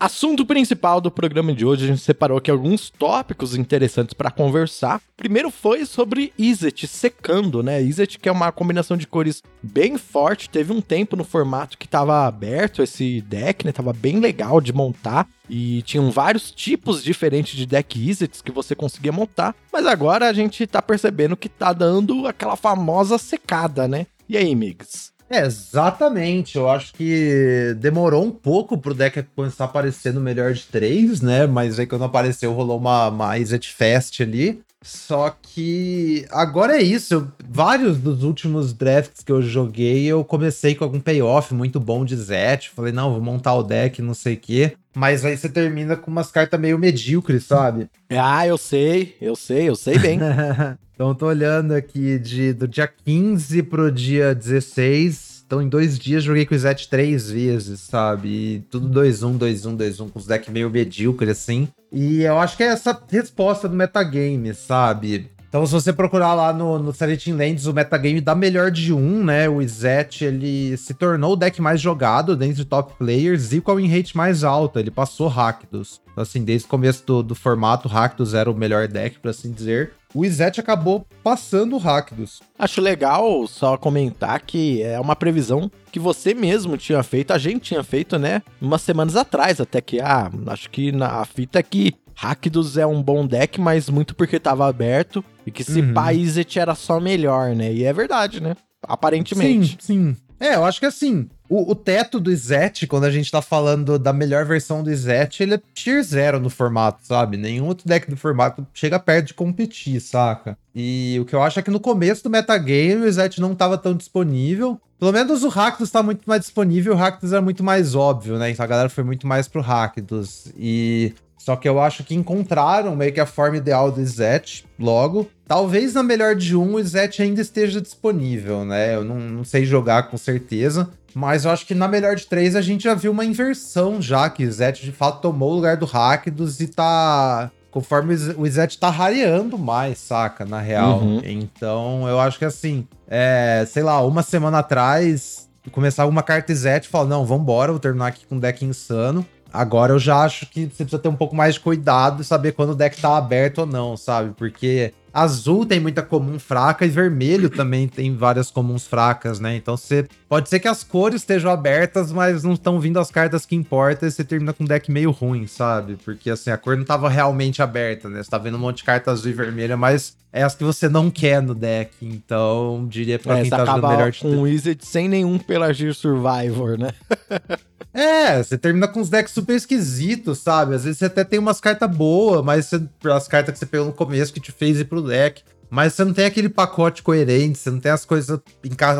Assunto 0.00 0.46
principal 0.46 1.00
do 1.00 1.10
programa 1.10 1.52
de 1.52 1.66
hoje, 1.66 1.82
a 1.82 1.88
gente 1.88 2.00
separou 2.00 2.38
aqui 2.38 2.52
alguns 2.52 2.88
tópicos 2.88 3.56
interessantes 3.56 4.14
para 4.14 4.30
conversar. 4.30 5.00
Primeiro 5.16 5.50
foi 5.50 5.84
sobre 5.84 6.32
Izzet 6.38 6.86
secando, 6.86 7.64
né? 7.64 7.82
Izzet 7.82 8.16
que 8.16 8.28
é 8.28 8.32
uma 8.32 8.52
combinação 8.52 8.96
de 8.96 9.08
cores 9.08 9.42
bem 9.60 9.98
forte, 9.98 10.48
teve 10.48 10.72
um 10.72 10.80
tempo 10.80 11.16
no 11.16 11.24
formato 11.24 11.76
que 11.76 11.84
estava 11.84 12.28
aberto 12.28 12.80
esse 12.80 13.20
deck, 13.22 13.66
né? 13.66 13.72
Tava 13.72 13.92
bem 13.92 14.20
legal 14.20 14.60
de 14.60 14.72
montar 14.72 15.26
e 15.50 15.82
tinham 15.82 16.12
vários 16.12 16.52
tipos 16.52 17.02
diferentes 17.02 17.56
de 17.56 17.66
deck 17.66 17.98
Izzets 17.98 18.40
que 18.40 18.52
você 18.52 18.76
conseguia 18.76 19.10
montar, 19.10 19.52
mas 19.72 19.84
agora 19.84 20.28
a 20.28 20.32
gente 20.32 20.64
tá 20.64 20.80
percebendo 20.80 21.36
que 21.36 21.48
tá 21.48 21.72
dando 21.72 22.24
aquela 22.28 22.54
famosa 22.54 23.18
secada, 23.18 23.88
né? 23.88 24.06
E 24.28 24.36
aí, 24.36 24.54
Migs? 24.54 25.17
É, 25.30 25.44
exatamente. 25.44 26.56
Eu 26.56 26.68
acho 26.68 26.92
que 26.94 27.74
demorou 27.78 28.24
um 28.24 28.30
pouco 28.30 28.78
pro 28.78 28.94
deck 28.94 29.22
começar 29.36 29.64
a 29.64 29.66
aparecer 29.66 30.12
no 30.12 30.20
melhor 30.20 30.52
de 30.52 30.64
três, 30.64 31.20
né? 31.20 31.46
Mas 31.46 31.78
aí 31.78 31.86
quando 31.86 32.04
apareceu, 32.04 32.52
rolou 32.52 32.78
uma, 32.78 33.08
uma 33.08 33.38
Izzet 33.38 33.72
Fest 33.72 34.20
ali. 34.20 34.62
Só 34.80 35.36
que 35.42 36.24
agora 36.30 36.78
é 36.78 36.82
isso. 36.82 37.30
vários 37.48 37.98
dos 37.98 38.22
últimos 38.22 38.72
drafts 38.72 39.24
que 39.24 39.32
eu 39.32 39.42
joguei, 39.42 40.06
eu 40.06 40.24
comecei 40.24 40.74
com 40.74 40.84
algum 40.84 41.00
payoff 41.00 41.52
muito 41.52 41.80
bom 41.80 42.04
de 42.04 42.16
Zet. 42.16 42.70
Falei, 42.70 42.92
não, 42.92 43.12
vou 43.12 43.20
montar 43.20 43.54
o 43.54 43.62
deck, 43.62 44.00
não 44.00 44.14
sei 44.14 44.34
o 44.34 44.38
quê. 44.38 44.76
Mas 44.94 45.24
aí 45.24 45.36
você 45.36 45.48
termina 45.48 45.96
com 45.96 46.10
umas 46.10 46.30
cartas 46.30 46.58
meio 46.58 46.78
medíocres, 46.78 47.44
sabe? 47.44 47.90
Ah, 48.08 48.46
eu 48.46 48.56
sei, 48.56 49.16
eu 49.20 49.34
sei, 49.34 49.68
eu 49.68 49.74
sei 49.76 49.98
bem. 49.98 50.18
então 50.98 51.14
tô 51.14 51.26
olhando 51.26 51.74
aqui 51.74 52.18
de, 52.18 52.52
do 52.52 52.66
dia 52.66 52.88
15 52.88 53.62
pro 53.62 53.88
dia 53.88 54.34
16. 54.34 55.44
Então, 55.46 55.62
em 55.62 55.68
dois 55.68 55.96
dias, 55.96 56.24
joguei 56.24 56.44
com 56.44 56.56
o 56.56 56.58
Zet 56.58 56.88
três 56.88 57.30
vezes, 57.30 57.78
sabe? 57.78 58.28
E 58.28 58.60
tudo 58.68 58.88
2-1, 59.00 59.38
2-1, 59.38 59.76
2-1, 59.76 60.10
com 60.10 60.18
os 60.18 60.26
decks 60.26 60.52
meio 60.52 60.68
medíocre, 60.68 61.30
assim. 61.30 61.68
E 61.92 62.22
eu 62.22 62.36
acho 62.40 62.56
que 62.56 62.64
é 62.64 62.66
essa 62.66 63.00
resposta 63.08 63.68
do 63.68 63.76
metagame, 63.76 64.52
sabe? 64.52 65.30
Então, 65.48 65.64
se 65.64 65.72
você 65.72 65.92
procurar 65.92 66.34
lá 66.34 66.52
no, 66.52 66.80
no 66.80 66.92
Silent 66.92 67.28
Lands, 67.28 67.66
o 67.66 67.72
metagame 67.72 68.20
dá 68.20 68.34
melhor 68.34 68.70
de 68.70 68.92
um, 68.92 69.22
né? 69.24 69.48
O 69.48 69.62
Izet, 69.62 70.24
ele 70.24 70.76
se 70.76 70.92
tornou 70.94 71.34
o 71.34 71.36
deck 71.36 71.62
mais 71.62 71.80
jogado 71.80 72.36
dentre 72.36 72.64
top 72.64 72.94
players 72.98 73.52
e 73.52 73.60
com 73.60 73.70
a 73.70 73.74
win 73.76 73.86
rate 73.86 74.16
mais 74.16 74.42
alta. 74.42 74.80
Ele 74.80 74.90
passou 74.90 75.28
Rakdos. 75.28 76.02
Então, 76.10 76.22
assim, 76.22 76.44
desde 76.44 76.66
o 76.66 76.68
começo 76.68 77.06
do, 77.06 77.22
do 77.22 77.34
formato, 77.36 77.86
Rakdos 77.86 78.34
era 78.34 78.50
o 78.50 78.54
melhor 78.54 78.88
deck, 78.88 79.20
por 79.20 79.28
assim 79.28 79.52
dizer. 79.52 79.92
O 80.14 80.24
Izete 80.24 80.60
acabou 80.60 81.06
passando 81.22 81.76
o 81.76 81.78
Rakdos. 81.78 82.40
Acho 82.58 82.80
legal 82.80 83.46
só 83.46 83.76
comentar 83.76 84.40
que 84.40 84.82
é 84.82 84.98
uma 84.98 85.14
previsão 85.14 85.70
que 85.92 85.98
você 85.98 86.34
mesmo 86.34 86.76
tinha 86.76 87.02
feito, 87.02 87.32
a 87.32 87.38
gente 87.38 87.60
tinha 87.60 87.82
feito, 87.82 88.18
né? 88.18 88.42
Umas 88.60 88.82
semanas 88.82 89.16
atrás, 89.16 89.60
até 89.60 89.80
que, 89.80 90.00
ah, 90.00 90.30
acho 90.46 90.70
que 90.70 90.92
na 90.92 91.24
fita 91.24 91.58
é 91.58 91.62
que 91.62 91.94
Rakdos 92.14 92.76
é 92.76 92.86
um 92.86 93.00
bom 93.00 93.26
deck, 93.26 93.60
mas 93.60 93.88
muito 93.88 94.16
porque 94.16 94.40
tava 94.40 94.68
aberto 94.68 95.24
e 95.46 95.52
que 95.52 95.62
se 95.62 95.80
uhum. 95.80 95.94
Paizet 95.94 96.58
era 96.58 96.74
só 96.74 96.98
melhor, 96.98 97.54
né? 97.54 97.72
E 97.72 97.84
é 97.84 97.92
verdade, 97.92 98.42
né? 98.42 98.56
Aparentemente. 98.82 99.78
Sim, 99.80 100.14
sim. 100.14 100.16
É, 100.40 100.54
eu 100.56 100.64
acho 100.64 100.80
que 100.80 100.86
assim, 100.86 101.28
o, 101.48 101.72
o, 101.72 101.74
teto 101.74 102.20
do 102.20 102.30
Izete, 102.30 102.86
quando 102.86 103.04
a 103.04 103.10
gente 103.10 103.30
tá 103.30 103.40
falando 103.40 103.98
da 103.98 104.12
melhor 104.12 104.44
versão 104.44 104.82
do 104.82 104.90
Izete, 104.90 105.42
ele 105.42 105.54
é 105.54 105.60
tier 105.72 106.02
zero 106.02 106.38
no 106.38 106.50
formato, 106.50 107.00
sabe? 107.02 107.36
Nenhum 107.36 107.66
outro 107.66 107.88
deck 107.88 108.10
do 108.10 108.16
formato 108.16 108.66
chega 108.74 108.98
perto 108.98 109.28
de 109.28 109.34
competir, 109.34 110.00
saca? 110.00 110.56
E 110.74 111.18
o 111.20 111.24
que 111.24 111.34
eu 111.34 111.42
acho 111.42 111.58
é 111.58 111.62
que 111.62 111.70
no 111.70 111.80
começo 111.80 112.22
do 112.22 112.30
metagame 112.30 113.02
o 113.02 113.08
Izete 113.08 113.40
não 113.40 113.54
tava 113.54 113.78
tão 113.78 113.94
disponível. 113.94 114.80
Pelo 114.98 115.12
menos 115.12 115.44
o 115.44 115.48
Rakdos 115.48 115.90
tá 115.90 116.02
muito 116.02 116.22
mais 116.26 116.42
disponível, 116.42 116.92
o 116.92 116.96
Rakdos 116.96 117.32
era 117.32 117.40
muito 117.40 117.62
mais 117.62 117.94
óbvio, 117.94 118.36
né? 118.36 118.50
Então 118.50 118.64
a 118.64 118.68
galera 118.68 118.88
foi 118.88 119.04
muito 119.04 119.26
mais 119.26 119.46
pro 119.46 119.60
Rakdos. 119.60 120.52
E 120.56 121.14
só 121.48 121.56
que 121.56 121.66
eu 121.66 121.80
acho 121.80 122.04
que 122.04 122.14
encontraram 122.14 122.94
meio 122.94 123.10
que 123.10 123.18
a 123.18 123.24
forma 123.24 123.56
ideal 123.56 123.90
do 123.90 124.02
Izete 124.02 124.66
logo. 124.78 125.26
Talvez 125.46 125.94
na 125.94 126.02
melhor 126.02 126.34
de 126.34 126.54
um 126.54 126.74
o 126.74 126.78
Izete 126.78 127.22
ainda 127.22 127.40
esteja 127.40 127.80
disponível, 127.80 128.66
né? 128.66 128.94
Eu 128.94 129.02
não, 129.02 129.18
não, 129.18 129.44
sei 129.44 129.64
jogar 129.64 130.10
com 130.10 130.18
certeza. 130.18 130.90
Mas 131.14 131.46
eu 131.46 131.50
acho 131.50 131.64
que 131.64 131.74
na 131.74 131.88
melhor 131.88 132.16
de 132.16 132.26
três 132.26 132.54
a 132.54 132.60
gente 132.60 132.84
já 132.84 132.92
viu 132.92 133.12
uma 133.12 133.24
inversão 133.24 134.02
já, 134.02 134.28
que 134.28 134.44
o 134.44 134.46
Izete 134.46 134.84
de 134.84 134.92
fato 134.92 135.22
tomou 135.22 135.52
o 135.52 135.54
lugar 135.54 135.78
do 135.78 135.86
Rakdos 135.86 136.60
e 136.60 136.66
tá. 136.66 137.50
Conforme 137.70 138.14
o 138.36 138.46
Izete 138.46 138.78
tá 138.78 138.90
rareando 138.90 139.56
mais, 139.56 139.96
saca? 139.96 140.44
Na 140.44 140.60
real. 140.60 141.00
Uhum. 141.00 141.22
Então 141.24 142.06
eu 142.06 142.20
acho 142.20 142.38
que 142.38 142.44
assim, 142.44 142.86
é, 143.08 143.64
sei 143.66 143.82
lá, 143.82 144.04
uma 144.04 144.22
semana 144.22 144.58
atrás, 144.58 145.48
começar 145.72 146.04
uma 146.04 146.22
carta 146.22 146.52
Izete 146.52 146.88
e 146.88 146.90
falar: 146.90 147.08
não, 147.08 147.24
vambora, 147.24 147.72
vou 147.72 147.80
terminar 147.80 148.08
aqui 148.08 148.26
com 148.26 148.34
um 148.34 148.38
deck 148.38 148.62
insano. 148.66 149.24
Agora 149.52 149.92
eu 149.92 149.98
já 149.98 150.22
acho 150.22 150.46
que 150.46 150.62
você 150.62 150.84
precisa 150.84 150.98
ter 150.98 151.08
um 151.08 151.16
pouco 151.16 151.34
mais 151.34 151.54
de 151.54 151.60
cuidado 151.60 152.22
e 152.22 152.24
saber 152.24 152.52
quando 152.52 152.70
o 152.70 152.74
deck 152.74 153.00
tá 153.00 153.16
aberto 153.16 153.58
ou 153.58 153.66
não, 153.66 153.96
sabe? 153.96 154.32
Porque 154.36 154.92
azul 155.12 155.64
tem 155.64 155.80
muita 155.80 156.02
comum 156.02 156.38
fraca 156.38 156.84
e 156.84 156.88
vermelho 156.88 157.48
também 157.50 157.88
tem 157.88 158.14
várias 158.14 158.50
comuns 158.50 158.86
fracas, 158.86 159.40
né? 159.40 159.56
Então 159.56 159.76
você 159.76 160.06
pode 160.28 160.48
ser 160.48 160.60
que 160.60 160.68
as 160.68 160.84
cores 160.84 161.22
estejam 161.22 161.50
abertas, 161.50 162.12
mas 162.12 162.44
não 162.44 162.52
estão 162.52 162.78
vindo 162.78 162.98
as 162.98 163.10
cartas 163.10 163.46
que 163.46 163.56
importam 163.56 164.08
e 164.08 164.12
você 164.12 164.22
termina 164.22 164.52
com 164.52 164.64
um 164.64 164.66
deck 164.66 164.90
meio 164.90 165.10
ruim, 165.10 165.46
sabe? 165.46 165.96
Porque 166.04 166.30
assim, 166.30 166.50
a 166.50 166.58
cor 166.58 166.76
não 166.76 166.84
tava 166.84 167.08
realmente 167.08 167.62
aberta, 167.62 168.08
né? 168.08 168.22
Você 168.22 168.30
tá 168.30 168.38
vendo 168.38 168.56
um 168.56 168.60
monte 168.60 168.78
de 168.78 168.84
carta 168.84 169.10
azul 169.10 169.30
e 169.30 169.34
vermelha, 169.34 169.76
mas 169.76 170.16
é 170.32 170.42
as 170.42 170.54
que 170.54 170.62
você 170.62 170.88
não 170.88 171.10
quer 171.10 171.42
no 171.42 171.54
deck. 171.54 171.92
Então, 172.02 172.86
diria 172.88 173.18
pra 173.18 173.38
é, 173.38 173.42
quem 173.42 173.50
tá 173.50 173.64
jogando 173.64 173.88
melhor 173.88 174.10
de 174.10 174.26
um 174.26 174.42
Wizard 174.42 174.84
sem 174.84 175.08
nenhum 175.08 175.38
Pelagir 175.38 175.94
Survivor, 175.94 176.78
né? 176.78 176.90
É, 177.98 178.40
você 178.40 178.56
termina 178.56 178.86
com 178.86 179.00
uns 179.00 179.10
decks 179.10 179.32
super 179.32 179.56
esquisitos, 179.56 180.38
sabe? 180.38 180.76
Às 180.76 180.84
vezes 180.84 180.98
você 180.98 181.06
até 181.06 181.24
tem 181.24 181.36
umas 181.36 181.60
cartas 181.60 181.90
boas, 181.90 182.44
mas 182.44 182.66
você, 182.66 182.80
as 183.12 183.26
cartas 183.26 183.52
que 183.52 183.58
você 183.58 183.66
pegou 183.66 183.88
no 183.88 183.92
começo 183.92 184.32
que 184.32 184.38
te 184.38 184.52
fez 184.52 184.78
ir 184.78 184.84
pro 184.84 185.02
deck. 185.02 185.42
Mas 185.68 185.94
você 185.94 186.04
não 186.04 186.12
tem 186.12 186.24
aquele 186.24 186.48
pacote 186.48 187.02
coerente, 187.02 187.58
você 187.58 187.70
não 187.72 187.80
tem 187.80 187.90
as 187.90 188.04
coisas 188.04 188.40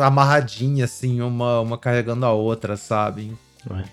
amarradinhas, 0.03 0.91
assim, 0.91 1.21
uma, 1.21 1.61
uma 1.61 1.77
carregando 1.77 2.25
a 2.25 2.33
outra, 2.33 2.75
sabe? 2.75 3.33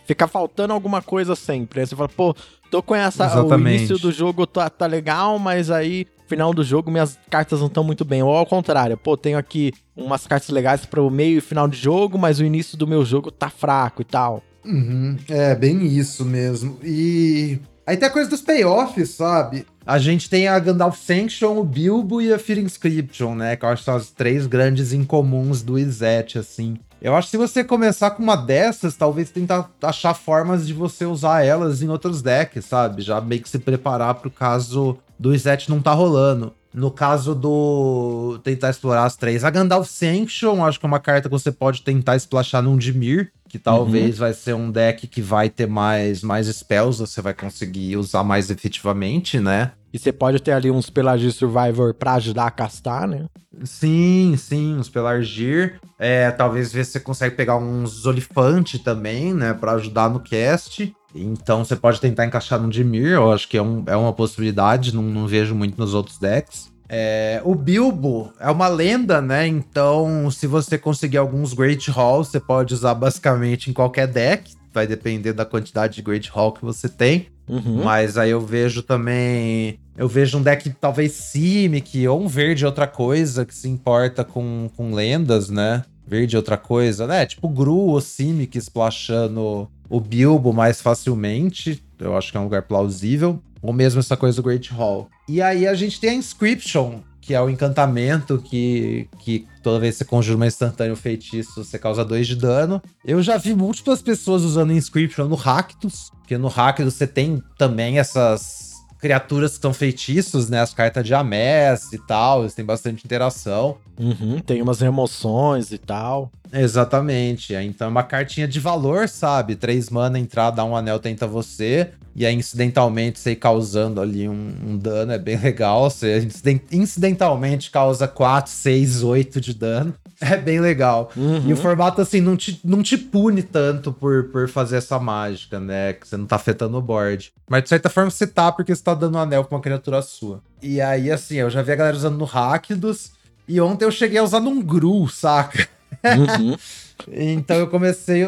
Fica 0.06 0.26
faltando 0.26 0.72
alguma 0.72 1.00
coisa 1.00 1.36
sempre. 1.36 1.80
Aí 1.80 1.86
você 1.86 1.94
fala, 1.94 2.08
pô, 2.08 2.34
tô 2.68 2.82
com 2.82 2.94
essa. 2.94 3.26
Exatamente. 3.26 3.76
O 3.76 3.78
início 3.78 3.98
do 3.98 4.10
jogo 4.10 4.44
tá, 4.44 4.68
tá 4.68 4.86
legal, 4.86 5.38
mas 5.38 5.70
aí, 5.70 6.04
final 6.26 6.52
do 6.52 6.64
jogo, 6.64 6.90
minhas 6.90 7.16
cartas 7.30 7.60
não 7.60 7.68
estão 7.68 7.84
muito 7.84 8.04
bem. 8.04 8.24
Ou 8.24 8.34
ao 8.34 8.44
contrário, 8.44 8.96
pô, 8.96 9.16
tenho 9.16 9.38
aqui 9.38 9.72
umas 9.96 10.26
cartas 10.26 10.48
legais 10.50 10.84
para 10.84 11.00
o 11.00 11.08
meio 11.08 11.38
e 11.38 11.40
final 11.40 11.68
de 11.68 11.78
jogo, 11.78 12.18
mas 12.18 12.40
o 12.40 12.44
início 12.44 12.76
do 12.76 12.88
meu 12.88 13.04
jogo 13.04 13.30
tá 13.30 13.48
fraco 13.48 14.02
e 14.02 14.04
tal. 14.04 14.42
Uhum, 14.66 15.16
é, 15.28 15.54
bem 15.54 15.86
isso 15.86 16.24
mesmo. 16.24 16.78
E 16.82 17.60
aí 17.86 17.96
tem 17.96 18.08
a 18.08 18.12
coisa 18.12 18.28
dos 18.28 18.40
payoffs, 18.40 19.10
sabe? 19.10 19.64
A 19.86 19.98
gente 19.98 20.28
tem 20.28 20.48
a 20.48 20.58
Gandalf 20.58 20.98
Sanction, 20.98 21.56
o 21.56 21.64
Bilbo 21.64 22.20
e 22.20 22.32
a 22.32 22.38
Fear 22.38 22.58
Inscription, 22.58 23.36
né? 23.36 23.54
Que 23.54 23.64
eu 23.64 23.68
acho 23.68 23.82
que 23.82 23.84
são 23.84 23.94
as 23.94 24.10
três 24.10 24.46
grandes 24.46 24.92
incomuns 24.92 25.62
do 25.62 25.78
Izet, 25.78 26.38
assim. 26.38 26.76
Eu 27.00 27.14
acho 27.14 27.28
que 27.28 27.32
se 27.32 27.36
você 27.36 27.62
começar 27.62 28.10
com 28.10 28.22
uma 28.22 28.36
dessas, 28.36 28.96
talvez 28.96 29.30
tentar 29.30 29.70
achar 29.80 30.14
formas 30.14 30.66
de 30.66 30.72
você 30.72 31.04
usar 31.04 31.44
elas 31.44 31.82
em 31.82 31.88
outros 31.88 32.20
decks, 32.20 32.64
sabe? 32.64 33.02
Já 33.02 33.20
meio 33.20 33.42
que 33.42 33.48
se 33.48 33.60
preparar 33.60 34.14
pro 34.14 34.30
caso 34.30 34.98
do 35.16 35.32
Izet 35.32 35.70
não 35.70 35.80
tá 35.80 35.92
rolando. 35.92 36.52
No 36.74 36.90
caso 36.90 37.34
do 37.34 38.38
tentar 38.42 38.70
explorar 38.70 39.04
as 39.04 39.16
três, 39.16 39.44
a 39.44 39.50
Gandalf 39.50 39.88
Sanction, 39.88 40.64
acho 40.64 40.80
que 40.80 40.84
é 40.84 40.88
uma 40.88 41.00
carta 41.00 41.28
que 41.28 41.34
você 41.34 41.50
pode 41.50 41.82
tentar 41.82 42.16
splashar 42.16 42.60
num 42.60 42.76
Dimir, 42.76 43.32
que 43.48 43.58
talvez 43.58 44.14
uhum. 44.14 44.20
vai 44.20 44.32
ser 44.32 44.54
um 44.54 44.70
deck 44.70 45.06
que 45.06 45.22
vai 45.22 45.48
ter 45.48 45.66
mais, 45.66 46.22
mais 46.22 46.46
spells, 46.46 46.98
você 46.98 47.22
vai 47.22 47.34
conseguir 47.34 47.96
usar 47.96 48.24
mais 48.24 48.50
efetivamente, 48.50 49.38
né? 49.40 49.72
E 49.92 49.98
você 49.98 50.12
pode 50.12 50.40
ter 50.40 50.52
ali 50.52 50.70
uns 50.70 50.90
Pelargir 50.90 51.32
Survivor 51.32 51.94
pra 51.94 52.14
ajudar 52.14 52.46
a 52.46 52.50
castar, 52.50 53.08
né? 53.08 53.26
Sim, 53.64 54.34
sim, 54.36 54.76
uns 54.76 54.90
Pelargir. 54.90 55.80
É, 55.98 56.30
talvez 56.30 56.72
ver 56.72 56.84
se 56.84 56.92
você 56.92 57.00
consegue 57.00 57.34
pegar 57.34 57.56
uns 57.56 58.04
Olifante 58.04 58.78
também, 58.78 59.32
né? 59.32 59.54
Pra 59.54 59.72
ajudar 59.72 60.10
no 60.10 60.20
cast. 60.20 60.94
Então 61.14 61.64
você 61.64 61.74
pode 61.74 62.00
tentar 62.00 62.26
encaixar 62.26 62.60
no 62.60 62.68
Dimir, 62.68 63.12
eu 63.12 63.32
acho 63.32 63.48
que 63.48 63.56
é, 63.56 63.62
um, 63.62 63.84
é 63.86 63.96
uma 63.96 64.12
possibilidade, 64.12 64.94
não, 64.94 65.02
não 65.02 65.26
vejo 65.26 65.54
muito 65.54 65.78
nos 65.78 65.94
outros 65.94 66.18
decks. 66.18 66.70
É, 66.88 67.40
o 67.44 67.54
Bilbo 67.54 68.32
é 68.38 68.50
uma 68.50 68.68
lenda, 68.68 69.20
né? 69.20 69.46
Então, 69.46 70.30
se 70.30 70.46
você 70.46 70.78
conseguir 70.78 71.18
alguns 71.18 71.52
Great 71.52 71.90
Hall, 71.90 72.24
você 72.24 72.38
pode 72.38 72.74
usar 72.74 72.94
basicamente 72.94 73.70
em 73.70 73.72
qualquer 73.72 74.06
deck. 74.06 74.54
Vai 74.72 74.86
depender 74.86 75.32
da 75.32 75.44
quantidade 75.44 75.96
de 75.96 76.02
Great 76.02 76.30
Hall 76.30 76.52
que 76.52 76.64
você 76.64 76.88
tem. 76.88 77.28
Uhum. 77.48 77.84
Mas 77.84 78.18
aí 78.18 78.30
eu 78.30 78.40
vejo 78.40 78.82
também. 78.82 79.78
Eu 79.96 80.08
vejo 80.08 80.38
um 80.38 80.42
deck 80.42 80.68
talvez 80.80 81.12
Simic 81.12 82.06
ou 82.06 82.22
um 82.22 82.28
verde 82.28 82.66
outra 82.66 82.86
coisa 82.86 83.44
que 83.44 83.54
se 83.54 83.68
importa 83.68 84.24
com, 84.24 84.68
com 84.76 84.92
lendas, 84.92 85.48
né? 85.48 85.84
Verde 86.06 86.36
outra 86.36 86.56
coisa, 86.56 87.06
né? 87.06 87.24
Tipo 87.24 87.48
Gru 87.48 87.88
ou 87.88 88.00
Simic 88.00 88.58
splashando 88.58 89.68
o 89.88 90.00
Bilbo 90.00 90.52
mais 90.52 90.80
facilmente. 90.80 91.82
Eu 91.98 92.16
acho 92.16 92.30
que 92.30 92.36
é 92.36 92.40
um 92.40 92.44
lugar 92.44 92.62
plausível. 92.62 93.40
Ou 93.66 93.72
mesmo 93.72 93.98
essa 93.98 94.16
coisa 94.16 94.36
do 94.36 94.42
Great 94.44 94.72
Hall. 94.72 95.08
E 95.28 95.42
aí 95.42 95.66
a 95.66 95.74
gente 95.74 95.98
tem 95.98 96.10
a 96.10 96.14
Inscription, 96.14 97.00
que 97.20 97.34
é 97.34 97.40
o 97.40 97.50
encantamento 97.50 98.38
que, 98.38 99.08
que 99.18 99.46
toda 99.60 99.80
vez 99.80 99.94
que 99.94 99.98
você 99.98 100.04
conjura 100.04 100.36
uma 100.36 100.46
instantâneo 100.46 100.94
feitiço, 100.94 101.64
você 101.64 101.76
causa 101.76 102.04
2 102.04 102.28
de 102.28 102.36
dano. 102.36 102.80
Eu 103.04 103.20
já 103.20 103.36
vi 103.36 103.54
múltiplas 103.54 104.00
pessoas 104.00 104.42
usando 104.42 104.72
Inscription 104.72 105.26
no 105.26 105.34
Ractus, 105.34 106.12
porque 106.18 106.38
no 106.38 106.46
Ractus 106.46 106.94
você 106.94 107.06
tem 107.06 107.42
também 107.58 107.98
essas 107.98 108.76
criaturas 109.00 109.56
que 109.56 109.62
são 109.62 109.74
feitiços, 109.74 110.48
né? 110.48 110.60
As 110.60 110.72
cartas 110.72 111.04
de 111.04 111.14
Amés 111.14 111.92
e 111.92 111.98
tal, 111.98 112.42
eles 112.42 112.54
têm 112.54 112.64
bastante 112.64 113.04
interação. 113.04 113.76
Uhum, 113.98 114.38
tem 114.38 114.62
umas 114.62 114.80
remoções 114.80 115.72
e 115.72 115.78
tal. 115.78 116.30
Exatamente. 116.52 117.54
Então 117.54 117.88
é 117.88 117.90
uma 117.90 118.02
cartinha 118.02 118.46
de 118.46 118.60
valor, 118.60 119.08
sabe? 119.08 119.56
Três 119.56 119.90
mana, 119.90 120.18
entrar, 120.18 120.50
dar 120.50 120.64
um 120.64 120.76
anel, 120.76 120.98
tenta 120.98 121.26
você. 121.26 121.90
E 122.18 122.24
aí, 122.24 122.34
incidentalmente, 122.34 123.18
você 123.18 123.32
ir 123.32 123.36
causando 123.36 124.00
ali 124.00 124.26
um, 124.26 124.54
um 124.68 124.78
dano 124.78 125.12
é 125.12 125.18
bem 125.18 125.36
legal. 125.36 125.90
Você 125.90 126.26
incidentalmente 126.72 127.70
causa 127.70 128.08
4, 128.08 128.50
6, 128.50 129.02
8 129.02 129.38
de 129.40 129.52
dano. 129.52 129.94
É 130.18 130.34
bem 130.34 130.60
legal. 130.60 131.10
Uhum. 131.14 131.46
E 131.46 131.52
o 131.52 131.56
formato, 131.58 132.00
assim, 132.00 132.22
não 132.22 132.38
te, 132.38 132.58
não 132.64 132.82
te 132.82 132.96
pune 132.96 133.42
tanto 133.42 133.92
por, 133.92 134.30
por 134.30 134.48
fazer 134.48 134.78
essa 134.78 134.98
mágica, 134.98 135.60
né? 135.60 135.92
Que 135.92 136.08
você 136.08 136.16
não 136.16 136.24
tá 136.24 136.36
afetando 136.36 136.78
o 136.78 136.80
board. 136.80 137.30
Mas 137.46 137.64
de 137.64 137.68
certa 137.68 137.90
forma 137.90 138.10
você 138.10 138.26
tá, 138.26 138.50
porque 138.50 138.74
você 138.74 138.82
tá 138.82 138.94
dando 138.94 139.18
um 139.18 139.20
anel 139.20 139.44
pra 139.44 139.54
uma 139.54 139.62
criatura 139.62 140.00
sua. 140.00 140.40
E 140.62 140.80
aí, 140.80 141.10
assim, 141.10 141.34
eu 141.34 141.50
já 141.50 141.60
vi 141.60 141.72
a 141.72 141.76
galera 141.76 141.94
usando 141.94 142.16
no 142.16 142.24
Rakdos. 142.24 143.12
E 143.46 143.60
ontem 143.60 143.84
eu 143.84 143.90
cheguei 143.90 144.18
a 144.18 144.22
usar 144.22 144.40
num 144.40 144.62
Gru, 144.62 145.06
saca? 145.06 145.68
Uhum. 146.02 146.56
então 147.12 147.58
eu 147.58 147.66
comecei, 147.66 148.26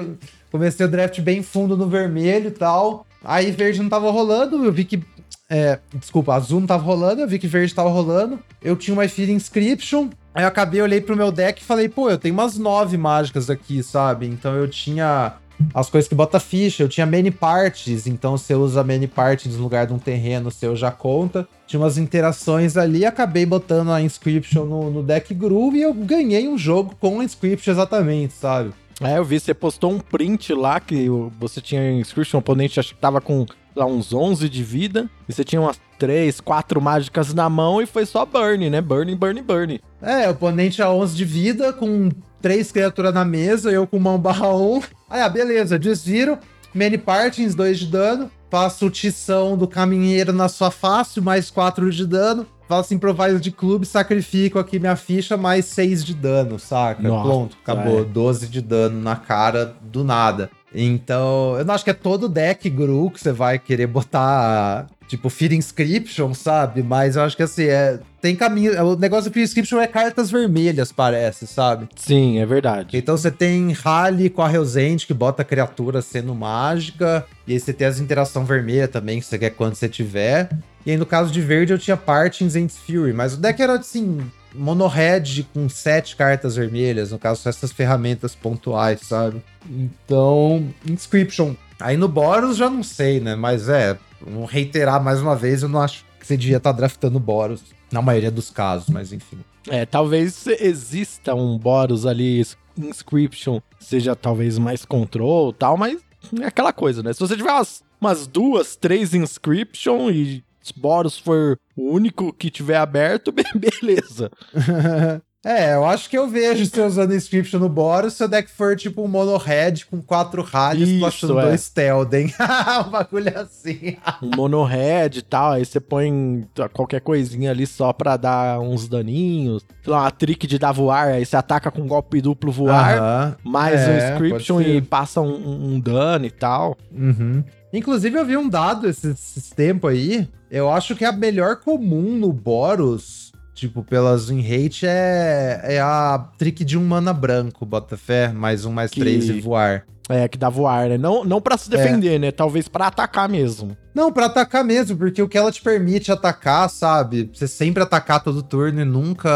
comecei 0.51 0.85
o 0.85 0.91
draft 0.91 1.19
bem 1.23 1.43
fundo 1.43 1.75
no 1.75 1.89
vermelho 1.89 2.49
e 2.49 2.51
tal. 2.51 3.07
Aí 3.25 3.51
verde 3.51 3.83
não 3.83 3.89
tava 3.89 4.11
rolando, 4.11 4.65
eu 4.65 4.73
vi 4.73 4.85
que. 4.85 5.03
É, 5.51 5.79
desculpa, 5.95 6.35
azul 6.35 6.61
não 6.61 6.67
tava 6.67 6.83
rolando, 6.83 7.23
eu 7.23 7.29
vi 7.29 7.39
que 7.39 7.47
verde 7.47 7.75
tava 7.75 7.89
rolando. 7.89 8.39
Eu 8.63 8.77
tinha 8.77 8.95
uma 8.95 9.09
Fear 9.09 9.31
Inscription. 9.31 10.11
Aí 10.35 10.45
eu 10.45 10.49
acabei, 10.49 10.81
olhei 10.81 11.01
pro 11.01 11.17
meu 11.17 11.33
deck 11.33 11.61
e 11.61 11.65
falei, 11.65 11.89
pô, 11.89 12.11
eu 12.11 12.19
tenho 12.19 12.35
umas 12.35 12.59
nove 12.59 12.97
mágicas 12.97 13.49
aqui, 13.49 13.83
sabe? 13.83 14.27
Então 14.27 14.55
eu 14.55 14.69
tinha 14.69 15.35
as 15.75 15.91
coisas 15.91 16.09
que 16.09 16.15
bota 16.15 16.39
ficha. 16.39 16.83
Eu 16.83 16.89
tinha 16.89 17.07
many 17.07 17.31
parties, 17.31 18.07
então 18.07 18.37
você 18.37 18.55
usa 18.55 18.85
many 18.85 19.07
parties 19.07 19.57
no 19.57 19.63
lugar 19.63 19.87
de 19.87 19.93
um 19.93 19.99
terreno 19.99 20.51
seu 20.51 20.77
já 20.77 20.91
conta. 20.91 21.49
Tinha 21.67 21.81
umas 21.81 21.99
interações 21.99 22.77
ali, 22.77 23.05
acabei 23.05 23.45
botando 23.45 23.91
a 23.91 24.01
inscription 24.01 24.65
no, 24.65 24.91
no 24.91 25.03
deck 25.03 25.35
groove 25.35 25.79
e 25.79 25.83
eu 25.83 25.93
ganhei 25.93 26.49
um 26.49 26.57
jogo 26.57 26.95
com 27.01 27.21
a 27.21 27.25
inscription 27.25 27.73
exatamente, 27.73 28.35
sabe? 28.35 28.73
É, 29.01 29.19
eu 29.19 29.25
vi, 29.25 29.39
você 29.39 29.55
postou 29.55 29.93
um 29.93 30.01
print 30.01 30.53
lá 30.55 30.81
que 30.81 31.09
você 31.39 31.61
tinha 31.61 31.93
inscription, 31.93 32.39
o 32.39 32.41
oponente 32.41 32.81
acho 32.81 32.95
que 32.95 33.01
tava 33.01 33.21
com 33.21 33.47
lá, 33.75 33.87
uns 33.87 34.13
11 34.13 34.49
de 34.49 34.65
vida, 34.65 35.09
e 35.29 35.33
você 35.33 35.45
tinha 35.45 35.61
umas 35.61 35.81
3, 35.99 36.41
4 36.41 36.81
mágicas 36.81 37.33
na 37.33 37.49
mão 37.49 37.81
e 37.81 37.87
foi 37.87 38.05
só 38.05 38.27
burn, 38.27 38.69
né? 38.69 38.81
Burn, 38.81 39.15
burn, 39.15 39.41
burn. 39.43 39.81
É, 40.03 40.29
oponente 40.29 40.83
a 40.83 40.91
11 40.91 41.17
de 41.17 41.25
vida, 41.25 41.73
com 41.73 42.11
três 42.43 42.73
criaturas 42.73 43.15
na 43.15 43.25
mesa, 43.25 43.71
eu 43.71 43.87
com 43.87 43.99
mão 43.99 44.19
barra 44.19 44.53
1. 44.55 44.83
Aí, 45.09 45.21
ah, 45.23 45.29
beleza, 45.29 45.79
desviro, 45.79 46.39
many 46.75 46.99
partings, 46.99 47.55
2 47.55 47.79
de 47.79 47.87
dano, 47.87 48.31
faço 48.51 48.91
tição 48.91 49.57
do 49.57 49.69
caminheiro 49.69 50.33
na 50.33 50.49
sua 50.49 50.71
face, 50.71 51.21
mais 51.21 51.51
4 51.51 51.91
de 51.91 52.07
dano, 52.07 52.47
faço 52.69 52.95
improviso 52.95 53.41
de 53.41 53.51
clube, 53.51 53.87
sacrifico 53.87 54.59
aqui 54.59 54.79
minha 54.79 54.97
ficha, 54.97 55.37
mais 55.37 55.65
6 55.67 56.05
de 56.05 56.15
dano, 56.15 56.59
saca? 56.59 57.03
Nossa, 57.03 57.29
Pronto, 57.29 57.57
acabou. 57.63 58.01
É. 58.01 58.05
12 58.05 58.49
de 58.49 58.61
dano 58.61 59.01
na 59.01 59.17
cara 59.17 59.75
do 59.83 60.05
nada. 60.05 60.51
Então, 60.75 61.57
eu 61.59 61.65
não 61.65 61.75
acho 61.75 61.83
que 61.85 61.91
é 61.91 61.95
todo 61.95 62.29
deck 62.29 62.69
Gru 62.69 63.11
que 63.11 63.21
você 63.21 63.33
vai 63.33 63.59
querer 63.59 63.87
botar, 63.87 64.87
tipo, 65.09 65.29
Fear 65.29 65.55
Inscription, 65.55 66.35
sabe? 66.35 66.83
Mas 66.83 67.17
eu 67.17 67.23
acho 67.23 67.37
que 67.37 67.43
assim, 67.43 67.65
é, 67.65 67.99
tem 68.21 68.37
caminho. 68.37 68.81
O 68.85 68.97
negócio 68.97 69.31
do 69.31 69.35
Fear 69.35 69.45
Inscription 69.45 69.81
é 69.81 69.87
cartas 69.87 70.31
vermelhas, 70.31 70.93
parece, 70.93 71.47
sabe? 71.47 71.89
Sim, 71.97 72.39
é 72.39 72.47
verdade. 72.47 72.97
Então 72.97 73.17
você 73.17 73.31
tem 73.31 73.73
Rally 73.73 74.31
com 74.31 74.43
a 74.43 74.49
Relsend, 74.49 75.07
que 75.07 75.15
bota 75.15 75.43
a 75.43 75.45
criatura 75.45 76.03
sendo 76.03 76.35
mágica. 76.35 77.27
E 77.47 77.55
aí 77.55 77.61
você 77.61 77.73
tem 77.73 77.87
as 77.87 77.99
interação 77.99 78.45
vermelha 78.45 78.87
também, 78.87 79.19
que 79.19 79.27
você 79.27 79.39
quer 79.39 79.51
quando 79.51 79.75
você 79.75 79.89
tiver. 79.89 80.51
E 80.85 80.91
aí 80.91 80.97
no 80.97 81.07
caso 81.07 81.33
de 81.33 81.41
verde 81.41 81.73
eu 81.73 81.79
tinha 81.79 81.97
Partings 81.97 82.55
and 82.57 82.69
Fury, 82.69 83.13
mas 83.13 83.35
o 83.35 83.37
deck 83.39 83.61
era 83.61 83.75
assim, 83.75 84.21
mono-red 84.55 85.47
com 85.53 85.69
sete 85.69 86.17
cartas 86.17 86.57
vermelhas, 86.57 87.13
no 87.13 87.19
caso, 87.19 87.49
essas 87.49 87.73
ferramentas 87.73 88.35
pontuais, 88.35 89.01
sabe? 89.03 89.43
Então, 89.69 90.69
Inscription. 90.87 91.55
Aí 91.81 91.97
no 91.97 92.09
Boros 92.09 92.57
já 92.57 92.69
não 92.69 92.83
sei, 92.83 93.21
né? 93.21 93.37
Mas 93.37 93.69
é, 93.69 93.97
vamos 94.21 94.51
reiterar 94.51 95.03
mais 95.03 95.21
uma 95.21 95.37
vez, 95.37 95.63
eu 95.63 95.69
não 95.69 95.81
acho 95.81 96.05
que 96.19 96.27
você 96.27 96.37
devia 96.37 96.57
estar 96.59 96.73
tá 96.73 96.77
draftando 96.77 97.19
Boros, 97.19 97.63
na 97.91 98.03
maioria 98.03 98.31
dos 98.31 98.51
casos, 98.51 98.89
mas 98.89 99.13
enfim. 99.13 99.39
É, 99.69 99.85
talvez 99.87 100.47
exista 100.47 101.35
um 101.35 101.59
Boros 101.59 102.07
ali, 102.07 102.45
Inscription, 102.77 103.61
seja 103.79 104.15
talvez 104.15 104.59
mais 104.59 104.85
control 104.85 105.53
tal, 105.53 105.77
mas 105.77 106.01
é 106.41 106.47
aquela 106.47 106.73
coisa, 106.73 107.03
né? 107.03 107.13
Se 107.13 107.21
você 107.21 107.37
tiver 107.37 107.53
umas, 107.53 107.83
umas 108.01 108.27
duas, 108.27 108.77
três 108.77 109.15
Inscription 109.15 110.11
e 110.11 110.45
Boros 110.77 111.19
for 111.19 111.59
o 111.77 111.93
único 111.93 112.33
que 112.33 112.51
tiver 112.51 112.77
aberto, 112.77 113.33
beleza. 113.55 114.31
É, 115.47 115.75
eu 115.75 115.87
acho 115.87 116.11
que 116.11 116.19
eu 116.19 116.27
vejo 116.27 116.67
você 116.67 116.83
usando 116.83 117.15
Inscription 117.15 117.61
no 117.61 117.69
Boros 117.69 118.15
se 118.15 118.25
o 118.25 118.29
deck 118.29 118.51
for 118.51 118.75
tipo 118.75 119.03
um 119.03 119.07
mono 119.07 119.37
red 119.37 119.85
com 119.89 120.03
quatro 120.03 120.43
rallies 120.43 120.99
plastando 120.99 121.39
é. 121.39 121.43
dois 121.43 121.69
Telden. 121.69 122.35
um 122.87 122.91
bagulho 122.91 123.39
assim. 123.39 123.97
um 124.21 124.35
mono 124.35 124.65
red 124.65 125.11
e 125.15 125.23
tal, 125.23 125.53
aí 125.53 125.65
você 125.65 125.79
põe 125.79 126.45
qualquer 126.73 127.01
coisinha 127.01 127.53
ali 127.53 127.69
só 127.69 127.93
pra 127.93 128.17
dar 128.17 128.59
uns 128.59 128.89
daninhos. 128.89 129.65
Sei 129.85 129.93
lá, 129.93 130.03
uma 130.03 130.11
trick 130.11 130.45
de 130.45 130.59
dar 130.59 130.73
voar, 130.73 131.09
aí 131.09 131.25
você 131.25 131.37
ataca 131.37 131.71
com 131.71 131.87
golpe 131.87 132.21
duplo 132.21 132.51
voar, 132.51 132.97
uh 132.97 133.01
-huh. 133.01 133.37
mais 133.45 133.81
é, 133.81 133.91
um 133.91 133.97
Inscription 133.97 134.61
e 134.61 134.83
passa 134.83 135.21
um, 135.21 135.75
um, 135.75 135.81
dano 135.81 136.27
e 136.27 136.31
tal. 136.31 136.77
Uhum. 136.91 137.45
Inclusive, 137.73 138.19
eu 138.19 138.25
vi 138.25 138.37
um 138.37 138.49
dado 138.49 138.89
esses, 138.89 139.05
esses 139.05 139.51
tempos 139.51 139.93
aí. 139.93 140.29
Eu 140.51 140.71
acho 140.71 140.97
que 140.97 141.05
a 141.05 141.13
melhor 141.13 141.57
comum 141.57 142.17
no 142.17 142.33
Boros, 142.33 143.28
tipo, 143.59 143.83
pelas 143.83 144.29
win 144.29 144.41
rate, 144.41 144.87
é, 144.87 145.61
é 145.65 145.81
a 145.81 146.29
trick 146.39 146.65
de 146.65 146.79
um 146.79 146.85
mana 146.85 147.13
branco, 147.13 147.67
bota 147.67 147.97
fé, 147.97 148.29
mais 148.29 148.65
um, 148.65 148.73
mais 148.73 148.91
que... 148.91 149.01
três 149.01 149.29
e 149.29 149.41
voar. 149.41 149.85
É, 150.09 150.27
que 150.27 150.39
dá 150.39 150.49
voar, 150.49 150.89
né? 150.89 150.97
Não, 150.97 151.23
não 151.23 151.39
para 151.39 151.59
se 151.59 151.69
defender, 151.69 152.15
é. 152.15 152.19
né? 152.19 152.31
Talvez 152.31 152.67
para 152.67 152.87
atacar 152.87 153.29
mesmo. 153.29 153.77
Não, 153.99 154.13
para 154.13 154.27
atacar 154.27 154.63
mesmo, 154.63 154.97
porque 154.97 155.21
o 155.21 155.27
que 155.27 155.37
ela 155.37 155.51
te 155.51 155.61
permite 155.61 156.13
atacar, 156.13 156.71
sabe? 156.71 157.29
Você 157.35 157.49
sempre 157.49 157.83
atacar 157.83 158.23
todo 158.23 158.45
turno 158.45 158.81
e 158.81 158.85
nunca 158.85 159.29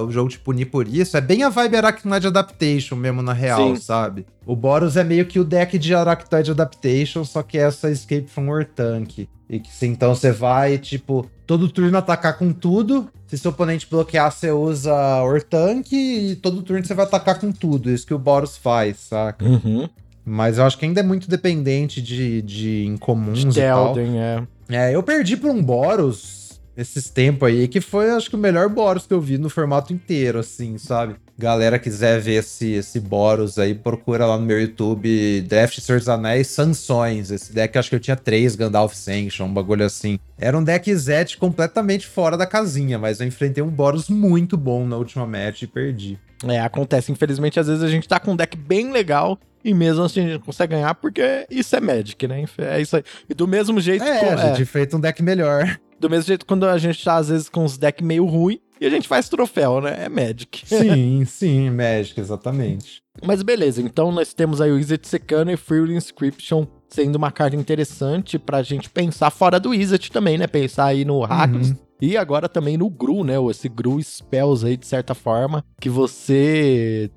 o 0.00 0.12
jogo 0.12 0.30
te 0.30 0.38
punir 0.38 0.66
por 0.66 0.86
isso. 0.86 1.16
É 1.16 1.20
bem 1.20 1.42
a 1.42 1.48
vibe 1.48 1.76
Arachnoid 1.76 2.24
Adaptation 2.24 2.94
mesmo, 2.94 3.20
na 3.20 3.32
real, 3.32 3.74
Sim. 3.74 3.82
sabe? 3.82 4.24
O 4.46 4.54
Boros 4.54 4.96
é 4.96 5.02
meio 5.02 5.26
que 5.26 5.40
o 5.40 5.44
deck 5.44 5.76
de 5.76 5.92
Arachnoid 5.92 6.52
Adaptation, 6.52 7.24
só 7.24 7.42
que 7.42 7.58
é 7.58 7.62
essa 7.62 7.90
Escape 7.90 8.28
from 8.28 8.46
War 8.46 8.64
Tank. 8.64 9.28
E 9.50 9.58
que 9.58 9.68
então 9.84 10.14
você 10.14 10.30
vai, 10.30 10.78
tipo, 10.78 11.28
todo 11.44 11.68
turno 11.68 11.98
atacar 11.98 12.38
com 12.38 12.52
tudo. 12.52 13.08
Se 13.26 13.36
seu 13.36 13.50
oponente 13.50 13.88
bloquear, 13.90 14.30
você 14.30 14.52
usa 14.52 14.94
Ortank 15.24 15.92
e 15.92 16.36
todo 16.36 16.62
turno 16.62 16.84
você 16.84 16.94
vai 16.94 17.06
atacar 17.06 17.40
com 17.40 17.50
tudo. 17.50 17.90
Isso 17.90 18.06
que 18.06 18.14
o 18.14 18.18
Boros 18.20 18.56
faz, 18.56 18.98
saca? 18.98 19.44
Uhum. 19.44 19.88
Mas 20.28 20.58
eu 20.58 20.64
acho 20.64 20.76
que 20.76 20.84
ainda 20.84 20.98
é 20.98 21.04
muito 21.04 21.30
dependente 21.30 22.02
de, 22.02 22.42
de 22.42 22.84
incomuns 22.84 23.44
de 23.44 23.60
e 23.60 23.62
tal. 23.62 23.94
É. 23.96 24.42
é, 24.68 24.94
eu 24.94 25.00
perdi 25.00 25.36
por 25.36 25.50
um 25.50 25.62
Boros 25.62 26.46
esses 26.76 27.08
tempos 27.08 27.48
aí, 27.48 27.66
que 27.66 27.80
foi, 27.80 28.10
acho 28.10 28.28
que, 28.28 28.36
o 28.36 28.38
melhor 28.38 28.68
Boros 28.68 29.06
que 29.06 29.14
eu 29.14 29.20
vi 29.20 29.38
no 29.38 29.48
formato 29.48 29.92
inteiro, 29.94 30.38
assim, 30.38 30.76
sabe? 30.76 31.16
Galera 31.38 31.78
quiser 31.78 32.20
ver 32.20 32.40
esse, 32.40 32.72
esse 32.72 33.00
Boros 33.00 33.58
aí, 33.58 33.74
procura 33.74 34.26
lá 34.26 34.36
no 34.36 34.44
meu 34.44 34.60
YouTube 34.60 35.40
Draft 35.42 35.80
Senhor 35.80 35.98
dos 35.98 36.08
Anéis 36.08 36.48
Sanções. 36.48 37.30
Esse 37.30 37.52
deck 37.52 37.78
acho 37.78 37.88
que 37.88 37.96
eu 37.96 38.00
tinha 38.00 38.16
três 38.16 38.54
Gandalf 38.56 38.94
Sanction, 38.94 39.46
um 39.46 39.54
bagulho 39.54 39.84
assim. 39.86 40.18
Era 40.38 40.56
um 40.58 40.62
deck 40.62 40.94
Zet 40.94 41.38
completamente 41.38 42.06
fora 42.06 42.36
da 42.36 42.46
casinha, 42.46 42.98
mas 42.98 43.20
eu 43.20 43.26
enfrentei 43.26 43.62
um 43.62 43.70
Boros 43.70 44.10
muito 44.10 44.56
bom 44.56 44.86
na 44.86 44.96
última 44.96 45.26
match 45.26 45.62
e 45.62 45.66
perdi. 45.66 46.18
É, 46.44 46.60
acontece. 46.60 47.10
Infelizmente, 47.10 47.58
às 47.58 47.68
vezes 47.68 47.82
a 47.82 47.88
gente 47.88 48.06
tá 48.06 48.20
com 48.20 48.32
um 48.32 48.36
deck 48.36 48.56
bem 48.56 48.92
legal 48.92 49.38
e 49.66 49.74
mesmo 49.74 50.04
assim 50.04 50.20
a 50.24 50.28
gente 50.28 50.44
consegue 50.44 50.74
ganhar 50.74 50.94
porque 50.94 51.44
isso 51.50 51.74
é 51.74 51.80
Magic, 51.80 52.28
né? 52.28 52.44
É 52.58 52.80
isso 52.80 52.96
aí. 52.96 53.02
E 53.28 53.34
do 53.34 53.48
mesmo 53.48 53.80
jeito. 53.80 54.04
É, 54.04 54.20
com, 54.20 54.30
a 54.30 54.36
gente 54.36 54.62
é, 54.62 54.64
fez 54.64 54.94
um 54.94 55.00
deck 55.00 55.20
melhor. 55.24 55.80
Do 55.98 56.08
mesmo 56.08 56.28
jeito 56.28 56.46
quando 56.46 56.66
a 56.66 56.78
gente 56.78 57.02
tá, 57.02 57.16
às 57.16 57.30
vezes, 57.30 57.48
com 57.48 57.64
os 57.64 57.76
decks 57.76 58.06
meio 58.06 58.24
ruim 58.26 58.60
e 58.80 58.86
a 58.86 58.90
gente 58.90 59.08
faz 59.08 59.28
troféu, 59.28 59.80
né? 59.80 60.04
É 60.04 60.08
Magic. 60.08 60.62
Sim, 60.64 61.24
sim, 61.26 61.68
Magic, 61.70 62.20
exatamente. 62.20 63.02
Mas 63.24 63.42
beleza, 63.42 63.82
então 63.82 64.12
nós 64.12 64.32
temos 64.32 64.60
aí 64.60 64.70
o 64.70 64.78
Izzet 64.78 65.08
Secano 65.08 65.50
e 65.50 65.56
Free 65.56 65.92
Inscription 65.92 66.64
sendo 66.88 67.16
uma 67.16 67.32
carta 67.32 67.56
interessante 67.56 68.38
pra 68.38 68.62
gente 68.62 68.88
pensar 68.88 69.30
fora 69.30 69.58
do 69.58 69.74
Izzet 69.74 70.12
também, 70.12 70.38
né? 70.38 70.46
Pensar 70.46 70.84
aí 70.86 71.04
no 71.04 71.20
Rakdos. 71.22 71.70
Uhum. 71.70 71.76
E 72.00 72.16
agora 72.16 72.48
também 72.48 72.76
no 72.76 72.88
Gru, 72.88 73.24
né? 73.24 73.34
Esse 73.50 73.68
Gru 73.68 74.00
Spells 74.00 74.64
aí, 74.64 74.76
de 74.76 74.86
certa 74.86 75.12
forma, 75.12 75.64
que 75.80 75.88
você 75.88 77.10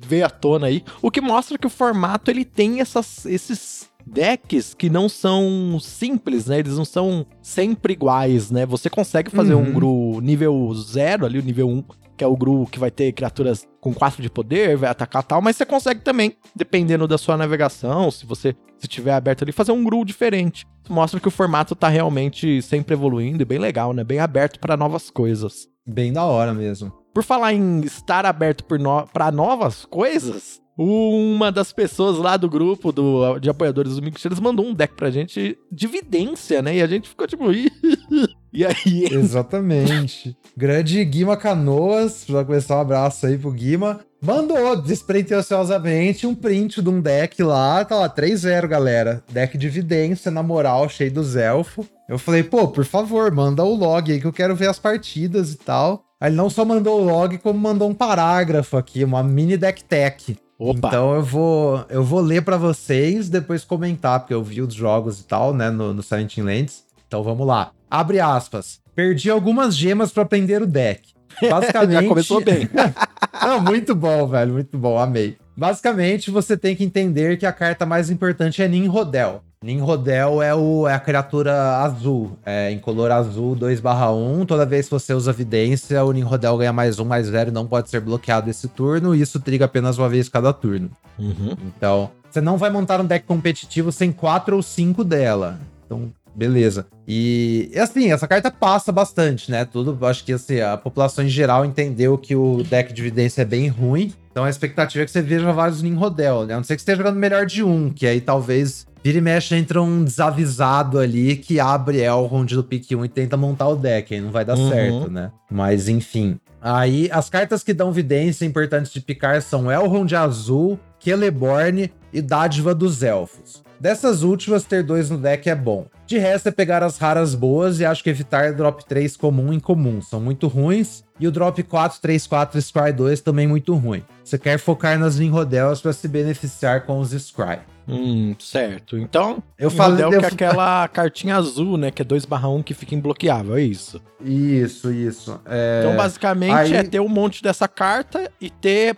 veio 0.00 0.26
à 0.26 0.30
tona 0.30 0.66
aí, 0.66 0.82
o 1.00 1.10
que 1.10 1.20
mostra 1.20 1.58
que 1.58 1.66
o 1.66 1.70
formato 1.70 2.30
ele 2.30 2.44
tem 2.44 2.80
essas, 2.80 3.24
esses 3.26 3.90
decks 4.06 4.74
que 4.74 4.90
não 4.90 5.08
são 5.08 5.78
simples, 5.80 6.46
né? 6.46 6.58
Eles 6.58 6.76
não 6.76 6.84
são 6.84 7.26
sempre 7.42 7.92
iguais, 7.92 8.50
né? 8.50 8.66
Você 8.66 8.90
consegue 8.90 9.30
fazer 9.30 9.54
uhum. 9.54 9.62
um 9.62 9.72
Gru 9.72 10.20
nível 10.20 10.72
0 10.74 11.26
ali, 11.26 11.38
o 11.38 11.42
nível 11.42 11.68
1, 11.68 11.72
um, 11.72 11.84
que 12.16 12.24
é 12.24 12.26
o 12.26 12.36
Gru 12.36 12.66
que 12.66 12.78
vai 12.78 12.90
ter 12.90 13.12
criaturas 13.12 13.66
com 13.80 13.94
4 13.94 14.20
de 14.22 14.28
poder, 14.28 14.76
vai 14.76 14.90
atacar 14.90 15.22
tal, 15.22 15.40
mas 15.40 15.56
você 15.56 15.64
consegue 15.64 16.00
também, 16.00 16.36
dependendo 16.54 17.08
da 17.08 17.16
sua 17.16 17.36
navegação, 17.36 18.10
se 18.10 18.26
você 18.26 18.54
se 18.78 18.88
tiver 18.88 19.12
aberto 19.12 19.42
ali, 19.42 19.52
fazer 19.52 19.72
um 19.72 19.84
Gru 19.84 20.04
diferente. 20.04 20.66
Mostra 20.88 21.20
que 21.20 21.28
o 21.28 21.30
formato 21.30 21.74
tá 21.74 21.88
realmente 21.88 22.60
sempre 22.62 22.94
evoluindo 22.94 23.42
e 23.42 23.46
bem 23.46 23.58
legal, 23.58 23.92
né? 23.92 24.02
Bem 24.02 24.18
aberto 24.18 24.58
para 24.58 24.76
novas 24.76 25.10
coisas. 25.10 25.68
Bem 25.86 26.12
da 26.12 26.24
hora 26.24 26.54
mesmo. 26.54 26.99
Por 27.12 27.22
falar 27.22 27.52
em 27.52 27.80
estar 27.80 28.24
aberto 28.24 28.64
no... 28.78 29.06
para 29.06 29.30
novas 29.32 29.84
coisas, 29.84 30.60
uma 30.82 31.52
das 31.52 31.72
pessoas 31.72 32.16
lá 32.16 32.38
do 32.38 32.48
grupo 32.48 32.90
do, 32.90 33.38
de 33.38 33.50
apoiadores 33.50 33.96
do 33.96 34.02
eles 34.06 34.40
mandou 34.40 34.64
um 34.64 34.72
deck 34.72 34.94
pra 34.94 35.10
gente 35.10 35.58
de 35.70 35.86
vidência, 35.86 36.62
né? 36.62 36.76
E 36.76 36.82
a 36.82 36.86
gente 36.86 37.06
ficou 37.06 37.26
tipo, 37.26 37.52
e 38.50 38.64
aí? 38.64 39.04
Exatamente. 39.10 40.34
Grande 40.56 41.04
Guima 41.04 41.36
Canoas, 41.36 42.24
já 42.26 42.42
começar 42.44 42.78
um 42.78 42.80
abraço 42.80 43.26
aí 43.26 43.36
pro 43.36 43.50
Guima. 43.50 44.00
Mandou 44.22 44.80
despretensiosamente 44.80 46.26
um 46.26 46.34
print 46.34 46.80
de 46.80 46.88
um 46.88 47.00
deck 47.00 47.42
lá, 47.42 47.84
tá 47.84 47.96
lá, 47.96 48.08
3-0, 48.08 48.66
galera. 48.66 49.22
Deck 49.30 49.58
de 49.58 49.66
evidência, 49.66 50.30
na 50.30 50.42
moral, 50.42 50.88
cheio 50.88 51.12
dos 51.12 51.36
elfos. 51.36 51.86
Eu 52.08 52.18
falei, 52.18 52.42
pô, 52.42 52.68
por 52.68 52.84
favor, 52.84 53.30
manda 53.30 53.62
o 53.62 53.74
log 53.74 54.10
aí 54.10 54.20
que 54.20 54.26
eu 54.26 54.32
quero 54.32 54.56
ver 54.56 54.68
as 54.68 54.78
partidas 54.78 55.52
e 55.52 55.58
tal. 55.58 56.04
Ele 56.20 56.36
não 56.36 56.50
só 56.50 56.64
mandou 56.64 57.00
o 57.00 57.04
log, 57.04 57.38
como 57.38 57.58
mandou 57.58 57.88
um 57.88 57.94
parágrafo 57.94 58.76
aqui, 58.76 59.02
uma 59.02 59.22
mini 59.22 59.56
deck 59.56 59.82
tech. 59.84 60.36
Opa. 60.58 60.88
Então 60.88 61.14
eu 61.14 61.22
vou 61.22 61.84
eu 61.88 62.04
vou 62.04 62.20
ler 62.20 62.42
para 62.42 62.58
vocês, 62.58 63.30
depois 63.30 63.64
comentar, 63.64 64.20
porque 64.20 64.34
eu 64.34 64.42
vi 64.42 64.60
os 64.60 64.74
jogos 64.74 65.20
e 65.20 65.24
tal, 65.24 65.54
né, 65.54 65.70
no, 65.70 65.94
no 65.94 66.02
Silent 66.02 66.36
Lands. 66.38 66.84
Então 67.08 67.22
vamos 67.22 67.46
lá. 67.46 67.72
Abre 67.90 68.20
aspas. 68.20 68.80
Perdi 68.94 69.30
algumas 69.30 69.74
gemas 69.74 70.12
para 70.12 70.22
aprender 70.22 70.60
o 70.60 70.66
deck. 70.66 71.14
Basicamente. 71.48 72.02
Já 72.02 72.08
começou 72.08 72.44
bem. 72.44 72.68
Não, 73.42 73.60
muito 73.60 73.94
bom, 73.94 74.26
velho, 74.26 74.52
muito 74.52 74.76
bom, 74.76 74.98
amei. 74.98 75.38
Basicamente, 75.60 76.30
você 76.30 76.56
tem 76.56 76.74
que 76.74 76.82
entender 76.82 77.36
que 77.36 77.44
a 77.44 77.52
carta 77.52 77.84
mais 77.84 78.08
importante 78.08 78.62
é 78.62 78.66
Ninrodel. 78.66 79.42
Ninrodel 79.62 80.40
é, 80.40 80.54
o, 80.54 80.88
é 80.88 80.94
a 80.94 80.98
criatura 80.98 81.76
azul, 81.82 82.38
é, 82.46 82.72
em 82.72 82.78
color 82.78 83.12
azul 83.12 83.54
2/1. 83.54 84.46
Toda 84.46 84.64
vez 84.64 84.86
que 84.86 84.92
você 84.92 85.12
usa 85.12 85.34
vidência, 85.34 86.02
o 86.02 86.12
Ninrodel 86.12 86.56
ganha 86.56 86.72
mais 86.72 86.98
um, 86.98 87.04
mais 87.04 87.26
zero, 87.26 87.52
não 87.52 87.66
pode 87.66 87.90
ser 87.90 88.00
bloqueado 88.00 88.48
esse 88.48 88.68
turno, 88.68 89.14
e 89.14 89.20
isso 89.20 89.38
triga 89.38 89.66
apenas 89.66 89.98
uma 89.98 90.08
vez 90.08 90.30
cada 90.30 90.50
turno. 90.50 90.90
Uhum. 91.18 91.54
Então, 91.76 92.10
você 92.30 92.40
não 92.40 92.56
vai 92.56 92.70
montar 92.70 92.98
um 92.98 93.04
deck 93.04 93.26
competitivo 93.26 93.92
sem 93.92 94.10
quatro 94.10 94.56
ou 94.56 94.62
cinco 94.62 95.04
dela. 95.04 95.60
Então, 95.84 96.10
beleza. 96.34 96.86
E 97.06 97.70
assim, 97.76 98.12
essa 98.12 98.26
carta 98.26 98.50
passa 98.50 98.92
bastante, 98.92 99.50
né? 99.50 99.64
Tudo, 99.64 99.96
acho 100.06 100.24
que 100.24 100.32
assim, 100.32 100.60
a 100.60 100.76
população 100.76 101.24
em 101.24 101.28
geral 101.28 101.64
entendeu 101.64 102.16
que 102.16 102.34
o 102.34 102.62
deck 102.62 102.92
de 102.92 103.02
evidência 103.02 103.42
é 103.42 103.44
bem 103.44 103.68
ruim. 103.68 104.12
Então 104.30 104.44
a 104.44 104.50
expectativa 104.50 105.02
é 105.02 105.06
que 105.06 105.10
você 105.10 105.20
veja 105.22 105.52
vários 105.52 105.82
Ninrodel, 105.82 106.46
né? 106.46 106.54
A 106.54 106.56
não 106.56 106.64
ser 106.64 106.76
que 106.76 106.82
você 106.82 106.92
esteja 106.92 106.98
jogando 106.98 107.18
melhor 107.18 107.46
de 107.46 107.62
um, 107.62 107.90
que 107.90 108.06
aí 108.06 108.20
talvez 108.20 108.86
vira 109.02 109.18
e 109.18 109.20
mexe 109.20 109.56
entra 109.56 109.82
um 109.82 110.04
desavisado 110.04 110.98
ali 110.98 111.36
que 111.36 111.58
abre 111.58 112.02
Elrond 112.02 112.54
do 112.54 112.62
pick 112.62 112.90
1 112.92 113.04
e 113.04 113.08
tenta 113.08 113.36
montar 113.36 113.68
o 113.68 113.76
deck, 113.76 114.14
aí 114.14 114.20
não 114.20 114.30
vai 114.30 114.44
dar 114.44 114.56
uhum. 114.56 114.68
certo, 114.68 115.10
né? 115.10 115.32
Mas 115.50 115.88
enfim. 115.88 116.38
Aí 116.60 117.08
as 117.10 117.30
cartas 117.30 117.62
que 117.62 117.72
dão 117.72 117.90
vidência 117.90 118.44
importantes 118.44 118.92
de 118.92 119.00
picar 119.00 119.40
são 119.40 119.72
Elrond 119.72 120.12
Azul, 120.14 120.78
Celeborn 120.98 121.90
e 122.12 122.20
Dádiva 122.22 122.74
dos 122.74 123.02
Elfos. 123.02 123.62
Dessas 123.80 124.22
últimas, 124.22 124.64
ter 124.64 124.82
dois 124.82 125.08
no 125.08 125.16
deck 125.16 125.48
é 125.48 125.54
bom. 125.54 125.86
De 126.06 126.18
resto, 126.18 126.50
é 126.50 126.52
pegar 126.52 126.82
as 126.82 126.98
raras 126.98 127.34
boas 127.34 127.80
e 127.80 127.84
acho 127.86 128.04
que 128.04 128.10
evitar 128.10 128.52
drop 128.52 128.84
3 128.84 129.16
comum 129.16 129.54
em 129.54 129.58
comum. 129.58 130.02
São 130.02 130.20
muito 130.20 130.48
ruins. 130.48 131.02
E 131.18 131.26
o 131.26 131.32
drop 131.32 131.62
4, 131.62 131.98
3, 132.00 132.26
4 132.26 132.60
Scry 132.60 132.92
2 132.92 133.22
também 133.22 133.46
muito 133.46 133.74
ruim. 133.74 134.04
Você 134.22 134.38
quer 134.38 134.58
focar 134.58 134.98
nas 134.98 135.18
Vinrodelas 135.18 135.80
para 135.80 135.94
se 135.94 136.06
beneficiar 136.08 136.84
com 136.84 136.98
os 136.98 137.12
Scry. 137.12 137.60
Hum, 137.88 138.36
certo. 138.38 138.98
Então, 138.98 139.42
eu 139.58 139.70
falei 139.70 140.06
que 140.08 140.14
é 140.14 140.28
aquela 140.28 140.86
cartinha 140.92 141.36
azul, 141.36 141.76
né? 141.76 141.90
Que 141.90 142.02
é 142.02 142.04
2/1 142.04 142.62
que 142.62 142.74
fica 142.74 142.94
imbloqueável, 142.94 143.56
é 143.56 143.62
isso. 143.62 144.00
Isso, 144.22 144.92
isso. 144.92 145.40
É... 145.46 145.80
Então, 145.82 145.96
basicamente, 145.96 146.52
Aí... 146.52 146.74
é 146.74 146.82
ter 146.82 147.00
um 147.00 147.08
monte 147.08 147.42
dessa 147.42 147.66
carta 147.66 148.30
e 148.40 148.50
ter 148.50 148.96